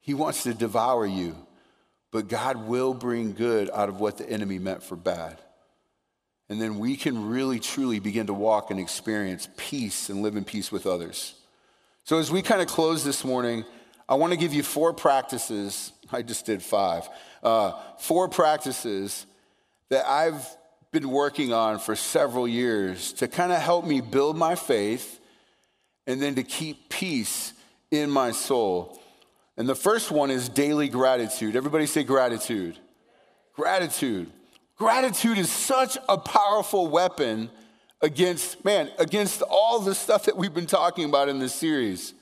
he 0.00 0.14
wants 0.14 0.42
to 0.42 0.54
devour 0.54 1.06
you. 1.06 1.36
But 2.10 2.28
God 2.28 2.66
will 2.66 2.94
bring 2.94 3.34
good 3.34 3.68
out 3.70 3.88
of 3.90 4.00
what 4.00 4.16
the 4.16 4.28
enemy 4.28 4.58
meant 4.58 4.82
for 4.82 4.96
bad. 4.96 5.38
And 6.48 6.60
then 6.60 6.78
we 6.78 6.96
can 6.96 7.28
really, 7.28 7.58
truly 7.58 7.98
begin 7.98 8.26
to 8.28 8.34
walk 8.34 8.70
and 8.70 8.80
experience 8.80 9.48
peace 9.58 10.08
and 10.08 10.22
live 10.22 10.34
in 10.34 10.44
peace 10.44 10.72
with 10.72 10.86
others. 10.86 11.34
So, 12.04 12.18
as 12.18 12.30
we 12.30 12.40
kind 12.40 12.62
of 12.62 12.68
close 12.68 13.04
this 13.04 13.22
morning, 13.22 13.66
I 14.08 14.14
want 14.14 14.32
to 14.32 14.38
give 14.38 14.54
you 14.54 14.62
four 14.62 14.94
practices. 14.94 15.92
I 16.10 16.22
just 16.22 16.46
did 16.46 16.62
five. 16.62 17.06
Uh, 17.42 17.72
four 17.98 18.28
practices 18.28 19.26
that 19.90 20.08
I've 20.08 20.46
been 20.90 21.10
working 21.10 21.52
on 21.52 21.78
for 21.78 21.94
several 21.94 22.48
years 22.48 23.12
to 23.14 23.28
kind 23.28 23.52
of 23.52 23.60
help 23.60 23.84
me 23.84 24.00
build 24.00 24.36
my 24.36 24.54
faith 24.54 25.20
and 26.06 26.20
then 26.20 26.34
to 26.36 26.42
keep 26.42 26.88
peace 26.88 27.52
in 27.90 28.10
my 28.10 28.30
soul. 28.30 28.98
And 29.58 29.68
the 29.68 29.74
first 29.74 30.10
one 30.10 30.30
is 30.30 30.48
daily 30.48 30.88
gratitude. 30.88 31.56
Everybody 31.56 31.86
say 31.86 32.04
gratitude. 32.04 32.78
Gratitude. 33.54 34.30
Gratitude 34.76 35.36
is 35.36 35.50
such 35.50 35.98
a 36.08 36.16
powerful 36.16 36.86
weapon 36.86 37.50
against, 38.00 38.64
man, 38.64 38.90
against 38.98 39.42
all 39.42 39.80
the 39.80 39.94
stuff 39.94 40.24
that 40.24 40.36
we've 40.36 40.54
been 40.54 40.66
talking 40.66 41.04
about 41.04 41.28
in 41.28 41.38
this 41.38 41.54
series. 41.54 42.14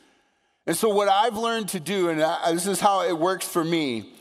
And 0.66 0.74
so, 0.76 0.88
what 0.88 1.08
I've 1.08 1.36
learned 1.36 1.68
to 1.68 1.80
do, 1.80 2.08
and 2.08 2.20
I, 2.22 2.52
this 2.52 2.66
is 2.66 2.80
how 2.80 3.02
it 3.02 3.16
works 3.16 3.46
for 3.46 3.62
me, 3.62 4.14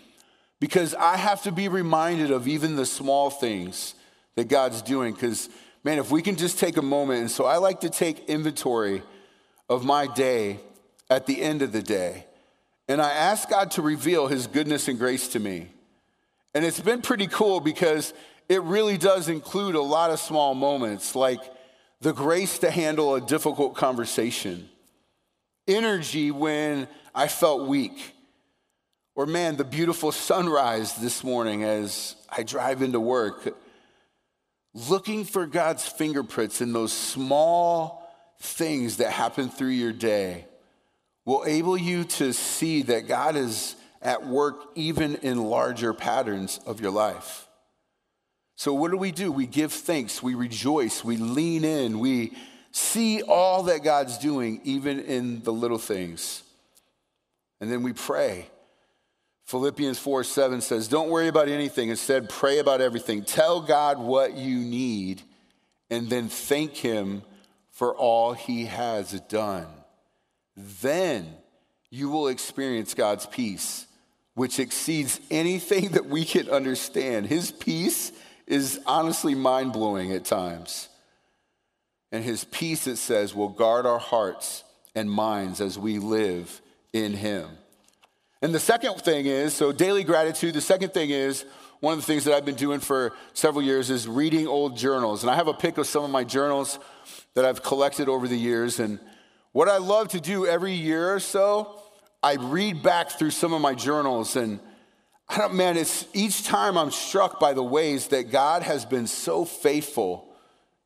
because 0.60 0.93
I 0.93 1.15
have 1.15 1.41
to 1.43 1.52
be 1.52 1.69
reminded 1.69 2.29
of 2.29 2.48
even 2.48 2.75
the 2.75 2.85
small 2.85 3.29
things 3.29 3.96
that 4.36 4.48
God's 4.48 4.81
doing. 4.81 5.13
Because, 5.13 5.50
man, 5.83 5.98
if 5.98 6.12
we 6.12 6.21
can 6.21 6.36
just 6.36 6.60
take 6.60 6.77
a 6.77 6.81
moment, 6.81 7.21
and 7.21 7.31
so 7.31 7.46
I 7.46 7.58
like 7.58 7.81
to 7.81 7.90
take 7.90 8.29
inventory 8.29 9.02
of 9.69 9.83
my 9.83 10.08
day 10.08 10.60
at 11.10 11.25
the 11.25 11.42
end 11.42 11.62
of 11.62 11.71
the 11.71 11.81
day, 11.81 12.25
and 12.88 13.02
I 13.02 13.12
ask 13.12 13.50
God 13.50 13.71
to 13.71 13.81
reveal 13.81 14.27
His 14.27 14.48
goodness 14.48 14.88
and 14.88 15.00
grace 15.00 15.29
to 15.29 15.40
me. 15.40 15.69
And 16.54 16.63
it's 16.63 16.79
been 16.79 17.02
pretty 17.02 17.27
cool 17.27 17.60
because 17.60 18.13
it 18.48 18.62
really 18.62 18.98
does 18.98 19.27
include 19.27 19.75
a 19.75 19.81
lot 19.81 20.12
of 20.12 20.19
small 20.19 20.54
moments, 20.54 21.15
like 21.15 21.40
the 22.02 22.13
grace 22.13 22.60
to 22.60 22.69
handle 22.69 23.15
a 23.15 23.21
difficult 23.21 23.75
conversation 23.75 24.69
energy 25.67 26.31
when 26.31 26.88
I 27.13 27.27
felt 27.27 27.67
weak. 27.67 28.13
Or, 29.15 29.25
man, 29.25 29.56
the 29.56 29.63
beautiful 29.63 30.12
sunrise 30.12 30.96
this 30.96 31.23
morning 31.23 31.63
as 31.63 32.15
I 32.29 32.44
drive 32.44 32.81
into 32.81 33.00
work, 33.00 33.56
looking 34.76 35.23
for 35.23 35.48
God's 35.48 35.88
fingerprints 35.88 36.62
in 36.62 36.73
those 36.73 36.92
small 36.92 38.04
things 38.40 38.98
that 38.98 39.12
happen 39.12 39.50
through 39.50 39.69
your 39.69 39.94
day 39.94 40.46
will 41.23 41.44
enable 41.44 41.78
you 41.78 42.04
to 42.04 42.34
see 42.34 42.84
that 42.84 43.08
God 43.08 43.36
is 43.36 43.76
at 44.02 44.28
work 44.28 44.56
even 44.76 45.15
in 45.15 45.44
larger 45.44 45.94
patterns 45.94 46.60
of 46.65 46.80
your 46.80 46.92
life. 46.92 47.48
So, 48.58 48.73
what 48.73 48.92
do 48.92 48.98
we 48.98 49.12
do? 49.12 49.32
We 49.32 49.48
give 49.48 49.73
thanks, 49.73 50.21
we 50.21 50.36
rejoice, 50.36 51.04
we 51.04 51.17
lean 51.17 51.63
in, 51.63 52.00
we 52.00 52.34
see 52.71 53.21
all 53.23 53.63
that 53.63 53.84
God's 53.84 54.17
doing, 54.17 54.62
even 54.63 55.00
in 55.00 55.42
the 55.44 55.52
little 55.52 55.78
things. 55.78 56.44
And 57.60 57.71
then 57.71 57.82
we 57.82 57.94
pray. 57.94 58.50
Philippians 59.46 60.00
4 60.00 60.23
7 60.23 60.62
says, 60.62 60.87
Don't 60.87 61.10
worry 61.10 61.27
about 61.27 61.48
anything. 61.48 61.89
Instead, 61.89 62.29
pray 62.29 62.60
about 62.60 62.81
everything. 62.81 63.23
Tell 63.23 63.62
God 63.62 64.00
what 64.00 64.35
you 64.35 64.60
need, 64.60 65.21
and 65.89 66.10
then 66.10 66.29
thank 66.29 66.75
Him 66.75 67.21
for 67.71 67.96
all 67.96 68.33
He 68.33 68.65
has 68.65 69.19
done. 69.21 69.67
Then 70.58 71.33
you 71.89 72.10
will 72.10 72.27
experience 72.27 72.93
God's 72.93 73.25
peace, 73.25 73.85
which 74.33 74.60
exceeds 74.60 75.19
anything 75.29 75.89
that 75.89 76.08
we 76.08 76.25
can 76.25 76.50
understand. 76.50 77.27
His 77.27 77.52
peace 77.52 78.12
is 78.48 78.79
honestly 78.85 79.35
mind 79.35 79.73
blowing 79.73 80.12
at 80.12 80.25
times. 80.25 80.89
And 82.12 82.23
his 82.23 82.43
peace, 82.46 82.87
it 82.87 82.98
says, 82.98 83.35
will 83.35 83.50
guard 83.50 83.85
our 83.85 84.00
hearts 84.00 84.63
and 84.93 85.10
minds 85.10 85.60
as 85.60 85.77
we 85.77 86.00
live 86.00 86.62
in 86.93 87.13
him. 87.13 87.50
And 88.46 88.54
the 88.54 88.60
second 88.60 89.02
thing 89.02 89.25
is 89.25 89.56
so 89.56 89.71
daily 89.71 90.04
gratitude. 90.04 90.54
The 90.54 90.62
second 90.62 90.93
thing 90.93 91.10
is 91.10 91.46
one 91.79 91.93
of 91.93 92.00
the 92.00 92.06
things 92.06 92.25
that 92.25 92.35
I've 92.35 92.46
been 92.46 92.54
doing 92.54 92.79
for 92.79 93.12
several 93.33 93.63
years 93.63 93.89
is 93.89 94.08
reading 94.08 94.46
old 94.46 94.77
journals. 94.77 95.23
And 95.23 95.31
I 95.31 95.35
have 95.35 95.48
a 95.48 95.54
pick 95.56 95.79
of 95.79 95.87
some 95.87 96.04
of 96.04 96.12
my 96.12 96.23
journals 96.23 96.77
that 97.33 97.43
I've 97.43 97.63
collected 97.63 98.08
over 98.08 98.27
the 98.27 98.37
years. 98.37 98.79
And 98.79 99.00
what 99.52 99.67
I 99.67 99.77
love 99.77 100.10
to 100.10 100.21
do 100.21 100.46
every 100.46 100.73
year 100.73 101.12
or 101.12 101.19
so, 101.19 101.81
I 102.21 102.35
read 102.35 102.83
back 102.83 103.10
through 103.10 103.31
some 103.31 103.52
of 103.52 103.62
my 103.62 103.73
journals 103.73 104.35
and 104.35 104.60
I 105.27 105.39
don't, 105.39 105.56
man, 105.56 105.75
it's 105.75 106.06
each 106.13 106.43
time 106.43 106.77
I'm 106.77 106.91
struck 106.91 107.39
by 107.39 107.54
the 107.54 107.63
ways 107.63 108.10
that 108.10 108.29
God 108.29 108.62
has 108.62 108.85
been 108.85 109.08
so 109.08 109.43
faithful 109.43 110.31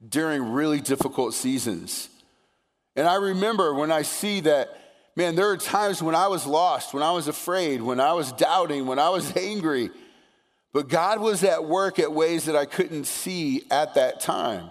during 0.08 0.54
really 0.54 0.80
difficult 0.80 1.34
seasons. 1.34 2.08
And 2.96 3.06
I 3.06 3.16
remember 3.16 3.74
when 3.74 3.92
I 3.92 4.04
see 4.04 4.40
that, 4.40 4.78
man, 5.16 5.36
there 5.36 5.50
are 5.50 5.58
times 5.58 6.02
when 6.02 6.16
I 6.16 6.28
was 6.28 6.46
lost, 6.46 6.94
when 6.94 7.04
I 7.04 7.12
was 7.12 7.28
afraid, 7.28 7.82
when 7.82 8.00
I 8.00 8.14
was 8.14 8.32
doubting, 8.32 8.86
when 8.86 9.00
I 9.00 9.10
was 9.10 9.36
angry, 9.38 9.90
but 10.72 10.88
God 10.88 11.20
was 11.20 11.44
at 11.44 11.66
work 11.66 12.00
at 12.00 12.12
ways 12.12 12.46
that 12.46 12.56
I 12.56 12.66
couldn't 12.66 13.06
see 13.06 13.64
at 13.72 13.96
that 13.96 14.20
time. 14.20 14.70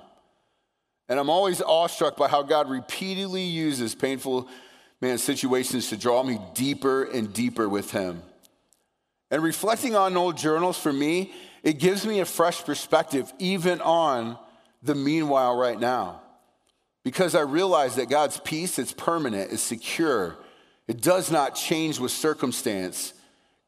And 1.08 1.18
I'm 1.18 1.30
always 1.30 1.60
awestruck 1.60 2.16
by 2.16 2.28
how 2.28 2.42
God 2.42 2.68
repeatedly 2.68 3.42
uses 3.42 3.94
painful, 3.94 4.48
man, 5.00 5.18
situations 5.18 5.88
to 5.88 5.96
draw 5.96 6.22
me 6.22 6.38
deeper 6.54 7.04
and 7.04 7.32
deeper 7.32 7.68
with 7.68 7.90
Him. 7.90 8.22
And 9.30 9.42
reflecting 9.42 9.96
on 9.96 10.16
old 10.16 10.36
journals 10.36 10.78
for 10.78 10.92
me, 10.92 11.32
it 11.62 11.78
gives 11.78 12.06
me 12.06 12.20
a 12.20 12.24
fresh 12.24 12.64
perspective, 12.64 13.32
even 13.38 13.80
on 13.80 14.38
the 14.82 14.94
meanwhile 14.94 15.56
right 15.56 15.78
now. 15.78 16.22
Because 17.08 17.34
I 17.34 17.40
realize 17.40 17.96
that 17.96 18.10
God's 18.10 18.38
peace 18.38 18.78
is 18.78 18.92
permanent, 18.92 19.50
is 19.50 19.62
secure, 19.62 20.36
it 20.86 21.00
does 21.00 21.30
not 21.30 21.54
change 21.54 21.98
with 21.98 22.10
circumstance. 22.10 23.14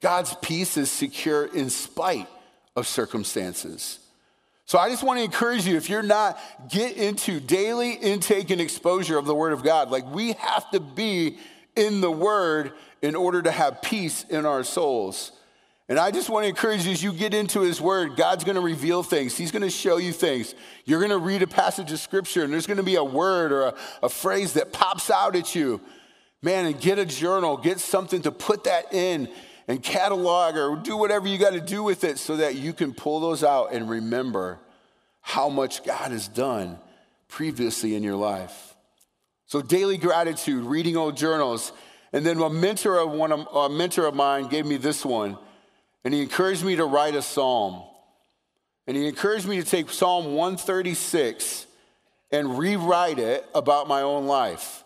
God's 0.03 0.35
peace 0.43 0.77
is 0.77 0.91
secure 0.91 1.47
in 1.47 1.71
spite 1.71 2.29
of 2.77 2.87
circumstances. 2.87 3.99
So 4.67 4.79
I 4.79 4.91
just 4.91 5.03
want 5.03 5.21
to 5.21 5.25
encourage 5.25 5.67
you 5.67 5.79
if 5.79 5.89
you're 5.89 6.03
not, 6.03 6.39
get 6.69 6.99
into 6.99 7.41
daily 7.41 7.93
intake 7.95 8.51
and 8.51 8.61
exposure 8.61 9.17
of 9.17 9.25
the 9.25 9.35
Word 9.35 9.55
of 9.55 9.63
God. 9.63 9.91
Like 9.91 10.05
we 10.13 10.33
have 10.33 10.71
to 10.73 10.79
be 10.79 11.39
in 11.75 12.03
the 12.03 12.11
Word 12.11 12.75
in 13.01 13.15
order 13.15 13.41
to 13.41 13.51
have 13.51 13.81
peace 13.81 14.27
in 14.29 14.45
our 14.45 14.65
souls. 14.65 15.33
And 15.91 15.99
I 15.99 16.13
just 16.13 16.31
want 16.31 16.45
to 16.45 16.49
encourage 16.49 16.87
you 16.87 16.93
as 16.93 17.03
you 17.03 17.13
get 17.13 17.35
into 17.35 17.63
His 17.63 17.81
Word, 17.81 18.15
God's 18.15 18.45
going 18.45 18.55
to 18.55 18.61
reveal 18.61 19.03
things. 19.03 19.37
He's 19.37 19.51
going 19.51 19.63
to 19.63 19.71
show 19.71 19.97
you 19.97 20.13
things. 20.13 20.55
You're 20.85 21.01
going 21.01 21.11
to 21.11 21.19
read 21.19 21.43
a 21.43 21.49
passage 21.49 21.91
of 21.91 21.99
Scripture, 21.99 22.45
and 22.45 22.53
there's 22.53 22.69
going 22.69 22.77
to 22.77 22.85
be 22.85 22.95
a 22.95 23.03
word 23.03 23.51
or 23.51 23.63
a, 23.63 23.75
a 24.05 24.09
phrase 24.09 24.53
that 24.53 24.73
pops 24.73 25.11
out 25.11 25.35
at 25.35 25.57
you. 25.57 25.81
Man, 26.43 26.67
and 26.67 26.81
get 26.81 27.01
a 27.01 27.05
journal, 27.05 27.57
get 27.57 27.81
something 27.81 28.23
to 28.23 28.31
put 28.31 28.65
that 28.65 28.95
in 28.95 29.29
and 29.67 29.83
catalog 29.83 30.57
or 30.57 30.77
do 30.77 30.97
whatever 30.97 31.27
you 31.27 31.39
got 31.39 31.55
to 31.55 31.61
do 31.61 31.83
with 31.83 32.05
it 32.05 32.19
so 32.19 32.37
that 32.37 32.55
you 32.55 32.73
can 32.73 32.95
pull 32.95 33.19
those 33.19 33.43
out 33.43 33.73
and 33.73 33.91
remember 33.91 34.61
how 35.21 35.49
much 35.49 35.83
God 35.83 36.13
has 36.13 36.29
done 36.29 36.79
previously 37.27 37.97
in 37.97 38.05
your 38.05 38.15
life. 38.15 38.77
So, 39.47 39.61
daily 39.61 39.97
gratitude, 39.97 40.65
reading 40.65 40.97
old 40.97 41.17
journals. 41.17 41.73
And 42.13 42.25
then 42.25 42.41
a 42.41 42.49
mentor 42.49 42.97
of, 42.99 43.11
one 43.11 43.33
a 43.33 43.69
mentor 43.69 44.07
of 44.07 44.15
mine 44.15 44.47
gave 44.47 44.65
me 44.67 44.77
this 44.77 45.05
one. 45.05 45.37
And 46.05 46.15
he 46.15 46.23
encouraged 46.23 46.65
me 46.65 46.77
to 46.77 46.85
write 46.85 47.15
a 47.15 47.23
psalm. 47.23 47.83
And 48.87 48.97
he 48.97 49.07
encouraged 49.07 49.47
me 49.47 49.61
to 49.61 49.67
take 49.67 49.91
Psalm 49.91 50.35
136 50.35 51.67
and 52.33 52.59
rewrite 52.59 53.19
it 53.19 53.47
about 53.55 53.89
my 53.89 54.03
own 54.03 54.27
life, 54.27 54.85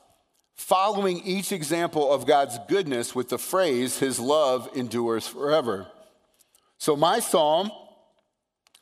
following 0.54 1.20
each 1.24 1.52
example 1.52 2.12
of 2.12 2.26
God's 2.26 2.58
goodness 2.68 3.14
with 3.14 3.28
the 3.28 3.38
phrase, 3.38 3.98
His 3.98 4.18
love 4.18 4.68
endures 4.74 5.26
forever. 5.26 5.86
So 6.78 6.96
my 6.96 7.20
psalm 7.20 7.70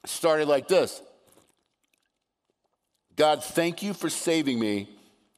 started 0.05 0.49
like 0.49 0.69
this 0.69 1.03
God, 3.17 3.45
thank 3.45 3.83
you 3.83 3.95
for 3.95 4.09
saving 4.09 4.59
me 4.59 4.89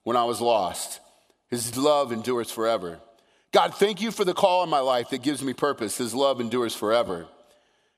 when 0.03 0.17
I 0.17 0.25
was 0.25 0.41
lost. 0.41 1.01
His 1.49 1.77
love 1.77 2.13
endures 2.13 2.51
forever. 2.51 3.01
God, 3.55 3.73
thank 3.77 4.01
you 4.01 4.11
for 4.11 4.25
the 4.25 4.35
call 4.35 4.65
in 4.65 4.69
my 4.69 4.81
life 4.81 5.11
that 5.11 5.23
gives 5.23 5.41
me 5.41 5.53
purpose. 5.53 5.97
His 5.97 6.13
love 6.13 6.41
endures 6.41 6.75
forever. 6.75 7.29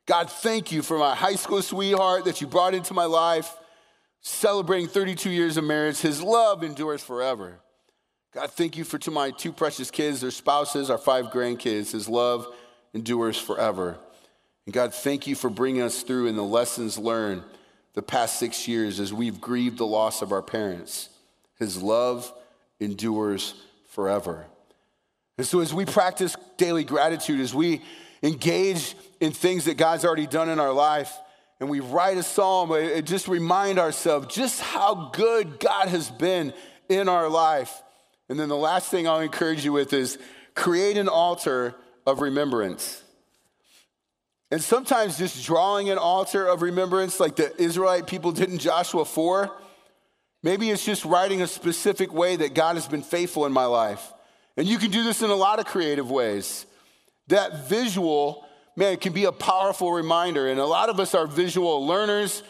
God, 0.05 0.31
thank 0.31 0.71
you 0.71 0.83
for 0.83 0.99
my 0.99 1.15
high 1.15 1.37
school 1.37 1.63
sweetheart 1.63 2.27
that 2.27 2.43
you 2.43 2.47
brought 2.47 2.75
into 2.75 2.93
my 2.93 3.07
life, 3.07 3.51
celebrating 4.21 4.87
32 4.87 5.31
years 5.31 5.57
of 5.57 5.65
marriage. 5.65 5.99
His 5.99 6.23
love 6.23 6.63
endures 6.63 7.03
forever. 7.03 7.59
God, 8.35 8.51
thank 8.51 8.77
you 8.77 8.85
for 8.85 8.99
to 8.99 9.11
my 9.11 9.31
two 9.31 9.51
precious 9.51 9.91
kids, 9.91 10.21
their 10.21 10.31
spouses, 10.31 10.91
our 10.91 10.99
five 10.99 11.29
grandkids. 11.29 11.93
His 11.93 12.07
love 12.07 12.47
endures 12.93 13.39
forever. 13.39 13.97
And 14.67 14.75
God, 14.75 14.93
thank 14.93 15.27
you 15.27 15.35
for 15.35 15.49
bringing 15.49 15.81
us 15.81 16.03
through 16.03 16.27
in 16.27 16.37
the 16.37 16.45
lessons 16.45 16.99
learned 16.99 17.43
the 17.95 18.03
past 18.03 18.39
six 18.39 18.69
years 18.69 19.01
as 19.01 19.11
we've 19.11 19.41
grieved 19.41 19.79
the 19.79 19.87
loss 19.87 20.21
of 20.21 20.33
our 20.33 20.43
parents. 20.43 21.09
His 21.59 21.83
love 21.83 22.31
endures 22.79 23.55
forever. 23.89 24.45
And 25.39 25.47
so, 25.47 25.61
as 25.61 25.75
we 25.75 25.85
practice 25.85 26.35
daily 26.57 26.85
gratitude, 26.85 27.41
as 27.41 27.55
we 27.55 27.83
engage 28.23 28.95
in 29.21 29.33
things 29.33 29.67
that 29.67 29.77
God's 29.77 30.05
already 30.05 30.27
done 30.27 30.49
in 30.49 30.59
our 30.59 30.73
life, 30.73 31.13
and 31.61 31.69
we 31.69 31.81
write 31.81 32.19
a 32.19 32.23
psalm, 32.23 32.71
just 33.05 33.29
remind 33.29 33.79
ourselves 33.79 34.35
just 34.35 34.61
how 34.61 35.11
good 35.13 35.59
God 35.59 35.89
has 35.89 36.11
been 36.11 36.53
in 36.89 37.09
our 37.09 37.29
life. 37.29 37.83
And 38.29 38.39
then 38.39 38.49
the 38.49 38.57
last 38.57 38.91
thing 38.91 39.09
I'll 39.09 39.21
encourage 39.21 39.65
you 39.65 39.73
with 39.73 39.93
is 39.93 40.19
create 40.55 40.97
an 40.97 41.09
altar 41.09 41.75
of 42.07 42.21
remembrance. 42.21 43.03
And 44.51 44.63
sometimes 44.63 45.19
just 45.19 45.45
drawing 45.45 45.91
an 45.91 45.99
altar 45.99 46.47
of 46.47 46.63
remembrance, 46.63 47.19
like 47.19 47.37
the 47.37 47.61
Israelite 47.61 48.07
people 48.07 48.33
did 48.33 48.51
in 48.51 48.59
Joshua 48.59 49.05
4, 49.05 49.51
maybe 50.43 50.71
it's 50.71 50.85
just 50.85 51.05
writing 51.05 51.43
a 51.43 51.47
specific 51.47 52.13
way 52.13 52.37
that 52.37 52.55
God 52.55 52.77
has 52.77 52.87
been 52.87 53.03
faithful 53.03 53.47
in 53.47 53.53
my 53.53 53.65
life. 53.65 54.13
And 54.57 54.67
you 54.67 54.79
can 54.79 54.91
do 54.91 55.03
this 55.05 55.23
in 55.23 55.31
a 55.31 55.35
lot 55.35 55.59
of 55.59 55.67
creative 55.67 56.11
ways. 56.11 56.67
That 57.29 57.69
visual, 57.69 58.47
man, 58.77 58.93
it 58.93 59.01
can 59.01 59.13
be 59.13 59.25
a 59.25 59.33
powerful 59.33 59.93
reminder. 59.93 60.49
And 60.49 60.59
a 60.59 60.65
lot 60.65 60.89
of 60.89 60.99
us 61.01 61.15
are 61.15 61.27
visual 61.27 61.87
learners, 61.87 62.43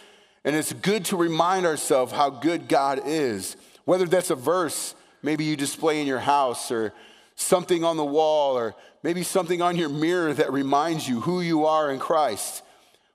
and 0.44 0.54
it's 0.54 0.72
good 0.72 1.04
to 1.06 1.16
remind 1.16 1.66
ourselves 1.66 2.12
how 2.12 2.30
good 2.30 2.68
God 2.68 3.00
is. 3.04 3.56
Whether 3.84 4.06
that's 4.06 4.30
a 4.30 4.36
verse 4.36 4.94
maybe 5.22 5.44
you 5.44 5.56
display 5.56 6.00
in 6.00 6.06
your 6.06 6.20
house, 6.20 6.70
or 6.70 6.92
something 7.34 7.84
on 7.84 7.96
the 7.96 8.04
wall, 8.04 8.56
or 8.56 8.74
maybe 9.02 9.22
something 9.22 9.60
on 9.60 9.76
your 9.76 9.88
mirror 9.88 10.32
that 10.32 10.52
reminds 10.52 11.08
you 11.08 11.20
who 11.20 11.40
you 11.40 11.66
are 11.66 11.90
in 11.90 11.98
Christ. 11.98 12.62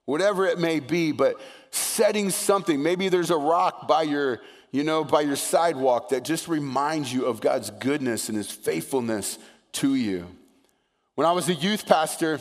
Whatever 0.05 0.45
it 0.45 0.59
may 0.59 0.79
be, 0.79 1.11
but 1.11 1.39
setting 1.71 2.29
something, 2.29 2.83
maybe 2.83 3.07
there's 3.07 3.29
a 3.29 3.37
rock 3.37 3.87
by 3.87 4.03
your 4.03 4.41
you 4.71 4.83
know, 4.83 5.03
by 5.03 5.21
your 5.21 5.35
sidewalk 5.35 6.09
that 6.09 6.23
just 6.23 6.47
reminds 6.47 7.11
you 7.11 7.25
of 7.25 7.41
God's 7.41 7.69
goodness 7.69 8.29
and 8.29 8.37
his 8.37 8.49
faithfulness 8.49 9.37
to 9.73 9.95
you. 9.95 10.27
When 11.15 11.27
I 11.27 11.33
was 11.33 11.49
a 11.49 11.53
youth 11.53 11.85
pastor 11.85 12.39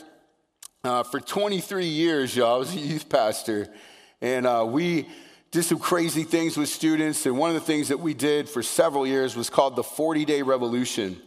uh, 0.84 1.02
for 1.02 1.20
23 1.20 1.86
years, 1.86 2.34
y'all, 2.34 2.54
I 2.54 2.58
was 2.58 2.74
a 2.74 2.78
youth 2.78 3.08
pastor, 3.08 3.68
and 4.20 4.46
uh, 4.46 4.64
we 4.68 5.08
did 5.50 5.64
some 5.64 5.80
crazy 5.80 6.22
things 6.22 6.56
with 6.56 6.68
students. 6.68 7.26
And 7.26 7.36
one 7.36 7.50
of 7.50 7.54
the 7.54 7.66
things 7.66 7.88
that 7.88 7.98
we 7.98 8.14
did 8.14 8.48
for 8.48 8.62
several 8.62 9.06
years 9.06 9.34
was 9.34 9.50
called 9.50 9.74
the 9.74 9.82
40 9.82 10.24
day 10.24 10.42
revolution. 10.42 11.20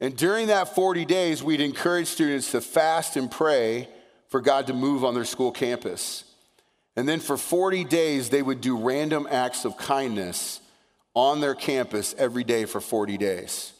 And 0.00 0.16
during 0.16 0.46
that 0.46 0.74
40 0.74 1.04
days, 1.04 1.42
we'd 1.42 1.60
encourage 1.60 2.06
students 2.06 2.52
to 2.52 2.60
fast 2.60 3.16
and 3.16 3.30
pray 3.30 3.88
for 4.28 4.40
God 4.40 4.68
to 4.68 4.72
move 4.72 5.04
on 5.04 5.14
their 5.14 5.24
school 5.24 5.50
campus. 5.50 6.24
And 6.98 7.08
then 7.08 7.20
for 7.20 7.36
40 7.36 7.84
days, 7.84 8.28
they 8.28 8.42
would 8.42 8.60
do 8.60 8.76
random 8.76 9.28
acts 9.30 9.64
of 9.64 9.76
kindness 9.76 10.60
on 11.14 11.40
their 11.40 11.54
campus 11.54 12.12
every 12.18 12.42
day 12.42 12.64
for 12.64 12.80
40 12.80 13.16
days. 13.16 13.72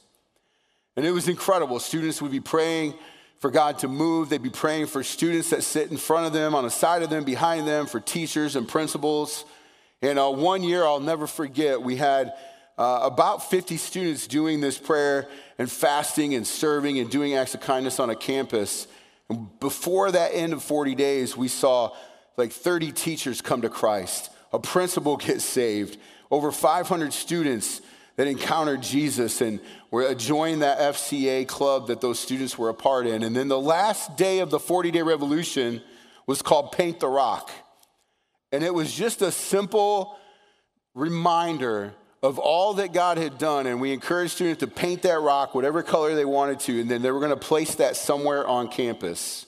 And 0.96 1.04
it 1.04 1.10
was 1.10 1.26
incredible. 1.26 1.80
Students 1.80 2.22
would 2.22 2.30
be 2.30 2.38
praying 2.38 2.94
for 3.40 3.50
God 3.50 3.80
to 3.80 3.88
move. 3.88 4.28
They'd 4.28 4.40
be 4.40 4.50
praying 4.50 4.86
for 4.86 5.02
students 5.02 5.50
that 5.50 5.64
sit 5.64 5.90
in 5.90 5.96
front 5.96 6.26
of 6.28 6.32
them, 6.32 6.54
on 6.54 6.62
the 6.62 6.70
side 6.70 7.02
of 7.02 7.10
them, 7.10 7.24
behind 7.24 7.66
them, 7.66 7.86
for 7.86 7.98
teachers 7.98 8.54
and 8.54 8.68
principals. 8.68 9.44
And 10.00 10.16
uh, 10.16 10.30
one 10.30 10.62
year, 10.62 10.84
I'll 10.84 11.00
never 11.00 11.26
forget, 11.26 11.82
we 11.82 11.96
had 11.96 12.34
uh, 12.78 13.00
about 13.02 13.50
50 13.50 13.78
students 13.78 14.28
doing 14.28 14.60
this 14.60 14.78
prayer 14.78 15.26
and 15.58 15.68
fasting 15.68 16.36
and 16.36 16.46
serving 16.46 17.00
and 17.00 17.10
doing 17.10 17.34
acts 17.34 17.52
of 17.52 17.62
kindness 17.62 17.98
on 17.98 18.10
a 18.10 18.14
campus. 18.14 18.86
And 19.28 19.48
before 19.58 20.12
that 20.12 20.30
end 20.34 20.52
of 20.52 20.62
40 20.62 20.94
days, 20.94 21.36
we 21.36 21.48
saw 21.48 21.96
like 22.38 22.52
30 22.52 22.92
teachers 22.92 23.42
come 23.42 23.62
to 23.62 23.68
Christ, 23.68 24.30
a 24.52 24.58
principal 24.58 25.16
gets 25.18 25.44
saved, 25.44 25.98
over 26.30 26.50
500 26.52 27.12
students 27.12 27.82
that 28.16 28.26
encountered 28.26 28.82
Jesus 28.82 29.40
and 29.40 29.60
were 29.90 30.08
uh, 30.08 30.14
joined 30.14 30.62
that 30.62 30.78
FCA 30.78 31.46
club 31.46 31.86
that 31.88 32.00
those 32.00 32.18
students 32.18 32.58
were 32.58 32.68
a 32.68 32.74
part 32.74 33.06
in. 33.06 33.22
And 33.22 33.34
then 33.34 33.48
the 33.48 33.60
last 33.60 34.16
day 34.16 34.40
of 34.40 34.50
the 34.50 34.58
40 34.58 34.90
day 34.90 35.02
revolution 35.02 35.82
was 36.26 36.42
called 36.42 36.72
Paint 36.72 37.00
the 37.00 37.08
Rock. 37.08 37.50
And 38.50 38.64
it 38.64 38.74
was 38.74 38.92
just 38.92 39.22
a 39.22 39.30
simple 39.30 40.18
reminder 40.94 41.94
of 42.22 42.38
all 42.38 42.74
that 42.74 42.92
God 42.92 43.18
had 43.18 43.38
done. 43.38 43.66
And 43.66 43.80
we 43.80 43.92
encouraged 43.92 44.32
students 44.32 44.60
to 44.60 44.66
paint 44.66 45.02
that 45.02 45.20
rock 45.20 45.54
whatever 45.54 45.82
color 45.82 46.14
they 46.14 46.24
wanted 46.24 46.60
to. 46.60 46.80
And 46.80 46.90
then 46.90 47.02
they 47.02 47.10
were 47.10 47.20
going 47.20 47.30
to 47.30 47.36
place 47.36 47.76
that 47.76 47.96
somewhere 47.96 48.46
on 48.46 48.68
campus. 48.68 49.46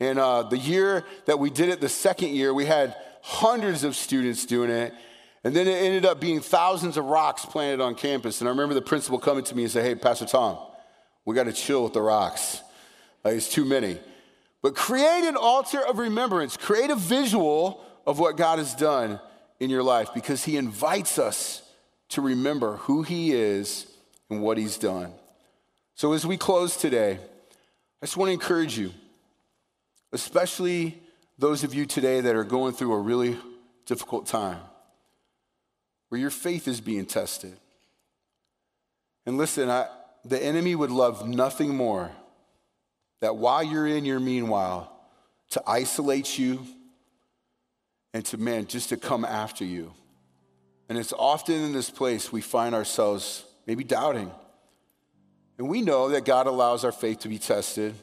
And 0.00 0.18
uh, 0.18 0.44
the 0.44 0.58
year 0.58 1.04
that 1.26 1.38
we 1.38 1.50
did 1.50 1.68
it, 1.68 1.80
the 1.80 1.88
second 1.88 2.30
year, 2.30 2.52
we 2.52 2.66
had 2.66 2.96
hundreds 3.22 3.84
of 3.84 3.96
students 3.96 4.44
doing 4.44 4.70
it. 4.70 4.92
And 5.44 5.54
then 5.54 5.68
it 5.68 5.76
ended 5.76 6.04
up 6.04 6.20
being 6.20 6.40
thousands 6.40 6.96
of 6.96 7.04
rocks 7.04 7.44
planted 7.44 7.82
on 7.82 7.94
campus. 7.94 8.40
And 8.40 8.48
I 8.48 8.50
remember 8.50 8.74
the 8.74 8.82
principal 8.82 9.18
coming 9.18 9.44
to 9.44 9.54
me 9.54 9.64
and 9.64 9.72
say, 9.72 9.82
Hey, 9.82 9.94
Pastor 9.94 10.26
Tom, 10.26 10.58
we 11.24 11.34
got 11.34 11.44
to 11.44 11.52
chill 11.52 11.84
with 11.84 11.92
the 11.92 12.02
rocks. 12.02 12.62
Like, 13.22 13.34
it's 13.34 13.48
too 13.48 13.64
many. 13.64 13.98
But 14.62 14.74
create 14.74 15.24
an 15.24 15.36
altar 15.36 15.80
of 15.86 15.98
remembrance, 15.98 16.56
create 16.56 16.90
a 16.90 16.96
visual 16.96 17.84
of 18.06 18.18
what 18.18 18.36
God 18.36 18.58
has 18.58 18.74
done 18.74 19.20
in 19.60 19.70
your 19.70 19.82
life 19.82 20.10
because 20.14 20.44
He 20.44 20.56
invites 20.56 21.18
us 21.18 21.62
to 22.10 22.20
remember 22.20 22.76
who 22.76 23.02
He 23.02 23.32
is 23.32 23.86
and 24.30 24.42
what 24.42 24.58
He's 24.58 24.78
done. 24.78 25.12
So, 25.94 26.12
as 26.12 26.26
we 26.26 26.36
close 26.36 26.76
today, 26.76 27.18
I 28.02 28.06
just 28.06 28.16
want 28.16 28.28
to 28.30 28.32
encourage 28.32 28.78
you, 28.78 28.92
especially 30.14 31.02
those 31.38 31.64
of 31.64 31.74
you 31.74 31.84
today 31.84 32.20
that 32.20 32.36
are 32.36 32.44
going 32.44 32.72
through 32.72 32.92
a 32.92 32.98
really 32.98 33.36
difficult 33.84 34.26
time 34.26 34.60
where 36.08 36.20
your 36.20 36.30
faith 36.30 36.68
is 36.68 36.80
being 36.80 37.04
tested. 37.04 37.56
And 39.26 39.36
listen, 39.36 39.68
I, 39.68 39.88
the 40.24 40.42
enemy 40.42 40.76
would 40.76 40.92
love 40.92 41.28
nothing 41.28 41.76
more 41.76 42.12
that 43.20 43.36
while 43.36 43.62
you're 43.62 43.86
in 43.86 44.04
your 44.04 44.20
meanwhile, 44.20 44.90
to 45.50 45.62
isolate 45.66 46.38
you 46.38 46.64
and 48.12 48.24
to, 48.26 48.38
man, 48.38 48.66
just 48.66 48.90
to 48.90 48.96
come 48.96 49.24
after 49.24 49.64
you. 49.64 49.92
And 50.88 50.98
it's 50.98 51.12
often 51.12 51.56
in 51.56 51.72
this 51.72 51.90
place 51.90 52.30
we 52.30 52.40
find 52.40 52.74
ourselves 52.74 53.44
maybe 53.66 53.82
doubting. 53.82 54.30
And 55.58 55.68
we 55.68 55.80
know 55.80 56.10
that 56.10 56.24
God 56.24 56.46
allows 56.46 56.84
our 56.84 56.92
faith 56.92 57.20
to 57.20 57.28
be 57.28 57.38
tested. 57.38 57.94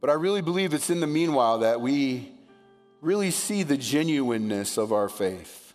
But 0.00 0.10
I 0.10 0.14
really 0.14 0.40
believe 0.40 0.72
it's 0.72 0.90
in 0.90 1.00
the 1.00 1.06
meanwhile 1.06 1.58
that 1.58 1.80
we 1.80 2.32
really 3.00 3.30
see 3.30 3.62
the 3.62 3.76
genuineness 3.76 4.78
of 4.78 4.92
our 4.92 5.08
faith. 5.08 5.74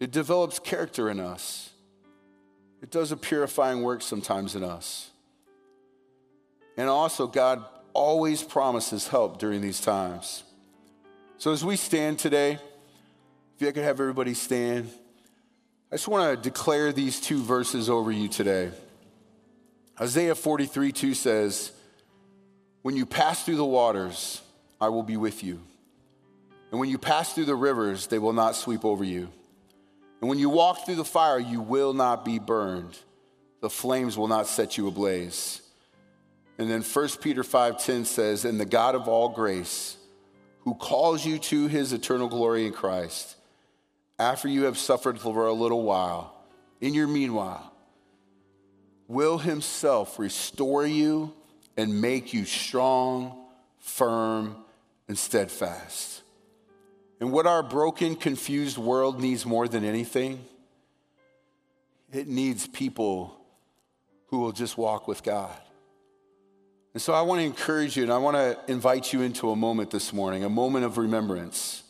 It 0.00 0.10
develops 0.10 0.58
character 0.58 1.08
in 1.08 1.20
us. 1.20 1.70
It 2.82 2.90
does 2.90 3.12
a 3.12 3.16
purifying 3.16 3.82
work 3.82 4.02
sometimes 4.02 4.54
in 4.54 4.62
us. 4.62 5.10
And 6.76 6.88
also, 6.88 7.26
God 7.26 7.64
always 7.94 8.42
promises 8.42 9.08
help 9.08 9.38
during 9.38 9.62
these 9.62 9.80
times. 9.80 10.42
So, 11.38 11.52
as 11.52 11.64
we 11.64 11.76
stand 11.76 12.18
today, 12.18 12.58
if 13.58 13.66
I 13.66 13.72
could 13.72 13.84
have 13.84 14.00
everybody 14.00 14.34
stand, 14.34 14.90
I 15.90 15.94
just 15.94 16.08
want 16.08 16.36
to 16.36 16.50
declare 16.50 16.92
these 16.92 17.20
two 17.20 17.42
verses 17.42 17.88
over 17.88 18.12
you 18.12 18.28
today. 18.28 18.70
Isaiah 19.98 20.34
43 20.34 20.92
2 20.92 21.14
says, 21.14 21.72
When 22.86 22.94
you 22.94 23.04
pass 23.04 23.42
through 23.42 23.56
the 23.56 23.64
waters, 23.64 24.40
I 24.80 24.90
will 24.90 25.02
be 25.02 25.16
with 25.16 25.42
you. 25.42 25.60
And 26.70 26.78
when 26.78 26.88
you 26.88 26.98
pass 26.98 27.32
through 27.32 27.46
the 27.46 27.56
rivers, 27.56 28.06
they 28.06 28.20
will 28.20 28.32
not 28.32 28.54
sweep 28.54 28.84
over 28.84 29.02
you. 29.02 29.28
And 30.20 30.30
when 30.30 30.38
you 30.38 30.48
walk 30.48 30.86
through 30.86 30.94
the 30.94 31.04
fire, 31.04 31.40
you 31.40 31.60
will 31.60 31.94
not 31.94 32.24
be 32.24 32.38
burned. 32.38 32.96
The 33.60 33.68
flames 33.68 34.16
will 34.16 34.28
not 34.28 34.46
set 34.46 34.78
you 34.78 34.86
ablaze. 34.86 35.62
And 36.58 36.70
then 36.70 36.82
1 36.82 37.20
Peter 37.20 37.42
5:10 37.42 38.04
says, 38.04 38.44
"And 38.44 38.60
the 38.60 38.64
God 38.64 38.94
of 38.94 39.08
all 39.08 39.30
grace, 39.30 39.96
who 40.60 40.74
calls 40.74 41.26
you 41.26 41.40
to 41.40 41.66
his 41.66 41.92
eternal 41.92 42.28
glory 42.28 42.68
in 42.68 42.72
Christ, 42.72 43.34
after 44.16 44.46
you 44.46 44.62
have 44.62 44.78
suffered 44.78 45.18
for 45.18 45.48
a 45.48 45.52
little 45.52 45.82
while, 45.82 46.34
in 46.80 46.94
your 46.94 47.08
meanwhile, 47.08 47.72
will 49.08 49.38
himself 49.38 50.20
restore 50.20 50.86
you 50.86 51.32
and 51.76 52.00
make 52.00 52.32
you 52.32 52.44
strong, 52.44 53.46
firm, 53.78 54.56
and 55.08 55.18
steadfast." 55.18 56.22
And 57.20 57.32
what 57.32 57.46
our 57.46 57.62
broken, 57.62 58.14
confused 58.14 58.76
world 58.76 59.20
needs 59.20 59.46
more 59.46 59.68
than 59.68 59.84
anything, 59.84 60.44
it 62.12 62.28
needs 62.28 62.66
people 62.66 63.38
who 64.28 64.38
will 64.38 64.52
just 64.52 64.76
walk 64.76 65.08
with 65.08 65.22
God. 65.22 65.56
And 66.92 67.02
so 67.02 67.12
I 67.12 67.22
want 67.22 67.40
to 67.40 67.44
encourage 67.44 67.96
you 67.96 68.02
and 68.02 68.12
I 68.12 68.18
want 68.18 68.36
to 68.36 68.58
invite 68.72 69.12
you 69.12 69.20
into 69.20 69.50
a 69.50 69.56
moment 69.56 69.90
this 69.90 70.12
morning, 70.12 70.44
a 70.44 70.48
moment 70.48 70.84
of 70.84 70.96
remembrance. 70.96 71.82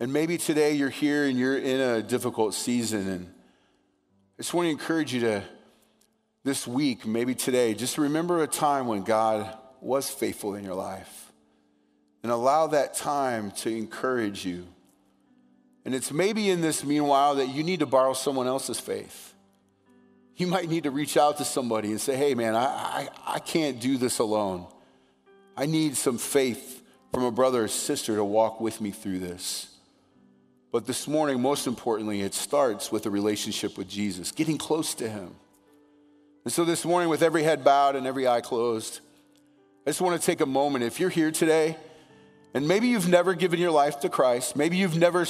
And 0.00 0.12
maybe 0.12 0.38
today 0.38 0.72
you're 0.72 0.88
here 0.90 1.24
and 1.26 1.38
you're 1.38 1.56
in 1.56 1.80
a 1.80 2.02
difficult 2.02 2.54
season. 2.54 3.08
And 3.08 3.26
I 3.26 4.42
just 4.42 4.52
want 4.52 4.66
to 4.66 4.70
encourage 4.70 5.14
you 5.14 5.20
to, 5.20 5.44
this 6.46 6.64
week, 6.64 7.04
maybe 7.04 7.34
today, 7.34 7.74
just 7.74 7.98
remember 7.98 8.40
a 8.40 8.46
time 8.46 8.86
when 8.86 9.02
God 9.02 9.52
was 9.80 10.08
faithful 10.08 10.54
in 10.54 10.62
your 10.62 10.76
life 10.76 11.32
and 12.22 12.30
allow 12.30 12.68
that 12.68 12.94
time 12.94 13.50
to 13.50 13.68
encourage 13.68 14.46
you. 14.46 14.64
And 15.84 15.92
it's 15.92 16.12
maybe 16.12 16.48
in 16.48 16.60
this 16.60 16.84
meanwhile 16.84 17.34
that 17.34 17.48
you 17.48 17.64
need 17.64 17.80
to 17.80 17.86
borrow 17.86 18.12
someone 18.12 18.46
else's 18.46 18.78
faith. 18.78 19.34
You 20.36 20.46
might 20.46 20.68
need 20.68 20.84
to 20.84 20.92
reach 20.92 21.16
out 21.16 21.38
to 21.38 21.44
somebody 21.44 21.90
and 21.90 22.00
say, 22.00 22.14
hey, 22.14 22.36
man, 22.36 22.54
I, 22.54 22.66
I, 22.66 23.08
I 23.26 23.38
can't 23.40 23.80
do 23.80 23.96
this 23.96 24.20
alone. 24.20 24.68
I 25.56 25.66
need 25.66 25.96
some 25.96 26.16
faith 26.16 26.80
from 27.12 27.24
a 27.24 27.32
brother 27.32 27.64
or 27.64 27.68
sister 27.68 28.14
to 28.14 28.24
walk 28.24 28.60
with 28.60 28.80
me 28.80 28.92
through 28.92 29.18
this. 29.18 29.74
But 30.70 30.86
this 30.86 31.08
morning, 31.08 31.40
most 31.40 31.66
importantly, 31.66 32.20
it 32.20 32.34
starts 32.34 32.92
with 32.92 33.04
a 33.06 33.10
relationship 33.10 33.76
with 33.76 33.88
Jesus, 33.88 34.30
getting 34.30 34.58
close 34.58 34.94
to 34.94 35.08
Him. 35.08 35.34
And 36.46 36.52
so 36.52 36.64
this 36.64 36.84
morning, 36.84 37.08
with 37.08 37.24
every 37.24 37.42
head 37.42 37.64
bowed 37.64 37.96
and 37.96 38.06
every 38.06 38.28
eye 38.28 38.40
closed, 38.40 39.00
I 39.84 39.90
just 39.90 40.00
want 40.00 40.20
to 40.20 40.24
take 40.24 40.40
a 40.40 40.46
moment. 40.46 40.84
If 40.84 41.00
you're 41.00 41.10
here 41.10 41.32
today 41.32 41.76
and 42.54 42.68
maybe 42.68 42.86
you've 42.86 43.08
never 43.08 43.34
given 43.34 43.58
your 43.58 43.72
life 43.72 43.98
to 44.02 44.08
Christ. 44.08 44.54
Maybe 44.54 44.76
you've 44.76 44.96
never, 44.96 45.26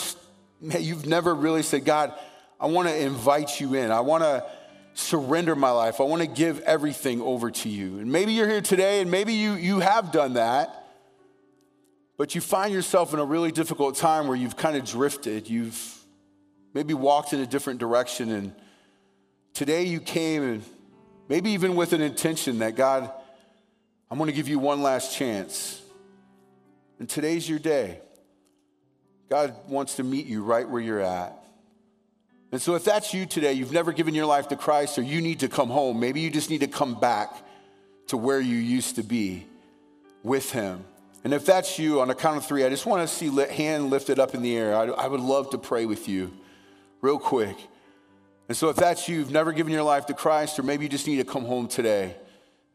you've 0.61 1.07
never 1.07 1.35
really 1.35 1.63
said, 1.63 1.87
God, 1.87 2.13
I 2.61 2.67
want 2.67 2.89
to 2.89 3.01
invite 3.01 3.63
you 3.63 3.73
in. 3.73 3.91
I 3.91 4.01
want 4.01 4.25
to 4.25 4.45
surrender 4.93 5.57
my 5.57 5.71
life. 5.71 6.03
I 6.03 6.05
want 6.05 6.21
to 6.21 6.29
give 6.29 6.61
everything 6.61 7.23
over 7.23 7.51
to 7.51 7.69
you. 7.71 7.99
And 7.99 8.13
maybe 8.13 8.33
you're 8.33 8.47
here 8.47 8.61
today 8.61 9.01
and 9.01 9.11
maybe 9.11 9.33
you, 9.33 9.55
you 9.55 9.81
have 9.81 10.13
done 10.13 10.35
that, 10.35 10.87
but 12.19 12.35
you 12.35 12.43
find 12.43 12.75
yourself 12.75 13.15
in 13.15 13.21
a 13.21 13.25
really 13.25 13.53
difficult 13.53 13.97
time 13.97 14.29
where 14.29 14.37
you've 14.37 14.59
kind 14.59 14.77
of 14.77 14.85
drifted. 14.85 15.49
You've 15.49 15.99
maybe 16.75 16.93
walked 16.93 17.33
in 17.33 17.41
a 17.41 17.47
different 17.47 17.81
direction. 17.81 18.31
And 18.31 18.55
today 19.55 19.85
you 19.85 20.01
came 20.01 20.43
and 20.43 20.63
maybe 21.29 21.51
even 21.51 21.77
with 21.77 21.93
an 21.93 22.01
intention 22.01 22.61
that 22.61 22.77
God, 22.77 23.11
I'm 24.11 24.19
going 24.19 24.31
to 24.31 24.37
give 24.37 24.49
you 24.49 24.59
one 24.59 24.83
last 24.83 25.17
chance. 25.17 25.83
And 26.99 27.09
today's 27.09 27.49
your 27.49 27.59
day. 27.59 28.01
God 29.29 29.55
wants 29.69 29.97
to 29.97 30.05
meet 30.05 30.27
you 30.27 30.43
right 30.43 30.69
where 30.69 30.81
you're 30.81 31.01
at. 31.01 31.37
And 32.53 32.63
so, 32.63 32.77
if 32.77 32.85
that's 32.85 33.13
you 33.13 33.27
today, 33.27 33.53
you've 33.55 33.73
never 33.73 33.93
given 33.93 34.15
your 34.15 34.27
life 34.27 34.49
to 34.49 34.57
Christ, 34.57 34.99
or 34.99 35.03
you 35.03 35.21
need 35.21 35.41
to 35.41 35.49
come 35.49 35.69
home, 35.69 35.99
maybe 35.99 36.21
you 36.21 36.31
just 36.31 36.49
need 36.49 36.61
to 36.61 36.69
come 36.69 36.99
back 36.99 37.31
to 38.07 38.17
where 38.17 38.41
you 38.41 38.57
used 38.57 38.97
to 38.97 39.03
be 39.03 39.47
with 40.23 40.53
Him. 40.53 40.85
And 41.25 41.35
if 41.35 41.45
that's 41.45 41.77
you, 41.77 42.01
on 42.01 42.09
a 42.09 42.15
count 42.15 42.37
of 42.37 42.47
three, 42.47 42.65
I 42.65 42.69
just 42.69 42.87
want 42.87 43.07
to 43.07 43.13
see 43.13 43.29
hand 43.53 43.91
lifted 43.91 44.21
up 44.21 44.35
in 44.35 44.43
the 44.43 44.57
air. 44.57 44.77
I, 44.77 44.85
I 44.85 45.09
would 45.09 45.21
love 45.21 45.51
to 45.51 45.59
pray 45.59 45.85
with 45.85 46.09
you 46.09 46.33
real 47.01 47.19
quick. 47.19 47.57
And 48.49 48.57
so, 48.57 48.69
if 48.69 48.77
that's 48.77 49.09
you, 49.09 49.19
you've 49.19 49.33
never 49.33 49.53
given 49.53 49.73
your 49.73 49.83
life 49.83 50.07
to 50.07 50.15
Christ, 50.15 50.59
or 50.59 50.63
maybe 50.63 50.85
you 50.85 50.89
just 50.89 51.07
need 51.07 51.17
to 51.17 51.25
come 51.25 51.45
home 51.45 51.67
today 51.67 52.17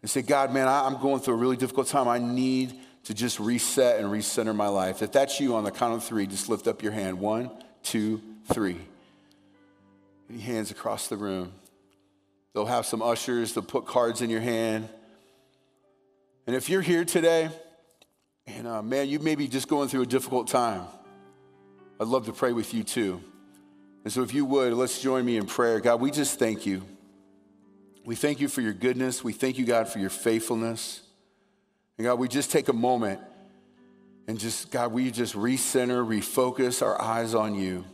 and 0.02 0.10
say, 0.10 0.22
God, 0.22 0.54
man, 0.54 0.68
I'm 0.68 1.00
going 1.00 1.22
through 1.22 1.36
a 1.36 1.38
really 1.38 1.58
difficult 1.58 1.88
time. 1.88 2.08
I 2.08 2.18
need 2.18 2.74
to 3.06 3.14
just 3.14 3.40
reset 3.40 4.00
and 4.00 4.10
recenter 4.10 4.56
my 4.56 4.68
life. 4.68 5.02
If 5.02 5.12
that's 5.12 5.40
you 5.40 5.56
on 5.56 5.64
the 5.64 5.72
count 5.72 5.94
of 5.94 6.04
three, 6.04 6.28
just 6.28 6.50
lift 6.50 6.68
up 6.68 6.84
your 6.84 6.92
hand. 6.92 7.20
One, 7.20 7.52
two, 7.84 8.22
three. 8.52 8.78
Any 10.30 10.40
hands 10.40 10.72
across 10.72 11.08
the 11.08 11.18
room? 11.18 11.54
They'll 12.54 12.66
have 12.66 12.86
some 12.86 13.02
ushers, 13.02 13.54
they'll 13.54 13.64
put 13.64 13.86
cards 13.86 14.22
in 14.22 14.30
your 14.30 14.42
hand. 14.42 14.90
And 16.48 16.56
if 16.56 16.70
you're 16.70 16.82
here 16.82 17.06
today, 17.06 17.50
and 18.46 18.68
uh, 18.68 18.82
man, 18.82 19.08
you 19.08 19.20
may 19.20 19.36
be 19.36 19.48
just 19.48 19.68
going 19.68 19.88
through 19.88 20.02
a 20.02 20.06
difficult 20.06 20.48
time, 20.48 20.84
I'd 22.00 22.08
love 22.08 22.26
to 22.26 22.34
pray 22.34 22.52
with 22.52 22.74
you 22.74 22.84
too. 22.84 23.22
And 24.04 24.12
so, 24.12 24.24
if 24.24 24.34
you 24.34 24.46
would, 24.46 24.74
let's 24.74 25.00
join 25.00 25.26
me 25.26 25.38
in 25.38 25.46
prayer. 25.46 25.80
God, 25.80 26.02
we 26.02 26.12
just 26.12 26.40
thank 26.40 26.66
you. 26.66 26.84
We 28.04 28.16
thank 28.16 28.40
you 28.40 28.48
for 28.48 28.62
your 28.62 28.74
goodness. 28.74 29.24
We 29.24 29.34
thank 29.34 29.58
you, 29.58 29.66
God, 29.66 29.88
for 29.88 30.00
your 30.00 30.10
faithfulness. 30.10 31.02
And 31.98 32.06
God, 32.06 32.18
we 32.18 32.28
just 32.28 32.52
take 32.52 32.68
a 32.68 32.74
moment 32.74 33.20
and 34.28 34.40
just, 34.40 34.72
God, 34.72 34.92
we 34.92 35.12
just 35.12 35.36
recenter, 35.36 36.06
refocus 36.06 36.82
our 36.82 37.00
eyes 37.00 37.36
on 37.36 37.54
you. 37.54 37.86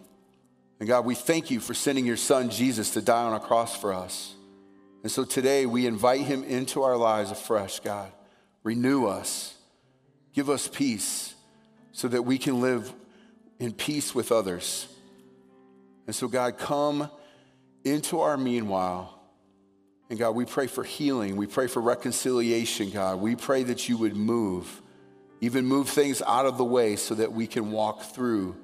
And 0.79 0.87
God, 0.87 1.05
we 1.05 1.15
thank 1.15 1.51
you 1.51 1.59
for 1.59 1.73
sending 1.73 2.05
your 2.05 2.17
son 2.17 2.49
Jesus 2.49 2.91
to 2.91 3.01
die 3.01 3.23
on 3.23 3.33
a 3.33 3.39
cross 3.39 3.75
for 3.75 3.93
us. 3.93 4.35
And 5.03 5.11
so 5.11 5.25
today 5.25 5.65
we 5.65 5.87
invite 5.87 6.21
him 6.21 6.43
into 6.43 6.83
our 6.83 6.95
lives 6.95 7.31
afresh, 7.31 7.79
God. 7.79 8.11
Renew 8.63 9.05
us, 9.05 9.55
give 10.33 10.49
us 10.49 10.67
peace 10.67 11.33
so 11.91 12.07
that 12.07 12.23
we 12.23 12.37
can 12.37 12.61
live 12.61 12.93
in 13.59 13.73
peace 13.73 14.13
with 14.13 14.31
others. 14.31 14.87
And 16.07 16.15
so, 16.15 16.27
God, 16.27 16.57
come 16.57 17.09
into 17.83 18.21
our 18.21 18.37
meanwhile. 18.37 19.13
And 20.09 20.17
God, 20.17 20.31
we 20.31 20.45
pray 20.45 20.67
for 20.67 20.83
healing. 20.83 21.35
We 21.35 21.47
pray 21.47 21.67
for 21.67 21.81
reconciliation, 21.81 22.91
God. 22.91 23.19
We 23.19 23.35
pray 23.35 23.63
that 23.63 23.89
you 23.89 23.97
would 23.97 24.15
move, 24.15 24.81
even 25.41 25.65
move 25.65 25.89
things 25.89 26.21
out 26.25 26.45
of 26.45 26.57
the 26.57 26.63
way 26.63 26.95
so 26.95 27.13
that 27.15 27.33
we 27.33 27.45
can 27.45 27.71
walk 27.71 28.01
through 28.03 28.55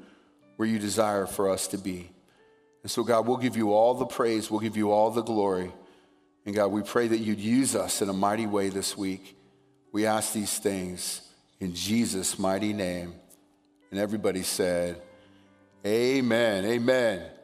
where 0.56 0.68
you 0.68 0.80
desire 0.80 1.26
for 1.26 1.50
us 1.50 1.68
to 1.68 1.78
be. 1.78 2.10
And 2.82 2.92
so, 2.92 3.04
God, 3.04 3.28
we'll 3.28 3.38
give 3.38 3.58
you 3.58 3.74
all 3.74 3.94
the 3.94 4.06
praise, 4.06 4.50
we'll 4.50 4.62
give 4.62 4.78
you 4.78 4.92
all 4.92 5.12
the 5.12 5.22
glory. 5.22 5.72
And 6.46 6.56
God, 6.56 6.68
we 6.68 6.82
pray 6.82 7.08
that 7.08 7.20
you'd 7.20 7.40
use 7.40 7.76
us 7.76 8.02
in 8.02 8.10
a 8.10 8.14
mighty 8.14 8.48
way 8.48 8.70
this 8.70 8.98
week. 8.98 9.38
We 9.92 10.06
ask 10.06 10.34
these 10.34 10.58
things 10.58 11.22
in 11.60 11.74
Jesus' 11.74 12.38
mighty 12.38 12.74
name. 12.74 13.14
And 13.92 14.00
everybody 14.00 14.44
said, 14.44 15.02
Amen. 15.86 16.66
Amen. 16.66 17.43